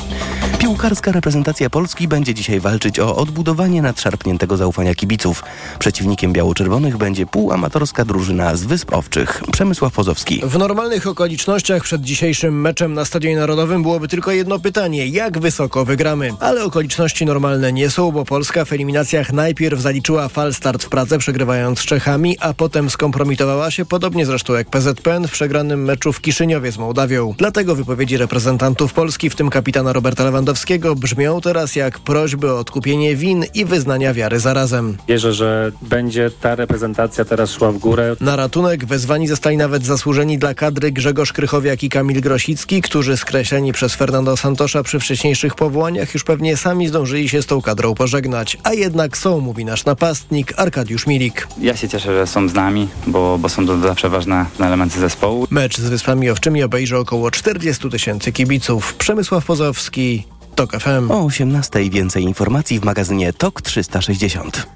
Piłkarska 0.65 1.13
reprezentacja 1.13 1.71
Polski 1.71 2.09
będzie 2.09 2.35
dzisiaj 2.35 2.61
walczyć 2.61 2.99
o 2.99 3.17
odbudowanie 3.17 3.83
nadszarpniętego 3.83 4.57
zaufania 4.57 4.95
kibiców. 4.95 5.45
Przeciwnikiem 5.79 6.33
biało-czerwonych 6.33 6.97
będzie 6.97 7.27
półamatorska 7.27 8.05
drużyna 8.05 8.57
z 8.57 8.65
Wysp 8.65 8.93
Owczych. 8.93 9.43
Przemysław 9.53 9.93
Pozowski. 9.93 10.41
W 10.45 10.59
normalnych 10.59 11.07
okolicznościach 11.07 11.83
przed 11.83 12.03
dzisiejszym 12.03 12.61
meczem 12.61 12.95
na 12.95 13.05
Stadionie 13.05 13.37
Narodowym 13.37 13.83
byłoby 13.83 14.09
tylko 14.09 14.33
jedno 14.33 14.59
pytanie: 14.59 15.07
jak 15.07 15.39
wysoko 15.39 15.85
wygramy? 15.85 16.31
Ale 16.41 16.65
okoliczności 16.65 17.27
normalne 17.27 17.73
nie 17.73 17.91
są, 17.91 18.13
bo 18.13 18.25
Polska 18.25 18.65
w 18.65 18.73
eliminacjach 18.73 19.33
najpierw 19.33 19.81
zaliczyła 19.81 20.29
falstart 20.29 20.85
w 20.85 20.89
Pradze, 20.89 21.19
przegrywając 21.19 21.81
z 21.81 21.85
Czechami, 21.85 22.39
a 22.41 22.55
potem 22.55 22.91
skompromitowała 22.91 23.71
się, 23.71 23.85
podobnie 23.85 24.27
zresztą 24.27 24.53
jak 24.53 24.71
PZPN 24.71 25.29
w 25.29 25.31
przegranym 25.31 25.85
meczu 25.85 26.13
w 26.13 26.21
Kiszyniowie 26.21 26.73
z 26.73 26.79
Mołdawią. 26.79 27.35
Dlatego 27.39 27.75
wypowiedzi 27.75 28.17
reprezentantów 28.17 28.93
Polski, 28.93 29.31
w 29.31 29.37
tym 29.37 29.51
kapitana 29.51 29.93
Roberta 29.93 30.25
Lewandowskiego, 30.25 30.54
brzmią 30.97 31.41
teraz 31.41 31.77
jak 31.77 31.99
prośby 31.99 32.53
o 32.53 32.59
odkupienie 32.59 33.17
win 33.17 33.45
i 33.55 33.65
wyznania 33.65 34.15
wiary 34.15 34.41
zarazem. 34.41 34.97
Wierzę, 35.09 35.33
że 35.33 35.73
będzie 35.83 36.31
ta 36.41 36.55
reprezentacja 36.55 37.25
teraz 37.25 37.51
szła 37.51 37.73
w 37.73 37.79
górę. 37.79 38.17
Na 38.21 38.37
ratunek 38.37 38.85
wezwani 38.85 39.29
zostali 39.29 39.57
nawet 39.57 39.85
zasłużeni 39.85 40.39
dla 40.39 40.55
kadry 40.55 40.93
Grzegorz 40.93 41.33
Krychowiak 41.33 41.83
i 41.83 41.89
Kamil 41.89 42.21
Grosicki, 42.21 42.83
którzy 42.83 43.17
skreśleni 43.17 43.73
przez 43.73 43.95
Fernando 43.95 44.37
Santosza 44.37 44.83
przy 44.83 45.01
wcześniejszych 45.01 45.55
powołaniach 45.55 46.15
już 46.15 46.25
pewnie 46.25 46.57
sami 46.57 46.89
zdążyli 46.89 47.29
się 47.29 47.43
z 47.43 47.47
tą 47.47 47.63
kadrą 47.63 47.95
pożegnać. 47.95 48.57
A 48.63 48.73
jednak 48.73 49.19
są, 49.19 49.41
mówi 49.41 49.65
nasz 49.65 49.85
napastnik 49.85 50.53
Arkadiusz 50.57 51.07
Milik. 51.07 51.49
Ja 51.61 51.77
się 51.77 51.89
cieszę, 51.89 52.15
że 52.15 52.27
są 52.27 52.49
z 52.49 52.55
nami, 52.55 52.89
bo, 53.07 53.39
bo 53.39 53.49
są 53.49 53.67
to 53.67 53.79
zawsze 53.79 54.09
ważne 54.09 54.47
elementy 54.61 55.01
zespołu. 55.01 55.47
Mecz 55.51 55.79
z 55.79 55.89
Wyspami 55.89 56.31
Owczymi 56.31 56.63
obejrzy 56.63 56.99
około 56.99 57.31
40 57.31 57.91
tysięcy 57.91 58.33
kibiców. 58.33 58.95
Przemysław 58.95 59.45
Pozowski, 59.45 60.25
TOK 60.55 60.73
FM. 60.73 61.11
O 61.11 61.25
18 61.25 61.91
więcej 61.91 62.23
informacji 62.23 62.81
w 62.81 62.85
magazynie 62.85 63.33
TOK 63.33 63.63
360. 63.63 64.67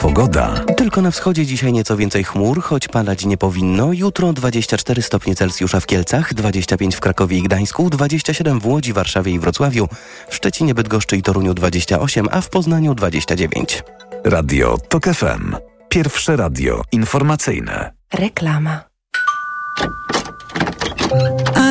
Pogoda. 0.00 0.64
Tylko 0.76 1.02
na 1.02 1.10
wschodzie 1.10 1.46
dzisiaj 1.46 1.72
nieco 1.72 1.96
więcej 1.96 2.24
chmur, 2.24 2.62
choć 2.62 2.88
padać 2.88 3.24
nie 3.24 3.36
powinno. 3.36 3.92
Jutro 3.92 4.32
24 4.32 5.02
stopnie 5.02 5.34
Celsjusza 5.34 5.80
w 5.80 5.86
Kielcach, 5.86 6.34
25 6.34 6.96
w 6.96 7.00
Krakowie 7.00 7.38
i 7.38 7.42
Gdańsku, 7.42 7.90
27 7.90 8.60
w 8.60 8.66
Łodzi, 8.66 8.92
Warszawie 8.92 9.32
i 9.32 9.38
Wrocławiu, 9.38 9.88
w 10.28 10.34
Szczecinie, 10.34 10.74
Bydgoszczy 10.74 11.16
i 11.16 11.22
Toruniu 11.22 11.54
28, 11.54 12.28
a 12.30 12.40
w 12.40 12.48
Poznaniu 12.48 12.94
29. 12.94 13.82
Radio 14.24 14.78
TOK 14.88 15.04
FM. 15.04 15.56
Pierwsze 15.88 16.36
radio 16.36 16.82
informacyjne. 16.92 17.92
Reklama. 18.14 18.84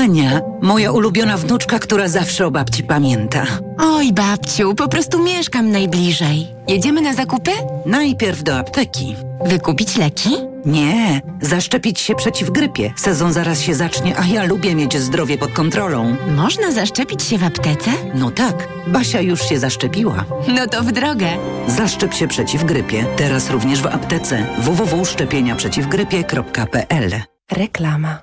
Ania, 0.02 0.42
moja 0.62 0.92
ulubiona 0.92 1.38
wnuczka, 1.38 1.80
która 1.80 2.08
zawsze 2.08 2.48
o 2.48 2.52
babci 2.52 2.84
pamięta. 2.84 3.44
Oj, 3.78 4.14
babciu, 4.14 4.76
po 4.76 4.88
prostu 4.88 5.24
mieszkam 5.24 5.72
najbliżej. 5.72 6.48
Jedziemy 6.68 7.02
na 7.02 7.14
zakupy? 7.14 7.52
Najpierw 7.86 8.44
do 8.44 8.58
apteki. 8.58 9.16
Wykupić 9.46 9.98
leki? 9.98 10.30
Nie, 10.66 11.22
zaszczepić 11.42 12.00
się 12.00 12.16
przeciw 12.16 12.52
grypie. 12.52 12.94
Sezon 12.96 13.34
zaraz 13.34 13.62
się 13.62 13.76
zacznie, 13.76 14.18
a 14.20 14.26
ja 14.26 14.44
lubię 14.44 14.76
mieć 14.76 14.98
zdrowie 14.98 15.38
pod 15.38 15.52
kontrolą. 15.52 16.16
Można 16.36 16.72
zaszczepić 16.72 17.24
się 17.24 17.38
w 17.38 17.44
aptece? 17.44 17.92
No 18.16 18.32
tak, 18.32 18.68
Basia 18.88 19.22
już 19.22 19.50
się 19.50 19.60
zaszczepiła. 19.60 20.26
No 20.48 20.68
to 20.68 20.84
w 20.84 20.92
drogę. 20.92 21.28
Zaszczep 21.68 22.14
się 22.14 22.28
przeciw 22.28 22.64
grypie. 22.64 23.06
Teraz 23.18 23.50
również 23.50 23.82
w 23.82 23.86
aptece. 23.86 24.46
www.szczepieniaprzeciwgrypie.pl 24.60 27.12
Reklama. 27.52 28.18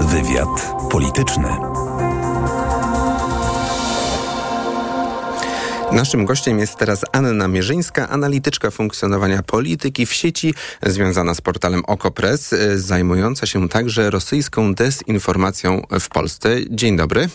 Wywiad 0.00 0.74
polityczny. 0.90 1.48
Naszym 5.92 6.24
gościem 6.24 6.58
jest 6.58 6.76
teraz 6.76 7.04
Anna 7.12 7.48
Mierzyńska, 7.48 8.08
analityczka 8.08 8.70
funkcjonowania 8.70 9.42
polityki 9.42 10.06
w 10.06 10.12
sieci, 10.12 10.54
związana 10.86 11.34
z 11.34 11.40
portalem 11.40 11.84
Okopres, 11.84 12.52
y, 12.52 12.80
zajmująca 12.80 13.46
się 13.46 13.68
także 13.68 14.10
rosyjską 14.10 14.74
dezinformacją 14.74 15.82
w 16.00 16.08
Polsce. 16.08 16.56
Dzień 16.70 16.96
dobry. 16.96 17.28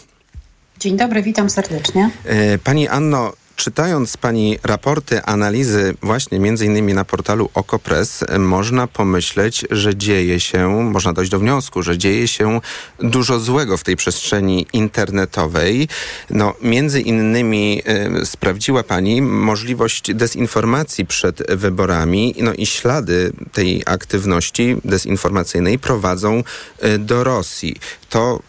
Dzień 0.80 0.97
dobry, 0.97 1.24
witam 1.24 1.49
serdecznie. 1.49 2.09
Y, 2.53 2.59
Pani 2.63 2.88
Anno, 2.88 3.34
czytając 3.55 4.17
Pani 4.17 4.59
raporty, 4.63 5.23
analizy 5.23 5.93
właśnie 6.01 6.39
między 6.39 6.65
innymi 6.65 6.93
na 6.93 7.05
portalu 7.05 7.49
Okopres, 7.53 8.21
y, 8.21 8.39
można 8.39 8.87
pomyśleć, 8.87 9.65
że 9.71 9.95
dzieje 9.95 10.39
się, 10.39 10.69
można 10.83 11.13
dojść 11.13 11.31
do 11.31 11.39
wniosku, 11.39 11.83
że 11.83 11.97
dzieje 11.97 12.27
się 12.27 12.61
dużo 12.99 13.39
złego 13.39 13.77
w 13.77 13.83
tej 13.83 13.95
przestrzeni 13.95 14.67
internetowej. 14.73 15.87
No, 16.29 16.53
między 16.61 17.01
innymi 17.01 17.81
y, 18.21 18.25
sprawdziła 18.25 18.83
Pani 18.83 19.21
możliwość 19.21 20.13
dezinformacji 20.13 21.05
przed 21.05 21.51
wyborami, 21.51 22.35
no 22.41 22.53
i 22.53 22.65
ślady 22.65 23.31
tej 23.53 23.83
aktywności 23.85 24.77
dezinformacyjnej 24.85 25.79
prowadzą 25.79 26.43
y, 26.83 26.97
do 26.99 27.23
Rosji. 27.23 27.75
To 28.09 28.39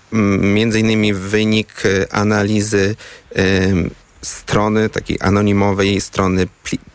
między 0.41 0.81
innymi 0.81 1.15
wynik 1.15 1.85
y, 1.85 2.11
analizy 2.11 2.97
y, 3.39 3.91
strony, 4.23 4.89
takiej 4.89 5.19
anonimowej 5.21 6.01
strony 6.01 6.47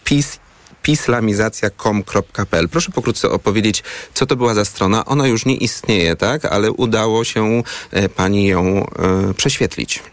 PiS 0.04 0.40
pislamizacja.com.pl. 0.82 2.70
Proszę 2.70 2.92
pokrótce 2.92 3.30
opowiedzieć, 3.30 3.84
co 4.14 4.26
to 4.26 4.36
była 4.36 4.54
za 4.54 4.66
strona. 4.66 5.06
Ona 5.06 5.28
już 5.28 5.46
nie 5.46 5.56
istnieje, 5.56 6.16
tak? 6.16 6.46
Ale 6.46 6.72
udało 6.72 7.24
się 7.24 7.64
e, 7.92 8.10
pani 8.10 8.48
ją 8.48 8.86
e, 8.86 9.34
prześwietlić. 9.34 10.04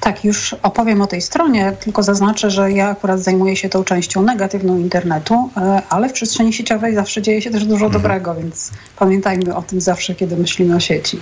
Tak, 0.00 0.24
już 0.24 0.56
opowiem 0.62 1.02
o 1.02 1.06
tej 1.06 1.22
stronie, 1.22 1.72
tylko 1.80 2.02
zaznaczę, 2.02 2.50
że 2.50 2.72
ja 2.72 2.88
akurat 2.88 3.20
zajmuję 3.20 3.56
się 3.56 3.68
tą 3.68 3.84
częścią 3.84 4.22
negatywną 4.22 4.78
internetu, 4.78 5.50
e, 5.56 5.82
ale 5.88 6.08
w 6.08 6.12
przestrzeni 6.12 6.52
sieciowej 6.52 6.94
zawsze 6.94 7.22
dzieje 7.22 7.42
się 7.42 7.50
też 7.50 7.64
dużo 7.64 7.90
dobrego, 7.90 8.34
więc 8.34 8.70
pamiętajmy 8.98 9.56
o 9.56 9.62
tym 9.62 9.80
zawsze, 9.80 10.14
kiedy 10.14 10.36
myślimy 10.36 10.76
o 10.76 10.80
sieci. 10.80 11.20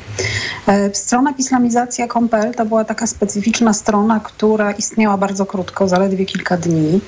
E, 0.67 0.95
Strona 0.95 1.33
pislamizacja.pl 1.33 2.55
to 2.55 2.67
była 2.67 2.85
taka 2.85 3.07
specyficzna 3.07 3.73
strona, 3.73 4.21
która 4.21 4.73
istniała 4.73 5.17
bardzo 5.17 5.47
krótko, 5.47 5.89
zaledwie 5.89 6.27
kilka 6.27 6.57
dni. 6.57 7.01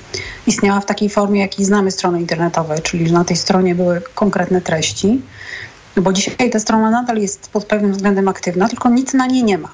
Istniała 0.47 0.79
w 0.79 0.85
takiej 0.85 1.09
formie, 1.09 1.41
jakiej 1.41 1.65
znamy 1.65 1.91
strony 1.91 2.19
internetowe, 2.19 2.79
czyli 2.79 3.07
że 3.07 3.13
na 3.13 3.23
tej 3.23 3.37
stronie 3.37 3.75
były 3.75 4.01
konkretne 4.15 4.61
treści, 4.61 5.21
bo 5.97 6.13
dzisiaj 6.13 6.49
ta 6.49 6.59
strona 6.59 6.91
nadal 6.91 7.17
jest 7.17 7.49
pod 7.49 7.65
pewnym 7.65 7.91
względem 7.91 8.27
aktywna, 8.27 8.69
tylko 8.69 8.89
nic 8.89 9.13
na 9.13 9.27
niej 9.27 9.43
nie 9.43 9.57
ma. 9.57 9.69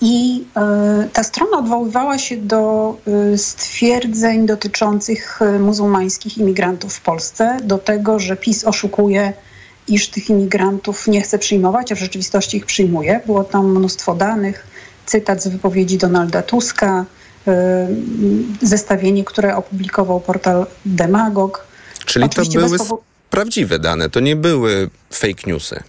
I 0.00 0.44
e, 0.56 1.08
ta 1.12 1.22
strona 1.22 1.58
odwoływała 1.58 2.18
się 2.18 2.36
do 2.36 2.96
e, 3.34 3.38
stwierdzeń 3.38 4.46
dotyczących 4.46 5.42
e, 5.42 5.58
muzułmańskich 5.58 6.38
imigrantów 6.38 6.94
w 6.94 7.00
Polsce, 7.00 7.56
do 7.64 7.78
tego, 7.78 8.18
że 8.18 8.36
PiS 8.36 8.64
oszukuje, 8.64 9.32
iż 9.88 10.08
tych 10.08 10.30
imigrantów 10.30 11.08
nie 11.08 11.20
chce 11.20 11.38
przyjmować, 11.38 11.92
a 11.92 11.94
w 11.94 11.98
rzeczywistości 11.98 12.56
ich 12.56 12.66
przyjmuje. 12.66 13.20
Było 13.26 13.44
tam 13.44 13.70
mnóstwo 13.70 14.14
danych, 14.14 14.66
cytat 15.06 15.42
z 15.42 15.48
wypowiedzi 15.48 15.98
Donalda 15.98 16.42
Tuska, 16.42 17.04
zestawienie, 18.62 19.24
które 19.24 19.56
opublikował 19.56 20.20
portal 20.20 20.66
Demagog. 20.86 21.66
Czyli 22.06 22.24
Oczywiście 22.24 22.60
to 22.60 22.66
były 22.66 22.78
prawdziwe 23.30 23.78
dane, 23.78 24.10
to 24.10 24.20
nie 24.20 24.36
były 24.36 24.90
fake 25.12 25.42
newsy. 25.46 25.82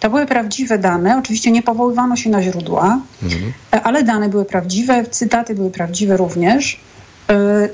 To 0.00 0.10
były 0.10 0.26
prawdziwe 0.26 0.78
dane. 0.78 1.18
Oczywiście 1.18 1.50
nie 1.50 1.62
powoływano 1.62 2.16
się 2.16 2.30
na 2.30 2.42
źródła, 2.42 3.00
Mhm. 3.22 3.52
ale 3.84 4.02
dane 4.02 4.28
były 4.28 4.44
prawdziwe, 4.44 5.04
cytaty 5.04 5.54
były 5.54 5.70
prawdziwe 5.70 6.16
również. 6.16 6.80
E, 7.30 7.68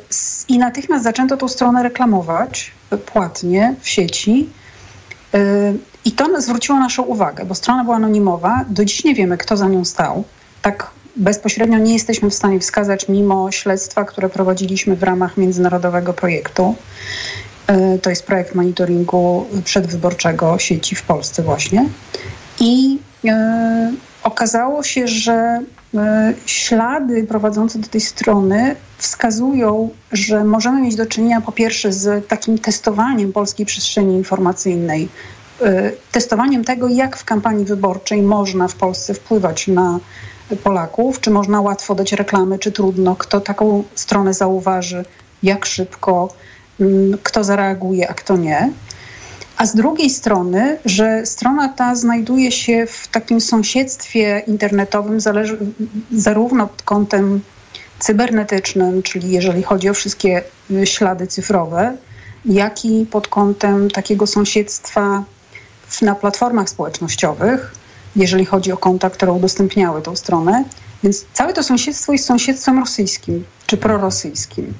I 0.48 0.58
natychmiast 0.58 1.04
zaczęto 1.04 1.36
tą 1.36 1.48
stronę 1.48 1.82
reklamować 1.82 2.70
płatnie 3.06 3.74
w 3.80 3.88
sieci. 3.88 4.48
E, 5.34 5.38
I 6.04 6.12
to 6.12 6.40
zwróciło 6.40 6.78
naszą 6.78 7.02
uwagę, 7.02 7.44
bo 7.44 7.54
strona 7.54 7.84
była 7.84 7.96
anonimowa. 7.96 8.64
Do 8.68 8.84
dziś 8.84 9.04
nie 9.04 9.14
wiemy, 9.14 9.38
kto 9.38 9.56
za 9.56 9.68
nią 9.68 9.84
stał. 9.84 10.24
Tak 10.62 10.90
bezpośrednio 11.16 11.78
nie 11.78 11.92
jesteśmy 11.92 12.30
w 12.30 12.34
stanie 12.34 12.60
wskazać, 12.60 13.08
mimo 13.08 13.52
śledztwa, 13.52 14.04
które 14.04 14.28
prowadziliśmy 14.28 14.96
w 14.96 15.02
ramach 15.02 15.36
międzynarodowego 15.36 16.12
projektu. 16.12 16.74
E, 17.66 17.98
To 17.98 18.10
jest 18.10 18.26
projekt 18.26 18.54
monitoringu 18.54 19.46
przedwyborczego 19.64 20.58
sieci 20.58 20.96
w 20.96 21.02
Polsce 21.02 21.42
właśnie. 21.42 21.88
I 22.60 22.98
e, 23.24 23.92
okazało 24.22 24.82
się, 24.82 25.08
że 25.08 25.60
e, 25.94 26.34
ślady 26.46 27.24
prowadzące 27.24 27.78
do 27.78 27.88
tej 27.88 28.00
strony 28.00 28.76
wskazują, 28.98 29.90
że 30.12 30.44
możemy 30.44 30.82
mieć 30.82 30.96
do 30.96 31.06
czynienia 31.06 31.40
po 31.40 31.52
pierwsze 31.52 31.92
z 31.92 32.28
takim 32.28 32.58
testowaniem 32.58 33.32
polskiej 33.32 33.66
przestrzeni 33.66 34.16
informacyjnej, 34.16 35.08
testowaniem 36.12 36.64
tego, 36.64 36.88
jak 36.88 37.16
w 37.16 37.24
kampanii 37.24 37.64
wyborczej 37.64 38.22
można 38.22 38.68
w 38.68 38.74
Polsce 38.74 39.14
wpływać 39.14 39.68
na 39.68 39.98
Polaków, 40.64 41.20
czy 41.20 41.30
można 41.30 41.60
łatwo 41.60 41.94
dać 41.94 42.12
reklamy, 42.12 42.58
czy 42.58 42.72
trudno, 42.72 43.16
kto 43.16 43.40
taką 43.40 43.84
stronę 43.94 44.34
zauważy, 44.34 45.04
jak 45.42 45.66
szybko, 45.66 46.28
kto 47.22 47.44
zareaguje, 47.44 48.08
a 48.08 48.14
kto 48.14 48.36
nie. 48.36 48.70
A 49.56 49.66
z 49.66 49.74
drugiej 49.74 50.10
strony, 50.10 50.78
że 50.84 51.26
strona 51.26 51.68
ta 51.68 51.94
znajduje 51.94 52.52
się 52.52 52.86
w 52.86 53.08
takim 53.08 53.40
sąsiedztwie 53.40 54.42
internetowym, 54.46 55.18
zarówno 56.12 56.66
pod 56.66 56.82
kątem 56.82 57.40
cybernetycznym, 57.98 59.02
czyli 59.02 59.30
jeżeli 59.30 59.62
chodzi 59.62 59.88
o 59.88 59.94
wszystkie 59.94 60.42
y, 60.70 60.86
ślady 60.86 61.26
cyfrowe, 61.26 61.96
jak 62.44 62.84
i 62.84 63.06
pod 63.06 63.28
kątem 63.28 63.90
takiego 63.90 64.26
sąsiedztwa 64.26 65.24
na 66.02 66.14
platformach 66.14 66.70
społecznościowych, 66.70 67.72
jeżeli 68.16 68.44
chodzi 68.44 68.72
o 68.72 68.76
konta, 68.76 69.10
które 69.10 69.32
udostępniały 69.32 70.02
tą 70.02 70.16
stronę. 70.16 70.64
Więc 71.02 71.24
całe 71.32 71.52
to 71.52 71.62
sąsiedztwo 71.62 72.12
jest 72.12 72.24
sąsiedztwem 72.24 72.78
rosyjskim 72.78 73.44
czy 73.66 73.76
prorosyjskim. 73.76 74.74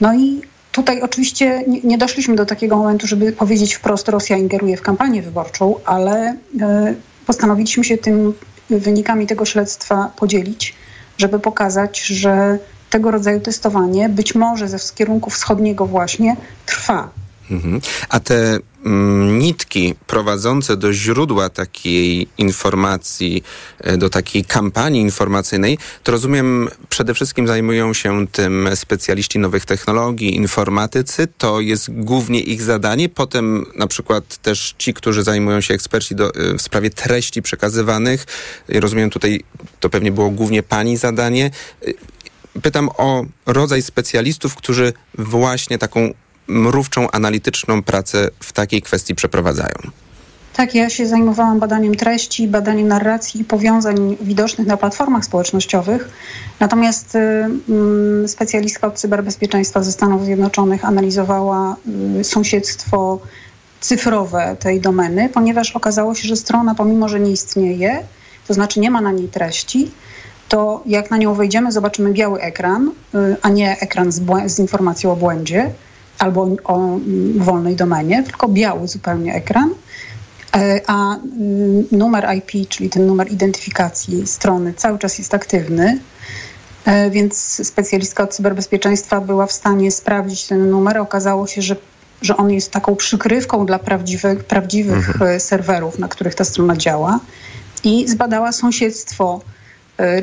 No 0.00 0.14
i 0.14 0.42
tutaj 0.76 1.02
oczywiście 1.02 1.64
nie, 1.84 1.98
doszliśmy 1.98 2.36
do 2.36 2.46
takiego 2.46 2.76
momentu, 2.76 3.06
żeby 3.06 3.32
powiedzieć 3.32 3.74
wprost, 3.74 4.08
Rosja 4.08 4.36
ingeruje 4.36 4.76
w 4.76 4.82
kampanię 4.82 5.22
wyborczą, 5.22 5.74
ale 5.84 6.36
e, 6.60 6.94
postanowiliśmy 7.26 7.84
się 7.84 7.98
tym 7.98 8.34
wynikami 8.70 9.26
tego 9.26 9.44
śledztwa 9.44 10.12
podzielić, 10.16 10.74
żeby 11.18 11.38
pokazać, 11.38 12.06
że 12.06 12.58
tego 12.90 13.10
rodzaju 13.10 13.40
testowanie, 13.40 14.08
być 14.08 14.34
może 14.34 14.68
ze 14.68 14.78
kierunku 14.94 15.30
wschodniego 15.30 15.86
właśnie, 15.86 16.36
trwa. 16.66 17.10
Mhm. 17.50 17.80
A 18.08 18.20
te 18.20 18.58
mm, 18.84 19.38
nitki 19.38 19.94
prowadzące 20.06 20.76
do 20.76 20.92
źródła 20.92 21.48
takiej 21.48 22.28
informacji, 22.38 23.42
e, 23.80 23.96
do 23.96 24.10
takiej 24.10 24.44
kampanii 24.44 25.00
informacyjnej, 25.00 25.78
to 26.02 26.12
rozumiem 26.12 26.68
przede 26.88 27.14
wszystkim 27.14 27.46
zajmują 27.46 27.94
się 27.94 28.26
tym 28.26 28.68
specjaliści 28.74 29.38
nowych 29.38 29.64
technologii, 29.64 30.36
informatycy. 30.36 31.28
To 31.38 31.60
jest 31.60 31.90
głównie 31.90 32.40
ich 32.40 32.62
zadanie. 32.62 33.08
Potem 33.08 33.66
na 33.74 33.86
przykład 33.86 34.36
też 34.36 34.74
ci, 34.78 34.94
którzy 34.94 35.22
zajmują 35.22 35.60
się 35.60 35.74
eksperci 35.74 36.14
do, 36.14 36.34
e, 36.34 36.54
w 36.58 36.62
sprawie 36.62 36.90
treści 36.90 37.42
przekazywanych. 37.42 38.26
Rozumiem 38.68 39.10
tutaj, 39.10 39.44
to 39.80 39.90
pewnie 39.90 40.12
było 40.12 40.30
głównie 40.30 40.62
pani 40.62 40.96
zadanie. 40.96 41.50
E, 41.86 42.16
Pytam 42.62 42.88
o 42.96 43.24
rodzaj 43.46 43.82
specjalistów, 43.82 44.54
którzy 44.54 44.92
właśnie 45.18 45.78
taką 45.78 46.14
mrówczą, 46.48 47.10
analityczną 47.10 47.82
pracę 47.82 48.28
w 48.40 48.52
takiej 48.52 48.82
kwestii 48.82 49.14
przeprowadzają. 49.14 49.74
Tak, 50.56 50.74
ja 50.74 50.90
się 50.90 51.06
zajmowałam 51.06 51.58
badaniem 51.58 51.94
treści, 51.94 52.48
badaniem 52.48 52.88
narracji 52.88 53.40
i 53.40 53.44
powiązań 53.44 54.16
widocznych 54.20 54.66
na 54.66 54.76
platformach 54.76 55.24
społecznościowych. 55.24 56.08
Natomiast 56.60 57.14
y, 57.14 57.18
mm, 57.18 58.28
specjalistka 58.28 58.86
od 58.86 58.94
cyberbezpieczeństwa 58.94 59.82
ze 59.82 59.92
Stanów 59.92 60.24
Zjednoczonych 60.24 60.84
analizowała 60.84 61.76
y, 62.20 62.24
sąsiedztwo 62.24 63.20
cyfrowe 63.80 64.56
tej 64.60 64.80
domeny, 64.80 65.28
ponieważ 65.28 65.76
okazało 65.76 66.14
się, 66.14 66.28
że 66.28 66.36
strona, 66.36 66.74
pomimo 66.74 67.08
że 67.08 67.20
nie 67.20 67.30
istnieje, 67.30 68.02
to 68.48 68.54
znaczy 68.54 68.80
nie 68.80 68.90
ma 68.90 69.00
na 69.00 69.12
niej 69.12 69.28
treści, 69.28 69.90
to 70.48 70.82
jak 70.86 71.10
na 71.10 71.16
nią 71.16 71.34
wejdziemy, 71.34 71.72
zobaczymy 71.72 72.12
biały 72.12 72.40
ekran, 72.40 72.92
y, 73.14 73.36
a 73.42 73.48
nie 73.48 73.80
ekran 73.80 74.12
z, 74.12 74.22
z 74.46 74.58
informacją 74.58 75.12
o 75.12 75.16
błędzie 75.16 75.70
albo 76.18 76.48
o 76.64 76.98
wolnej 77.36 77.76
domenie, 77.76 78.22
tylko 78.22 78.48
biały 78.48 78.88
zupełnie 78.88 79.34
ekran. 79.34 79.70
E, 80.56 80.80
A 80.86 81.16
mm, 81.16 81.84
numer 81.92 82.26
IP, 82.36 82.68
czyli 82.68 82.90
ten 82.90 83.06
numer 83.06 83.32
identyfikacji 83.32 84.26
strony, 84.26 84.74
cały 84.74 84.98
czas 84.98 85.18
jest 85.18 85.34
aktywny. 85.34 85.98
E, 86.84 87.10
Więc 87.10 87.66
specjalistka 87.68 88.22
od 88.22 88.34
cyberbezpieczeństwa 88.34 89.20
była 89.20 89.46
w 89.46 89.52
stanie 89.52 89.90
sprawdzić 89.90 90.44
ten 90.44 90.70
numer. 90.70 90.98
Okazało 90.98 91.46
się, 91.46 91.62
że, 91.62 91.76
że 92.22 92.36
on 92.36 92.50
jest 92.50 92.70
taką 92.70 92.96
przykrywką 92.96 93.66
dla 93.66 93.78
prawdziwych, 93.78 94.44
prawdziwych 94.44 95.08
Mhm. 95.08 95.30
e, 95.30 95.40
serwerów, 95.40 95.98
na 95.98 96.08
których 96.08 96.34
ta 96.34 96.44
strona 96.44 96.76
działa. 96.76 97.20
I 97.84 98.08
zbadała 98.08 98.52
sąsiedztwo, 98.52 99.40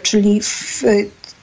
czyli 0.03 0.41
w, 0.41 0.83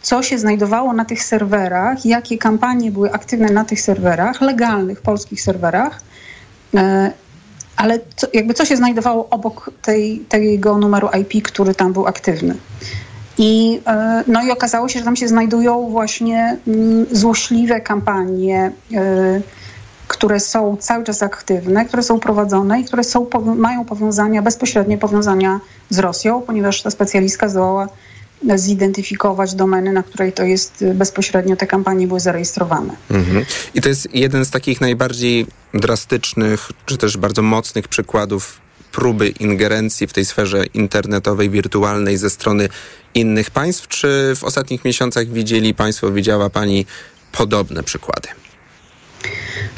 co 0.03 0.23
się 0.23 0.39
znajdowało 0.39 0.93
na 0.93 1.05
tych 1.05 1.25
serwerach, 1.25 2.07
jakie 2.07 2.39
kampanie 2.39 2.93
były 2.93 3.13
aktywne 3.13 3.49
na 3.49 3.65
tych 3.65 3.81
serwerach, 3.81 4.41
legalnych 4.41 5.01
polskich 5.01 5.43
serwerach. 5.43 6.01
E, 6.75 7.13
ale 7.77 7.99
co, 8.17 8.27
jakby 8.33 8.55
co 8.55 8.65
się 8.65 8.77
znajdowało 8.77 9.29
obok 9.31 9.71
tej, 9.83 10.19
tego 10.19 10.79
numeru 10.79 11.09
IP, 11.21 11.43
który 11.43 11.75
tam 11.75 11.93
był 11.93 12.07
aktywny. 12.07 12.55
I, 13.39 13.81
e, 13.87 14.25
no 14.27 14.43
i 14.43 14.51
okazało 14.51 14.89
się, 14.89 14.99
że 14.99 15.05
tam 15.05 15.17
się 15.17 15.29
znajdują 15.29 15.91
właśnie 15.91 16.57
mm, 16.69 17.07
złośliwe 17.13 17.81
kampanie, 17.81 18.73
e, 18.95 19.41
które 20.09 20.41
są 20.41 20.77
cały 20.77 21.05
czas 21.05 21.23
aktywne, 21.23 21.85
które 21.85 22.03
są 22.03 22.21
prowadzone 22.21 22.81
i 22.81 22.85
które 22.85 23.05
są, 23.05 23.27
mają 23.57 23.85
powiązania, 23.85 24.43
bezpośrednie 24.43 24.99
powiązania 24.99 25.61
z 25.91 25.99
Rosją, 25.99 26.41
ponieważ 26.41 26.83
ta 26.83 26.91
specjalistka 26.91 27.49
zdołała 27.49 27.89
zidentyfikować 28.57 29.55
domeny, 29.55 29.93
na 29.93 30.03
której 30.03 30.33
to 30.33 30.43
jest 30.43 30.83
e, 30.83 30.95
bezpośrednio 30.95 31.57
te 31.57 31.67
kampanie 31.67 32.07
były 32.07 32.21
zarejestrowane. 32.21 32.97
Mhm. 33.11 33.45
I 33.75 33.81
to 33.81 33.89
jest 33.89 34.15
jeden 34.15 34.45
z 34.45 34.51
takich 34.51 34.81
najbardziej 34.81 35.47
drastycznych, 35.75 36.71
czy 36.87 36.97
też 36.97 37.17
bardzo 37.17 37.43
mocnych 37.43 37.89
przykładów 37.89 38.61
próby 38.93 39.29
ingerencji 39.29 40.07
w 40.07 40.13
tej 40.13 40.25
sferze 40.25 40.67
internetowej, 40.67 41.51
wirtualnej 41.51 42.17
ze 42.17 42.31
strony 42.31 42.69
innych 43.15 43.51
państw, 43.51 43.89
czy 43.89 44.33
w 44.37 44.45
ostatnich 44.45 44.85
miesiącach 44.85 45.29
widzieli 45.29 45.75
Państwo, 45.75 46.13
widziała 46.13 46.51
Pani 46.51 46.87
podobne 47.33 47.83
przykłady? 47.83 48.29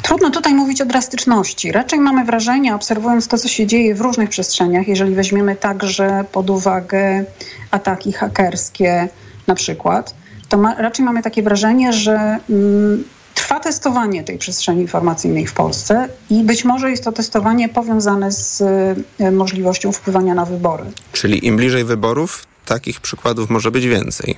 Trudno 0.03 0.29
tutaj 0.29 0.53
mówić 0.53 0.81
o 0.81 0.85
drastyczności. 0.85 1.71
Raczej 1.71 1.99
mamy 1.99 2.25
wrażenie, 2.25 2.75
obserwując 2.75 3.27
to, 3.27 3.37
co 3.37 3.47
się 3.47 3.67
dzieje 3.67 3.95
w 3.95 4.01
różnych 4.01 4.29
przestrzeniach, 4.29 4.87
jeżeli 4.87 5.15
weźmiemy 5.15 5.55
także 5.55 6.25
pod 6.31 6.49
uwagę 6.49 7.25
ataki 7.71 8.13
hakerskie, 8.13 9.09
na 9.47 9.55
przykład, 9.55 10.15
to 10.49 10.57
ma, 10.57 10.75
raczej 10.75 11.05
mamy 11.05 11.21
takie 11.21 11.43
wrażenie, 11.43 11.93
że 11.93 12.37
mm, 12.49 13.03
trwa 13.33 13.59
testowanie 13.59 14.23
tej 14.23 14.37
przestrzeni 14.37 14.81
informacyjnej 14.81 15.47
w 15.47 15.53
Polsce 15.53 16.09
i 16.29 16.43
być 16.43 16.65
może 16.65 16.91
jest 16.91 17.03
to 17.03 17.11
testowanie 17.11 17.69
powiązane 17.69 18.31
z 18.31 18.61
e, 19.19 19.31
możliwością 19.31 19.91
wpływania 19.91 20.33
na 20.33 20.45
wybory. 20.45 20.83
Czyli 21.11 21.47
im 21.47 21.57
bliżej 21.57 21.83
wyborów, 21.83 22.45
takich 22.65 23.01
przykładów 23.01 23.49
może 23.49 23.71
być 23.71 23.87
więcej. 23.87 24.37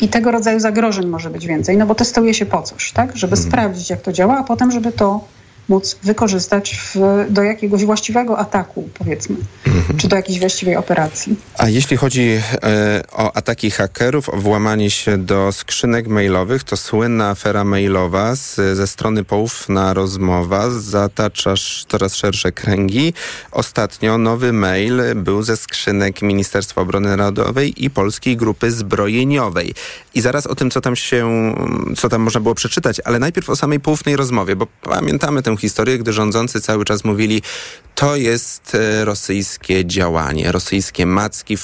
I 0.00 0.08
tego 0.08 0.30
rodzaju 0.30 0.60
zagrożeń 0.60 1.06
może 1.06 1.30
być 1.30 1.46
więcej, 1.46 1.76
no 1.76 1.86
bo 1.86 1.94
testuje 1.94 2.34
się 2.34 2.46
po 2.46 2.62
coś, 2.62 2.92
tak? 2.92 3.16
Żeby 3.16 3.36
sprawdzić, 3.36 3.90
jak 3.90 4.00
to 4.00 4.12
działa, 4.12 4.38
a 4.38 4.44
potem, 4.44 4.70
żeby 4.70 4.92
to 4.92 5.24
móc 5.68 5.96
wykorzystać 6.02 6.76
w, 6.76 6.96
do 7.30 7.42
jakiegoś 7.42 7.84
właściwego 7.84 8.38
ataku, 8.38 8.88
powiedzmy, 8.98 9.36
czy 9.96 10.08
do 10.08 10.16
jakiejś 10.16 10.40
właściwej 10.40 10.76
operacji. 10.76 11.36
A 11.58 11.68
jeśli 11.68 11.96
chodzi 11.96 12.40
e, 12.62 13.02
o 13.12 13.36
ataki 13.36 13.70
hakerów, 13.70 14.28
o 14.28 14.36
włamanie 14.36 14.90
się 14.90 15.18
do 15.18 15.52
skrzynek 15.52 16.08
mailowych, 16.08 16.64
to 16.64 16.76
słynna 16.76 17.30
afera 17.30 17.64
mailowa 17.64 18.36
z, 18.36 18.54
ze 18.54 18.86
strony 18.86 19.24
Poufna 19.24 19.94
Rozmowa 19.94 20.70
zatacza 20.70 21.54
coraz 21.88 22.14
szersze 22.14 22.52
kręgi. 22.52 23.14
Ostatnio 23.52 24.18
nowy 24.18 24.52
mail 24.52 25.02
był 25.16 25.42
ze 25.42 25.56
skrzynek 25.56 26.22
Ministerstwa 26.22 26.80
Obrony 26.80 27.16
Narodowej 27.16 27.84
i 27.84 27.90
Polskiej 27.90 28.36
Grupy 28.36 28.70
Zbrojeniowej. 28.70 29.74
I 30.14 30.20
zaraz 30.20 30.46
o 30.46 30.54
tym, 30.54 30.70
co 30.70 30.80
tam 30.80 30.96
się, 30.96 31.54
co 31.96 32.08
tam 32.08 32.22
można 32.22 32.40
było 32.40 32.54
przeczytać, 32.54 33.00
ale 33.04 33.18
najpierw 33.18 33.50
o 33.50 33.56
samej 33.56 33.80
poufnej 33.80 34.16
rozmowie, 34.16 34.56
bo 34.56 34.66
pamiętamy 34.82 35.42
tę 35.42 35.53
historię, 35.56 35.98
gdy 35.98 36.12
rządzący 36.12 36.60
cały 36.60 36.84
czas 36.84 37.04
mówili, 37.04 37.42
to 37.94 38.16
jest 38.16 38.74
e, 38.74 39.04
rosyjskie 39.04 39.86
działanie, 39.86 40.52
rosyjskie 40.52 41.06
macki 41.06 41.56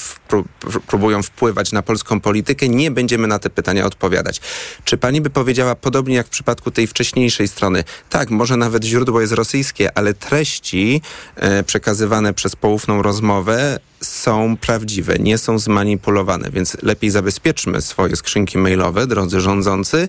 próbują 0.87 1.23
wpływać 1.23 1.71
na 1.71 1.81
polską 1.81 2.21
politykę, 2.21 2.69
nie 2.69 2.91
będziemy 2.91 3.27
na 3.27 3.39
te 3.39 3.49
pytania 3.49 3.85
odpowiadać. 3.85 4.41
Czy 4.83 4.97
pani 4.97 5.21
by 5.21 5.29
powiedziała, 5.29 5.75
podobnie 5.75 6.15
jak 6.15 6.27
w 6.27 6.29
przypadku 6.29 6.71
tej 6.71 6.87
wcześniejszej 6.87 7.47
strony, 7.47 7.83
tak, 8.09 8.29
może 8.29 8.57
nawet 8.57 8.83
źródło 8.83 9.21
jest 9.21 9.33
rosyjskie, 9.33 9.97
ale 9.97 10.13
treści 10.13 11.01
e, 11.35 11.63
przekazywane 11.63 12.33
przez 12.33 12.55
poufną 12.55 13.01
rozmowę 13.01 13.79
są 14.01 14.57
prawdziwe, 14.57 15.19
nie 15.19 15.37
są 15.37 15.59
zmanipulowane, 15.59 16.51
więc 16.51 16.77
lepiej 16.83 17.09
zabezpieczmy 17.09 17.81
swoje 17.81 18.15
skrzynki 18.15 18.57
mailowe, 18.57 19.07
drodzy 19.07 19.41
rządzący, 19.41 20.07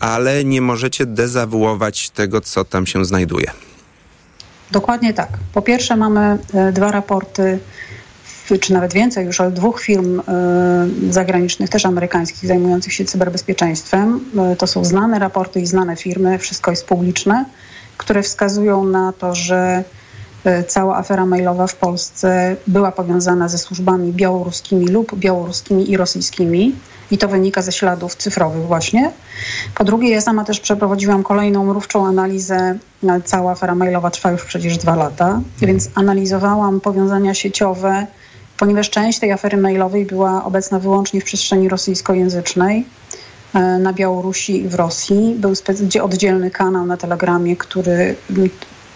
ale 0.00 0.44
nie 0.44 0.62
możecie 0.62 1.06
dezawuować 1.06 2.10
tego, 2.10 2.40
co 2.40 2.64
tam 2.64 2.86
się 2.86 3.04
znajduje. 3.04 3.52
Dokładnie 4.72 5.14
tak. 5.14 5.28
Po 5.54 5.62
pierwsze 5.62 5.96
mamy 5.96 6.38
e, 6.54 6.72
dwa 6.72 6.90
raporty, 6.92 7.58
czy 8.60 8.72
nawet 8.72 8.92
więcej 8.92 9.26
już, 9.26 9.40
ale 9.40 9.50
dwóch 9.50 9.80
firm 9.80 10.20
e, 10.20 10.22
zagranicznych, 11.10 11.70
też 11.70 11.86
amerykańskich, 11.86 12.48
zajmujących 12.48 12.92
się 12.92 13.04
cyberbezpieczeństwem. 13.04 14.20
E, 14.38 14.56
To 14.56 14.66
są 14.66 14.84
znane 14.84 15.18
raporty 15.18 15.60
i 15.60 15.66
znane 15.66 15.96
firmy, 15.96 16.38
wszystko 16.38 16.70
jest 16.70 16.86
publiczne, 16.86 17.44
które 17.96 18.22
wskazują 18.22 18.84
na 18.84 19.12
to, 19.12 19.34
że 19.34 19.84
cała 20.68 20.96
afera 20.96 21.26
mailowa 21.26 21.66
w 21.66 21.74
Polsce 21.74 22.56
była 22.66 22.92
powiązana 22.92 23.48
ze 23.48 23.58
służbami 23.58 24.12
białoruskimi 24.12 24.88
lub 24.88 25.14
białoruskimi 25.14 25.90
i 25.90 25.96
rosyjskimi. 25.96 26.74
I 27.10 27.18
to 27.18 27.28
wynika 27.28 27.62
ze 27.62 27.72
śladów 27.72 28.14
cyfrowych 28.14 28.66
właśnie. 28.66 29.10
Po 29.74 29.84
drugie, 29.84 30.10
ja 30.10 30.20
sama 30.20 30.44
też 30.44 30.60
przeprowadziłam 30.60 31.22
kolejną 31.22 31.64
mrówczą 31.64 32.06
analizę. 32.06 32.78
E, 33.08 33.20
Cała 33.24 33.52
afera 33.52 33.74
mailowa 33.74 34.10
trwa 34.10 34.30
już 34.30 34.44
przecież 34.44 34.78
dwa 34.78 34.96
lata, 34.96 35.40
więc 35.60 35.90
analizowałam 35.94 36.80
powiązania 36.80 37.34
sieciowe, 37.34 38.06
ponieważ 38.58 38.90
część 38.90 39.18
tej 39.18 39.32
afery 39.32 39.56
mailowej 39.56 40.06
była 40.06 40.44
obecna 40.44 40.78
wyłącznie 40.78 41.20
w 41.20 41.24
przestrzeni 41.24 41.68
rosyjskojęzycznej 41.68 42.86
e, 43.54 43.58
na 43.60 43.92
Białorusi 43.92 44.56
i 44.60 44.68
w 44.68 44.74
Rosji. 44.74 45.36
Był 45.38 45.52
oddzielny 46.02 46.50
kanał 46.50 46.86
na 46.86 46.96
Telegramie, 46.96 47.56
który 47.56 48.14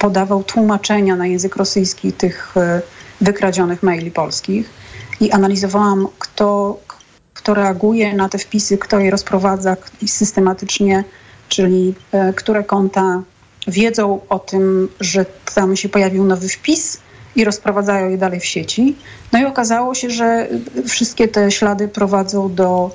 podawał 0.05 0.45
tłumaczenia 0.45 1.17
na 1.17 1.27
język 1.27 1.57
rosyjski 1.57 2.13
tych 2.13 2.57
e, 2.57 2.83
wykradzionych 3.21 3.83
maili 3.83 4.11
polskich. 4.11 4.71
I 5.21 5.33
analizowałam, 5.33 6.09
kto, 6.19 6.79
kto 7.35 7.55
reaguje 7.55 8.15
na 8.15 8.29
te 8.29 8.39
wpisy, 8.39 8.79
kto 8.79 8.99
je 9.01 9.11
rozprowadza 9.11 9.77
systematycznie, 10.07 11.05
czyli 11.49 11.95
e, 12.13 12.33
które 12.33 12.65
konta 12.65 13.23
wiedzą 13.67 14.21
o 14.29 14.39
tym, 14.39 14.89
że 15.01 15.27
tam 15.55 15.77
się 15.77 15.89
pojawił 15.89 16.25
nowy 16.25 16.49
wpis 16.49 17.01
i 17.37 17.45
rozprowadzają 17.45 18.11
je 18.11 18.19
dalej 18.19 18.41
w 18.41 18.47
sieci. 18.47 18.97
No 19.33 19.39
i 19.41 19.45
okazało 19.45 19.95
się, 19.95 20.11
że 20.11 20.49
wszystkie 20.87 21.29
te 21.29 21.51
ślady 21.51 21.89
prowadzą 21.89 22.55
do 22.55 22.91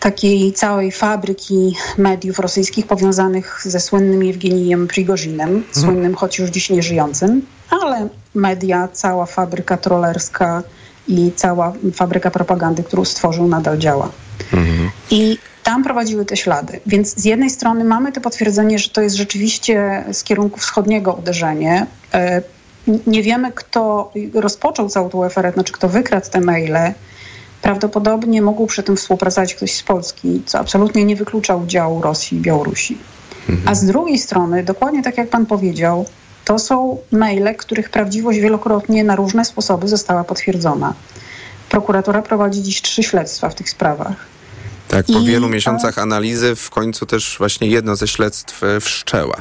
takiej 0.00 0.52
całej 0.52 0.92
fabryki 0.92 1.76
mediów 1.98 2.38
rosyjskich 2.38 2.86
powiązanych 2.86 3.60
ze 3.64 3.80
słynnym 3.80 4.24
Jewgenijem 4.24 4.88
Prigozinem, 4.88 5.64
słynnym 5.72 6.14
choć 6.14 6.38
już 6.38 6.50
dziś 6.50 6.70
nieżyjącym, 6.70 7.46
ale 7.70 8.08
media, 8.34 8.88
cała 8.92 9.26
fabryka 9.26 9.76
trollerska 9.76 10.62
i 11.08 11.32
cała 11.36 11.72
fabryka 11.94 12.30
propagandy, 12.30 12.82
którą 12.82 13.04
stworzył, 13.04 13.48
nadal 13.48 13.78
działa. 13.78 14.08
I 15.10 15.38
tam 15.62 15.84
prowadziły 15.84 16.24
te 16.24 16.36
ślady. 16.36 16.80
Więc 16.86 17.14
z 17.16 17.24
jednej 17.24 17.50
strony 17.50 17.84
mamy 17.84 18.12
to 18.12 18.20
potwierdzenie, 18.20 18.78
że 18.78 18.88
to 18.88 19.00
jest 19.00 19.16
rzeczywiście 19.16 20.04
z 20.12 20.24
kierunku 20.24 20.60
wschodniego 20.60 21.12
uderzenie. 21.12 21.86
E, 22.14 22.42
Nie 23.06 23.22
wiemy, 23.22 23.52
kto 23.52 24.12
rozpoczął 24.34 24.88
całą 24.88 25.08
tą 25.08 25.24
aferę, 25.24 25.52
znaczy 25.52 25.72
kto 25.72 25.88
wykradł 25.88 26.30
te 26.30 26.40
maile. 26.40 26.94
Prawdopodobnie 27.66 28.42
mógł 28.42 28.66
przy 28.66 28.82
tym 28.82 28.96
współpracować 28.96 29.54
ktoś 29.54 29.74
z 29.74 29.82
Polski, 29.82 30.42
co 30.46 30.58
absolutnie 30.58 31.04
nie 31.04 31.16
wyklucza 31.16 31.56
udziału 31.56 32.02
Rosji 32.02 32.38
i 32.38 32.40
Białorusi. 32.40 32.98
A 33.66 33.74
z 33.74 33.84
drugiej 33.84 34.18
strony, 34.18 34.64
dokładnie 34.64 35.02
tak 35.02 35.18
jak 35.18 35.28
pan 35.28 35.46
powiedział, 35.46 36.06
to 36.44 36.58
są 36.58 36.98
maile, 37.12 37.54
których 37.58 37.90
prawdziwość 37.90 38.38
wielokrotnie 38.38 39.04
na 39.04 39.16
różne 39.16 39.44
sposoby 39.44 39.88
została 39.88 40.24
potwierdzona. 40.24 40.94
Prokuratura 41.68 42.22
prowadzi 42.22 42.62
dziś 42.62 42.82
trzy 42.82 43.02
śledztwa 43.02 43.48
w 43.48 43.54
tych 43.54 43.70
sprawach. 43.70 44.16
Tak, 44.88 45.06
po 45.06 45.18
I- 45.18 45.26
wielu 45.26 45.48
miesiącach 45.48 45.98
analizy 45.98 46.56
w 46.56 46.70
końcu 46.70 47.06
też 47.06 47.36
właśnie 47.38 47.68
jedno 47.68 47.96
ze 47.96 48.08
śledztw 48.08 48.62
e, 48.62 48.80
wszczęła. 48.80 49.36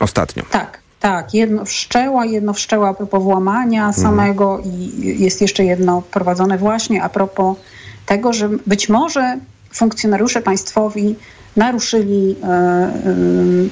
Ostatnio. 0.00 0.42
Tak, 0.50 0.78
tak. 1.00 1.34
Jedno 1.34 1.64
wszczęła, 1.64 2.24
jedno 2.24 2.52
wszczęła 2.52 2.88
a 2.88 2.94
propos 2.94 3.22
włamania 3.22 3.92
samego 3.92 4.60
i 4.64 4.92
jest 5.22 5.40
jeszcze 5.40 5.64
jedno 5.64 6.02
prowadzone 6.10 6.58
właśnie 6.58 7.02
a 7.02 7.08
propos 7.08 7.56
tego, 8.06 8.32
że 8.32 8.48
być 8.66 8.88
może 8.88 9.38
funkcjonariusze 9.74 10.42
państwowi 10.42 11.16
naruszyli 11.56 12.36
e, 12.42 12.46
e, 12.48 12.90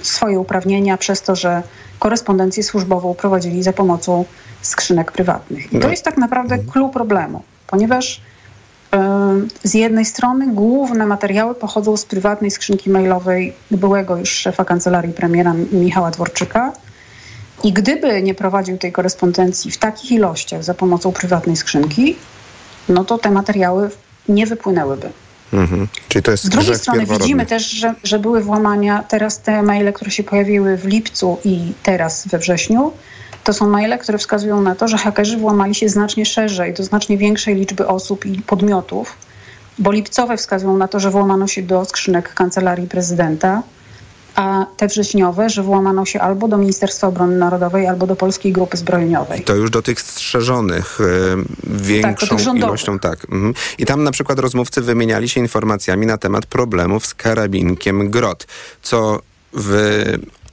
swoje 0.03 0.41
uprawnienia 0.41 0.97
przez 0.97 1.23
to, 1.23 1.37
że 1.37 1.63
korespondencję 1.99 2.63
służbową 2.63 3.15
prowadzili 3.15 3.63
za 3.63 3.73
pomocą 3.73 4.25
skrzynek 4.63 5.13
prywatnych. 5.13 5.73
I 5.73 5.79
to 5.79 5.87
No. 5.87 5.91
jest 5.91 6.05
tak 6.05 6.17
naprawdę 6.17 6.59
clue 6.59 6.89
problemu, 6.89 7.43
ponieważ 7.67 8.21
e, 8.93 8.99
z 9.65 9.75
jednej 9.75 10.05
strony 10.05 10.47
główne 10.47 11.07
materiały 11.07 11.55
pochodzą 11.55 11.97
z 11.97 12.05
prywatnej 12.05 12.51
skrzynki 12.51 12.91
mailowej 12.91 13.53
byłego 13.71 14.17
już 14.17 14.31
szefa 14.31 14.65
kancelarii 14.65 15.13
premiera 15.13 15.55
Michała 15.73 16.11
Dworczyka. 16.11 16.73
I 17.65 17.73
gdyby 17.73 18.23
nie 18.23 18.35
prowadził 18.35 18.79
tej 18.79 18.93
korespondencji 18.93 19.71
w 19.71 19.79
takich 19.79 20.13
ilościach 20.13 20.65
za 20.65 20.75
pomocą 20.75 21.13
prywatnej 21.13 21.57
skrzynki, 21.57 22.17
no 22.89 23.05
to 23.05 23.19
te 23.19 23.31
materiały 23.31 23.91
nie 24.29 24.47
wypłynęłyby. 24.47 25.11
Mhm. 25.53 25.89
Czyli 26.09 26.23
to 26.23 26.31
jest 26.31 26.45
Z 26.45 26.49
drugiej 26.49 26.75
strony 26.75 27.07
widzimy 27.07 27.47
też, 27.47 27.71
że, 27.71 27.95
że 28.05 28.19
były 28.19 28.41
włamania. 28.41 29.05
Teraz 29.09 29.41
te 29.41 29.63
maile, 29.63 29.93
które 29.93 30.11
się 30.11 30.25
pojawiły 30.25 30.77
w 30.77 30.85
lipcu 30.85 31.39
i 31.45 31.73
teraz 31.83 32.29
we 32.29 32.39
wrześniu, 32.39 32.93
to 33.45 33.53
są 33.53 33.69
maile, 33.69 33.99
które 33.99 34.19
wskazują 34.19 34.63
na 34.63 34.75
to, 34.75 34.89
że 34.89 34.99
hakerzy 34.99 35.37
włamali 35.37 35.75
się 35.75 35.89
znacznie 35.89 36.27
szerzej, 36.27 36.75
do 36.75 36.85
znacznie 36.85 37.19
większej 37.19 37.55
liczby 37.55 37.87
osób 37.87 38.27
i 38.27 38.43
podmiotów, 38.43 39.17
bo 39.79 39.93
lipcowe 39.93 40.37
wskazują 40.37 40.77
na 40.77 40.89
to, 40.89 41.01
że 41.01 41.11
włamano 41.11 41.47
się 41.47 41.63
do 41.63 41.85
skrzynek 41.85 42.35
kancelarii 42.35 42.89
prezydenta, 42.89 43.63
a 44.37 44.67
te 44.77 44.89
wrześniowe, 44.89 45.51
że 45.51 45.63
włamano 45.63 46.05
się 46.05 46.21
albo 46.21 46.49
do 46.49 46.59
Ministerstwa 46.59 47.07
Obrony 47.07 47.37
Narodowej, 47.37 47.87
albo 47.87 48.07
do 48.07 48.17
Polskiej 48.17 48.53
Grupy 48.53 48.77
Zbrojeniowej. 48.77 49.43
To 49.43 49.55
już 49.55 49.71
do 49.71 49.83
tych 49.83 50.01
strzeżonych 50.01 50.99
e, 51.01 51.05
większą 51.65 52.39
rządowych. 52.39 52.69
ilością, 52.69 52.99
tak. 52.99 53.25
Mhm. 53.25 53.55
I 53.79 53.87
tam 53.87 54.05
na 54.05 54.11
przykład 54.11 54.39
rozmówcy 54.39 54.83
wymieniali 54.83 55.29
się 55.29 55.41
informacjami 55.41 56.07
na 56.07 56.19
temat 56.19 56.47
problemów 56.47 57.07
z 57.07 57.15
karabinkiem 57.15 58.11
GROT, 58.11 58.47
co 58.83 59.21
w 59.53 60.05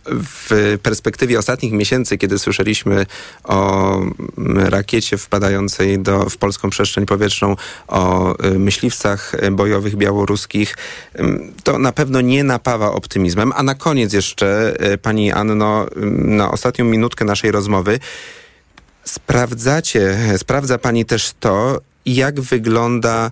w 0.05 0.77
perspektywie 0.83 1.39
ostatnich 1.39 1.71
miesięcy, 1.71 2.17
kiedy 2.17 2.39
słyszeliśmy 2.39 3.05
o 3.43 3.99
rakiecie 4.55 5.17
wpadającej 5.17 5.99
do, 5.99 6.29
w 6.29 6.37
polską 6.37 6.69
przestrzeń 6.69 7.05
powietrzną, 7.05 7.55
o 7.87 8.35
y, 8.45 8.59
myśliwcach 8.59 9.33
y, 9.33 9.51
bojowych 9.51 9.95
białoruskich, 9.95 10.77
to 11.63 11.79
na 11.79 11.91
pewno 11.91 12.21
nie 12.21 12.43
napawa 12.43 12.91
optymizmem. 12.91 13.51
A 13.55 13.63
na 13.63 13.75
koniec 13.75 14.13
jeszcze, 14.13 14.73
y, 14.93 14.97
pani 14.97 15.31
Anno, 15.31 15.85
na 16.15 16.51
ostatnią 16.51 16.85
minutkę 16.85 17.25
naszej 17.25 17.51
rozmowy, 17.51 17.99
sprawdzacie, 19.03 20.17
sprawdza 20.37 20.77
pani 20.77 21.05
też 21.05 21.31
to, 21.39 21.81
jak 22.05 22.41
wygląda 22.41 23.31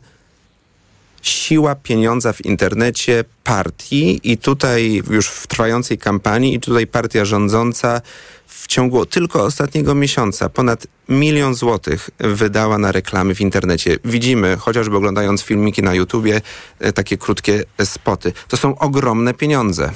siła 1.22 1.76
pieniądza 1.76 2.34
w 2.34 2.46
internecie 2.46 3.24
partii 3.44 4.20
i 4.24 4.38
tutaj 4.38 5.02
już 5.10 5.28
w 5.28 5.48
trwającej 5.48 5.98
kampanii 5.98 6.56
i 6.56 6.60
tutaj 6.60 6.88
partia 6.88 7.26
rządząca 7.26 8.02
w 8.48 8.68
ciągu 8.68 9.06
tylko 9.06 9.44
ostatniego 9.44 9.96
miesiąca 9.96 10.50
ponad 10.50 10.88
milion 11.10 11.56
złotych 11.56 12.10
wydała 12.20 12.78
na 12.78 12.92
reklamy 12.92 13.36
w 13.36 13.42
internecie. 13.42 13.98
Widzimy, 14.06 14.58
chociażby 14.58 14.98
oglądając 14.98 15.42
filmiki 15.42 15.84
na 15.84 15.94
YouTubie, 15.94 16.42
e, 16.80 16.94
takie 16.94 17.18
krótkie 17.18 17.64
spoty. 17.84 18.34
To 18.48 18.58
są 18.58 18.78
ogromne 18.78 19.34
pieniądze. 19.34 19.92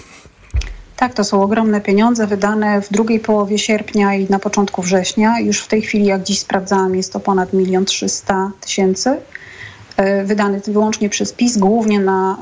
Tak, 0.96 1.14
to 1.14 1.24
są 1.24 1.44
ogromne 1.44 1.82
pieniądze 1.82 2.28
wydane 2.28 2.82
w 2.82 2.90
drugiej 2.90 3.20
połowie 3.20 3.60
sierpnia 3.60 4.16
i 4.16 4.30
na 4.30 4.40
początku 4.40 4.82
września. 4.82 5.40
Już 5.40 5.60
w 5.60 5.68
tej 5.68 5.82
chwili, 5.82 6.06
jak 6.06 6.24
dziś 6.24 6.40
sprawdzałam, 6.40 6.96
jest 6.96 7.14
to 7.14 7.20
ponad 7.20 7.54
milion 7.54 7.86
trzysta 7.86 8.52
tysięcy. 8.62 9.18
E, 9.98 10.24
Wydany 10.24 10.62
wyłącznie 10.68 11.10
przez 11.10 11.34
PiS, 11.34 11.58
głównie 11.58 12.00
na 12.00 12.38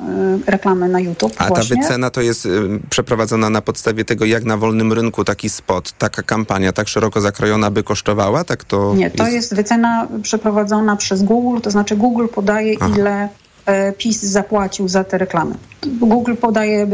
e, 0.47 0.51
reklamy 0.51 0.89
na 0.89 0.99
YouTube. 0.99 1.33
A 1.37 1.47
właśnie. 1.47 1.75
ta 1.75 1.81
wycena 1.81 2.09
to 2.09 2.21
jest 2.21 2.45
y, 2.45 2.49
przeprowadzona 2.89 3.49
na 3.49 3.61
podstawie 3.61 4.05
tego, 4.05 4.25
jak 4.25 4.43
na 4.43 4.57
wolnym 4.57 4.93
rynku 4.93 5.23
taki 5.23 5.49
spot, 5.49 5.91
taka 5.91 6.23
kampania 6.23 6.73
tak 6.73 6.87
szeroko 6.87 7.21
zakrojona 7.21 7.71
by 7.71 7.83
kosztowała? 7.83 8.43
Tak 8.43 8.63
to 8.63 8.95
Nie, 8.95 9.11
to 9.11 9.27
jest 9.27 9.55
wycena 9.55 10.07
przeprowadzona 10.21 10.95
przez 10.95 11.23
Google, 11.23 11.61
to 11.61 11.71
znaczy 11.71 11.95
Google 11.95 12.27
podaje, 12.27 12.75
Aha. 12.79 12.93
ile 12.97 13.29
e, 13.65 13.93
PiS 13.93 14.21
zapłacił 14.21 14.87
za 14.87 15.03
te 15.03 15.17
reklamy. 15.17 15.55
Google 15.99 16.35
podaje, 16.35 16.87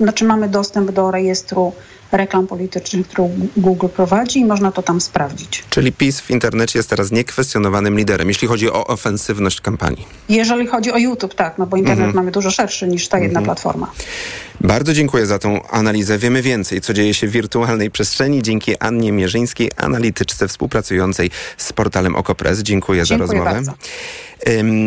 znaczy 0.00 0.24
mamy 0.24 0.48
dostęp 0.48 0.90
do 0.90 1.10
rejestru 1.10 1.72
reklam 2.12 2.46
politycznych, 2.46 3.08
którą 3.08 3.30
Google 3.56 3.86
prowadzi 3.88 4.38
i 4.40 4.44
można 4.44 4.72
to 4.72 4.82
tam 4.82 5.00
sprawdzić. 5.00 5.64
Czyli 5.70 5.92
PiS 5.92 6.20
w 6.20 6.30
internecie 6.30 6.78
jest 6.78 6.90
teraz 6.90 7.10
niekwestionowanym 7.10 7.96
liderem, 7.98 8.28
jeśli 8.28 8.48
chodzi 8.48 8.70
o 8.70 8.86
ofensywność 8.86 9.60
kampanii. 9.60 10.06
Jeżeli 10.28 10.66
chodzi 10.66 10.92
o 10.92 10.98
YouTube, 10.98 11.34
tak, 11.34 11.58
no 11.58 11.66
bo 11.66 11.76
internet 11.76 12.06
Mhm. 12.06 12.16
mamy 12.16 12.30
dużo 12.30 12.50
szerszy 12.50 12.88
niż 12.88 13.08
ta 13.08 13.18
jedna 13.18 13.40
Mhm. 13.40 13.44
platforma. 13.44 13.90
Bardzo 14.60 14.92
dziękuję 14.92 15.26
za 15.26 15.38
tą 15.38 15.68
analizę. 15.68 16.18
Wiemy 16.18 16.42
więcej, 16.42 16.80
co 16.80 16.94
dzieje 16.94 17.14
się 17.14 17.26
w 17.26 17.30
wirtualnej 17.30 17.90
przestrzeni 17.90 18.42
dzięki 18.42 18.78
Annie 18.78 19.12
Mierzyńskiej, 19.12 19.70
analityczce 19.76 20.48
współpracującej 20.48 21.30
z 21.56 21.72
portalem 21.72 22.16
Okopres. 22.16 22.62
Dziękuję, 22.62 23.00
za 23.00 23.06
Dziękuję 23.06 23.26
rozmowę. 23.28 23.54
bardzo. 23.54 23.72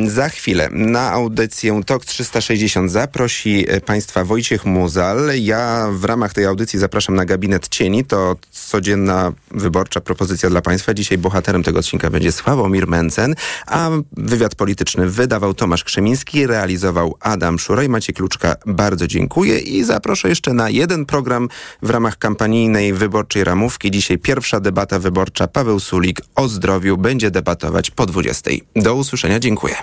Za 0.08 0.30
chwilę 0.30 0.70
na 0.72 1.12
audycję 1.12 1.82
TOK 1.86 2.06
360 2.06 2.92
zaprosi 2.92 3.66
e, 3.70 3.82
Państwa 3.82 4.24
Wojciech 4.24 4.66
Muzal. 4.66 5.32
Ja 5.42 5.88
w 5.92 6.04
ramach 6.06 6.34
tej 6.34 6.46
audycji 6.46 6.80
zapraszam 6.80 7.16
na 7.16 7.26
gabinet 7.26 7.68
cieni. 7.68 8.06
To 8.06 8.36
codzienna 8.52 9.34
wyborcza 9.52 10.02
propozycja 10.02 10.50
dla 10.50 10.62
Państwa. 10.62 10.94
Dzisiaj 10.94 11.18
bohaterem 11.18 11.64
tego 11.64 11.80
odcinka 11.80 12.10
będzie 12.10 12.32
Sławomir 12.32 12.88
Mencen, 12.88 13.36
a 13.68 13.90
wywiad 14.18 14.56
polityczny 14.56 15.10
wydawał 15.10 15.54
Tomasz 15.54 15.84
Krzemiński, 15.84 16.48
realizował 16.48 17.16
Adam 17.20 17.60
Szuraj. 17.60 17.90
Macie 17.90 18.14
Kluczka, 18.14 18.56
bardzo 18.66 19.08
dziękuję 19.08 19.57
i 19.60 19.84
zaproszę 19.84 20.30
jeszcze 20.30 20.54
na 20.54 20.70
jeden 20.70 21.06
program 21.06 21.50
w 21.82 21.90
ramach 21.90 22.18
kampanijnej 22.18 22.94
wyborczej 22.94 23.44
ramówki. 23.44 23.92
Dzisiaj 23.92 24.18
pierwsza 24.18 24.60
debata 24.60 25.00
wyborcza. 25.00 25.48
Paweł 25.48 25.80
Sulik 25.80 26.22
o 26.36 26.48
zdrowiu 26.48 26.98
będzie 26.98 27.32
debatować 27.32 27.92
po 27.92 28.06
20. 28.06 28.52
Do 28.76 28.96
usłyszenia, 28.96 29.40
dziękuję. 29.40 29.76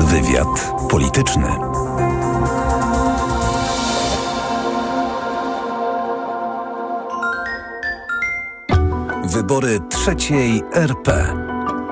Wywiad 0.00 0.72
polityczny. 0.90 1.48
Wybory 9.24 9.78
trzeciej 9.90 10.62
RP. 10.72 11.34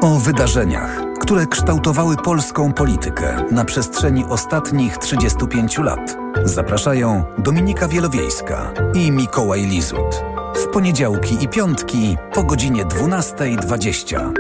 O 0.01 0.19
wydarzeniach, 0.19 1.01
które 1.21 1.47
kształtowały 1.47 2.17
polską 2.17 2.73
politykę 2.73 3.45
na 3.51 3.65
przestrzeni 3.65 4.25
ostatnich 4.25 4.99
35 4.99 5.79
lat. 5.79 6.17
Zapraszają 6.45 7.25
Dominika 7.39 7.89
Wielowiejska 7.89 8.73
i 8.95 9.13
Mikołaj 9.13 9.67
Lizut. 9.67 10.25
W 10.55 10.67
poniedziałki 10.67 11.45
i 11.45 11.49
piątki 11.49 12.17
po 12.33 12.43
godzinie 12.45 12.85
12.20. 12.85 14.33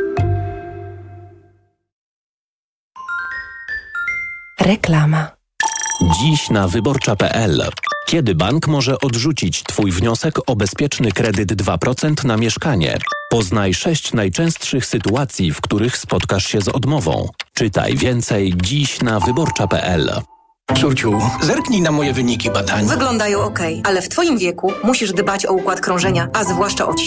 Reklama. 4.60 5.37
Dziś 6.02 6.50
na 6.50 6.68
wyborcza.pl. 6.68 7.62
Kiedy 8.06 8.34
bank 8.34 8.66
może 8.66 9.00
odrzucić 9.00 9.62
Twój 9.62 9.92
wniosek 9.92 10.50
o 10.50 10.56
bezpieczny 10.56 11.12
kredyt 11.12 11.52
2% 11.52 12.24
na 12.24 12.36
mieszkanie? 12.36 12.98
Poznaj 13.30 13.74
sześć 13.74 14.12
najczęstszych 14.12 14.86
sytuacji, 14.86 15.52
w 15.52 15.60
których 15.60 15.96
spotkasz 15.96 16.46
się 16.46 16.60
z 16.60 16.68
odmową. 16.68 17.28
Czytaj 17.54 17.96
więcej 17.96 18.54
dziś 18.56 19.02
na 19.02 19.20
wyborcza.pl. 19.20 20.12
Czuciu, 20.76 21.20
zerknij 21.42 21.82
na 21.82 21.90
moje 21.90 22.12
wyniki 22.12 22.50
badań. 22.50 22.86
Wyglądają 22.86 23.40
ok, 23.40 23.58
ale 23.84 24.02
w 24.02 24.08
Twoim 24.08 24.38
wieku 24.38 24.72
musisz 24.84 25.12
dbać 25.12 25.46
o 25.46 25.52
układ 25.52 25.80
krążenia, 25.80 26.28
a 26.32 26.44
zwłaszcza 26.44 26.88
o 26.88 26.94
ciśnienie. 26.94 26.96